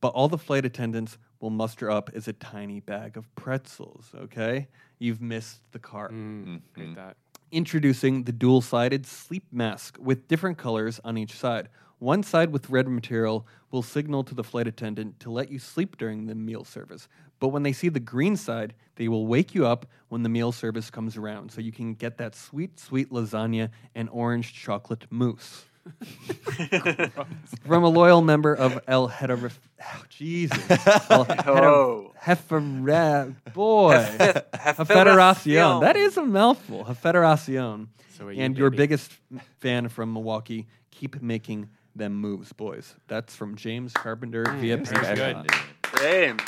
[0.00, 4.68] But all the flight attendants will muster up is a tiny bag of pretzels, okay?
[4.98, 6.08] You've missed the car.
[6.10, 7.16] Mm, Hate that.
[7.50, 11.68] Introducing the dual sided sleep mask with different colors on each side.
[11.98, 15.96] One side with red material will signal to the flight attendant to let you sleep
[15.96, 17.08] during the meal service,
[17.40, 20.50] But when they see the green side, they will wake you up when the meal
[20.52, 25.66] service comes around, so you can get that sweet, sweet lasagna and orange chocolate mousse.
[27.66, 29.50] From a loyal member of El Hetero,
[29.82, 30.58] oh, Jesus,
[31.10, 32.12] El Oh.
[32.16, 34.86] Hetero, boy, Federacion.
[34.86, 35.80] Federacion.
[35.82, 36.84] That is a mouthful.
[36.84, 37.88] Federacion.
[38.16, 39.12] So are you, and your biggest
[39.60, 42.94] fan from Milwaukee, keep making them moves, boys.
[43.06, 45.46] That's from James Carpenter via Patreon.
[45.46, 46.00] good.
[46.00, 46.40] James.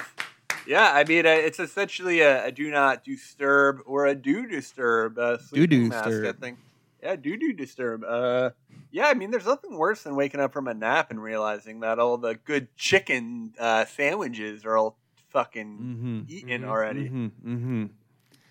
[0.66, 5.18] Yeah, I mean, uh, it's essentially a, a do not disturb or a do disturb
[5.18, 6.40] uh, sleeping Do mask, I disturb.
[6.40, 6.58] think.
[7.02, 8.04] Yeah, do do disturb.
[8.04, 8.50] Uh,
[8.90, 11.98] yeah, I mean, there's nothing worse than waking up from a nap and realizing that
[11.98, 14.98] all the good chicken uh, sandwiches are all
[15.30, 16.28] fucking Mhm.
[16.28, 17.08] eaten already.
[17.08, 17.84] hmm hmm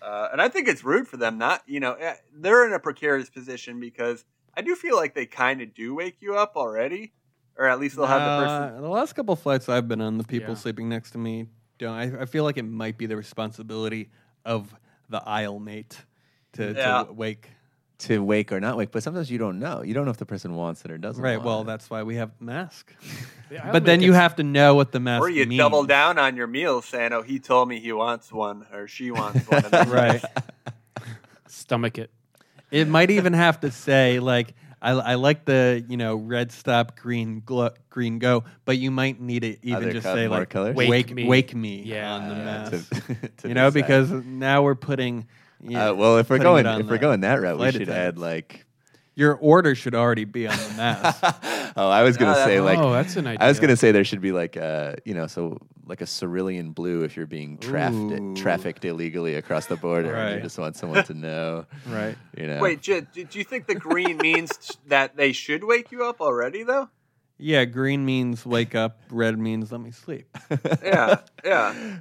[0.02, 2.78] Uh, and I think it's rude for them not, you know, eh, they're in a
[2.80, 4.24] precarious position because
[4.56, 7.12] I do feel like they kind of do wake you up already,
[7.56, 8.80] or at least they'll have the person.
[8.80, 10.60] The last couple flights I've been on, the people Yeah.
[10.60, 11.46] sleeping next to me
[11.78, 11.94] don't.
[11.94, 14.10] I, I feel like it might be the responsibility
[14.44, 14.74] of
[15.10, 16.02] the aisle mate
[16.54, 17.04] to, Yeah.
[17.04, 17.50] to wake.
[18.00, 19.82] To wake or not wake, but sometimes you don't know.
[19.82, 21.22] You don't know if the person wants it or doesn't.
[21.22, 21.36] Right.
[21.36, 21.64] want Well, it.
[21.66, 22.94] that's why we have the mask.
[23.52, 25.58] Yeah, but then you have to know what the mask Or you means.
[25.58, 29.10] double down on your meal saying, "Oh, he told me he wants one, or she
[29.10, 30.24] wants one." And then you Right.
[31.48, 32.10] stomach it.
[32.70, 36.96] It might even have to say like I, I like the you know red stop
[36.96, 40.48] green glo- green go, but you might need to even Other just co- say like
[40.48, 40.76] colors?
[40.76, 41.82] wake Wake wake me.
[41.82, 42.90] me, Yeah, on the yeah, mask.
[42.90, 43.82] to- to you know decide.
[43.86, 45.26] because now we're putting.
[45.62, 47.64] Yeah, Uh, well, if we're putting going it on if we're going that route, we
[47.64, 48.20] flight should add attendants.
[48.20, 48.66] like.
[49.14, 51.22] your order should already be on the mask.
[51.76, 52.78] oh, I was gonna No, that- say like.
[52.78, 53.44] oh, that's an idea.
[53.44, 56.70] I was gonna say there should be like uh you know so like a cerulean
[56.70, 58.34] blue if you're being trafficked Ooh.
[58.36, 62.16] trafficked illegally across the border and you just want someone to know right.
[62.36, 65.64] you know Wait, J- do do you think the green means t- that they should
[65.64, 66.88] wake you up already, though?
[67.42, 69.00] Yeah, green means wake up.
[69.10, 70.26] Red means let me sleep.
[70.82, 71.98] Yeah, yeah.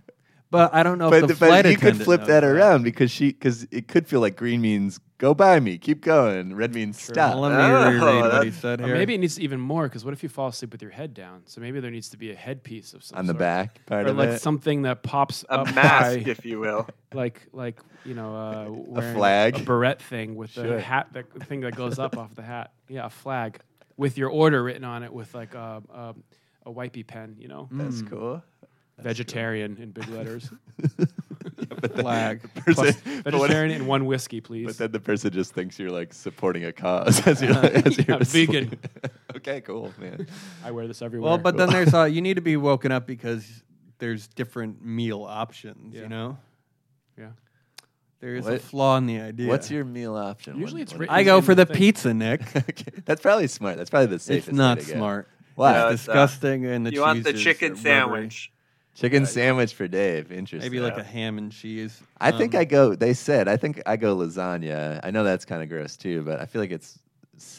[0.52, 3.12] But I don't know but, if the but flight you could flip that around because
[3.12, 7.00] she because it could feel like green means go by me keep going red means
[7.00, 8.96] stop Well, let me Oh, reread what he that's- said Or here.
[8.96, 11.44] maybe it needs even more because what if you fall asleep with your head down?
[11.46, 13.40] So maybe there needs to be a headpiece of some on the sort.
[13.40, 16.60] back part or of like it something that pops A up mask, by, if you
[16.60, 16.88] will.
[17.14, 19.60] like like you know uh, wearing flag?
[19.60, 22.72] a beret thing with the hat that the thing that goes up off the hat.
[22.88, 23.60] Yeah, a flag
[23.98, 26.16] with your order written on it with like a a,
[26.66, 27.36] a wipey pen.
[27.38, 28.42] You know, that's cool
[29.02, 30.50] vegetarian in big letters.
[31.96, 32.42] flag.
[32.56, 34.66] Person- Plus, but, what- vegetarian and one whiskey, please.
[34.66, 38.18] but then the person just thinks you're like supporting a cause as you're, as you're
[38.18, 38.50] asleep.
[38.50, 38.80] vegan.
[39.36, 40.28] okay cool man
[40.64, 41.30] I wear this everywhere.
[41.30, 43.64] Well, but then there's uh, you need to be woken up because
[44.00, 45.94] there's different meal options.
[45.96, 46.02] Yeah.
[46.04, 46.38] You know,
[47.18, 47.30] yeah.
[48.20, 49.48] there is a flaw in the idea.
[49.48, 51.78] what's your meal option Usually What- it's what- written- I go for the the thing.
[51.78, 52.42] pizza, Nick.
[52.56, 54.98] Okay, that's probably smart that's probably the safest it's not way to go.
[54.98, 55.28] smart.
[55.56, 55.74] Why?
[55.74, 57.84] No, It's it's, uh, disgusting, and the you want the cheese is chicken rubbery.
[57.84, 58.52] sandwich.
[59.00, 62.02] Chicken sandwich for Dave interesting Maybe like a ham and cheese.
[62.20, 62.96] I think Um, I go.
[62.96, 65.00] They said I think I go lasagna.
[65.04, 67.00] I know that's kind of gross too, but I feel like it's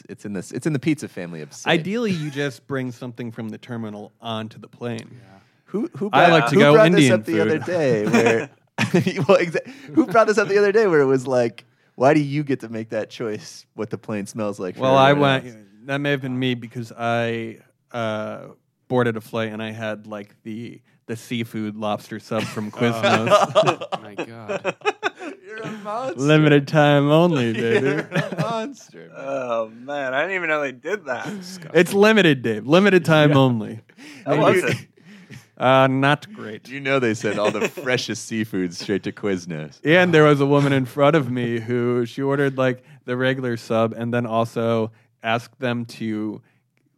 [0.09, 1.51] it's in this it's in the pizza family of.
[1.53, 1.67] safe.
[1.67, 5.19] Ideally, you just bring something from the terminal onto the plane.
[5.65, 8.05] who who I brought, like to who go brought Indian this up the other day
[8.05, 11.65] where well exa- who brought this up the other day where it was like
[11.95, 14.75] why do you get to make that choice what the plane smells like?
[14.75, 15.45] for Well, I everyone went.
[15.47, 15.55] else?
[15.85, 17.57] That may have been me because I
[17.91, 18.47] uh,
[18.87, 23.29] boarded a flight and I had like the the seafood lobster sub from Quiznos.
[23.31, 24.75] oh my god.
[25.45, 26.19] You're a monster.
[26.21, 28.15] Limited time only, You're baby.
[28.15, 29.07] a monster.
[29.09, 29.11] man.
[29.17, 31.27] Oh man, I didn't even know they did that.
[31.73, 32.65] it's limited, Dave.
[32.65, 33.81] Limited time only.
[34.25, 34.77] How was it?
[35.57, 36.67] Uh, not great.
[36.69, 39.79] you know they sent all the freshest seafood straight to Quiznos.
[39.83, 43.57] And there was a woman in front of me who she ordered like the regular
[43.57, 44.91] sub and then also
[45.21, 46.41] asked them to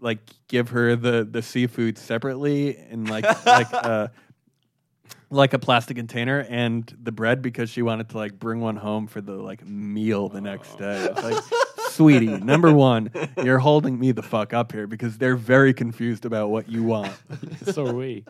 [0.03, 4.09] like give her the the seafood separately in like like uh
[5.29, 9.07] like a plastic container and the bread because she wanted to like bring one home
[9.07, 11.07] for the like meal the next day.
[11.09, 11.43] It's like
[11.89, 13.11] sweetie, number 1,
[13.43, 17.13] you're holding me the fuck up here because they're very confused about what you want.
[17.63, 18.25] so are we.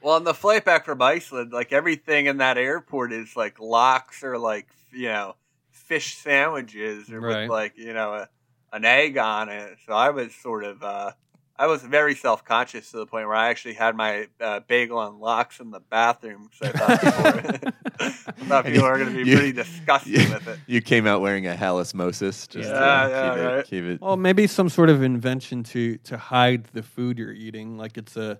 [0.00, 4.22] Well, on the flight back from Iceland, like everything in that airport is like lox
[4.22, 5.34] or like you know
[5.72, 7.42] fish sandwiches or Right.
[7.42, 8.28] with like you know a,
[8.72, 9.78] an egg on it.
[9.86, 11.12] So I was sort of uh,
[11.58, 14.98] I was very self conscious to the point where I actually had my uh, bagel
[14.98, 17.22] on lox in the bathroom because I thought people,
[17.64, 17.70] were,
[18.48, 20.58] thought people were going to be You- pretty disgusted You, with it.
[20.66, 23.58] you came out wearing a halosmosis just Yeah, to yeah, keep, right.
[23.58, 24.00] it, keep it.
[24.02, 28.16] Well, maybe some sort of invention to to hide the food you're eating, like it's
[28.16, 28.38] a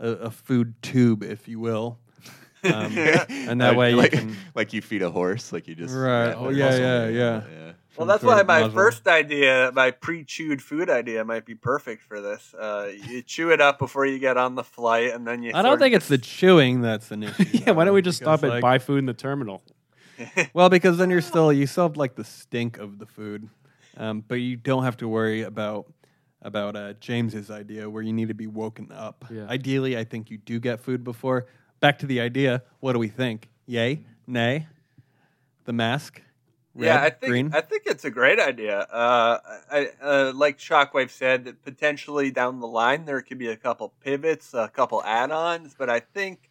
[0.00, 1.98] a, a food tube, if you will,
[2.64, 4.36] um, and that Like- way you like, can.
[4.54, 6.26] like you feed a horse, like you just Right.
[6.28, 7.72] wrap Oh, it yeah, muscle yeah, yeah.
[7.98, 8.74] Well, some that's sort why my muzzle.
[8.74, 12.54] first idea, my pre-chewed food idea, might be perfect for this.
[12.54, 15.52] Uh, you chew it up before you get on the flight, and then you.
[15.54, 17.44] I don't think of it's the chewing that's an issue.
[17.52, 19.62] yeah, why don't we just Because, stop and like- buy food in the terminal?
[20.52, 23.48] Well, because then you're still you still have like the stink of the food,
[23.96, 25.86] um, but you don't have to worry about
[26.42, 29.24] about uh, James's idea where you need to be woken up.
[29.30, 29.46] Yeah.
[29.48, 31.46] Ideally, I think you do get food before.
[31.80, 32.62] Back to the idea.
[32.80, 33.48] What do we think?
[33.66, 34.04] Yay?
[34.26, 34.66] Nay?
[35.64, 36.22] The mask?
[36.78, 37.50] Red, yeah, I think green.
[37.52, 38.78] I think it's a great idea.
[38.82, 39.38] Uh,
[39.70, 43.92] I, uh, like Shockwave said, that potentially down the line there could be a couple
[44.00, 46.50] pivots, a couple add-ons, but I think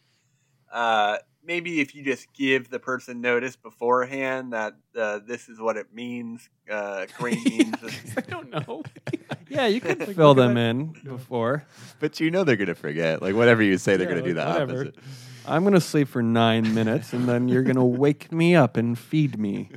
[0.70, 5.78] uh, maybe if you just give the person notice beforehand that uh, this is what
[5.78, 7.76] it means, uh, green means.
[8.16, 8.82] I don't know.
[9.48, 11.64] yeah, you could fill them in before.
[12.00, 13.22] But you know they're gonna forget.
[13.22, 14.72] Like whatever you say, they're Yeah, gonna do the whatever.
[14.72, 14.94] opposite.
[15.48, 19.38] I'm gonna sleep for nine minutes, and then you're gonna wake me up and feed
[19.38, 19.70] me.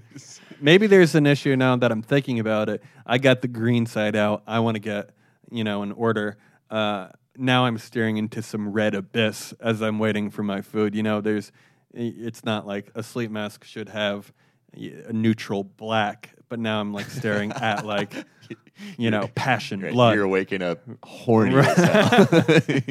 [0.60, 2.84] Maybe there's an issue now that I'm thinking about it.
[3.06, 4.44] I got the green side out.
[4.46, 5.12] I want to get,
[5.50, 6.38] you know, an order.
[6.70, 7.08] Uh,
[7.38, 10.94] now I'm staring into some red abyss as I'm waiting for my food.
[10.94, 11.52] You know, there's,
[11.94, 14.32] it's not like a sleep mask should have
[14.74, 18.14] a neutral black, but now I'm like staring at like,
[18.98, 20.16] you know, passion, Right, blood.
[20.16, 22.82] You're waking up horny as you're,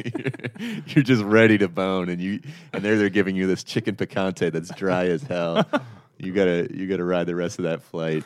[0.87, 2.41] you're just ready to bone, and you
[2.73, 5.63] and there they're giving you this chicken picante that's dry as hell.
[6.17, 8.23] You gotta you gotta ride the rest of that flight.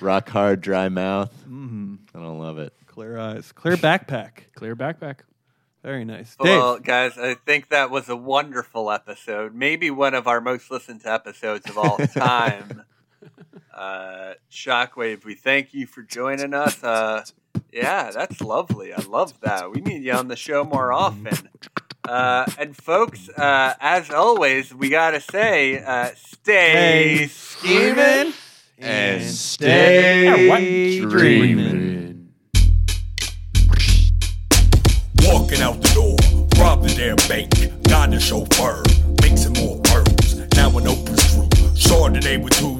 [0.00, 1.34] Rock hard, dry mouth.
[1.42, 1.96] Mm-hmm.
[2.14, 2.72] I don't love it.
[2.86, 4.44] Clear eyes, clear backpack.
[4.54, 5.16] Clear backpack.
[5.82, 6.58] Very nice, Dave.
[6.58, 9.54] Well, guys, I think that was a wonderful episode.
[9.54, 12.84] Maybe one of our most listened to episodes of all time.
[13.80, 16.84] Uh, Shockwave, we thank you for joining us.
[16.84, 17.24] Uh,
[17.72, 18.92] yeah, that's lovely.
[18.92, 19.72] I love that.
[19.72, 21.48] We need you on the show more often.
[22.06, 28.34] Uh, and folks, uh, as always, we gotta say, uh, stay Hey, scheming.
[28.78, 31.10] And stay what?
[31.10, 32.32] dreaming.
[35.22, 36.16] Walking out the door,
[36.62, 37.50] robbing their bank,
[37.84, 38.82] got the chauffeur,
[39.22, 40.36] mixing more pearls.
[40.56, 41.46] Now an open screw.
[41.76, 42.79] Chardonnay with two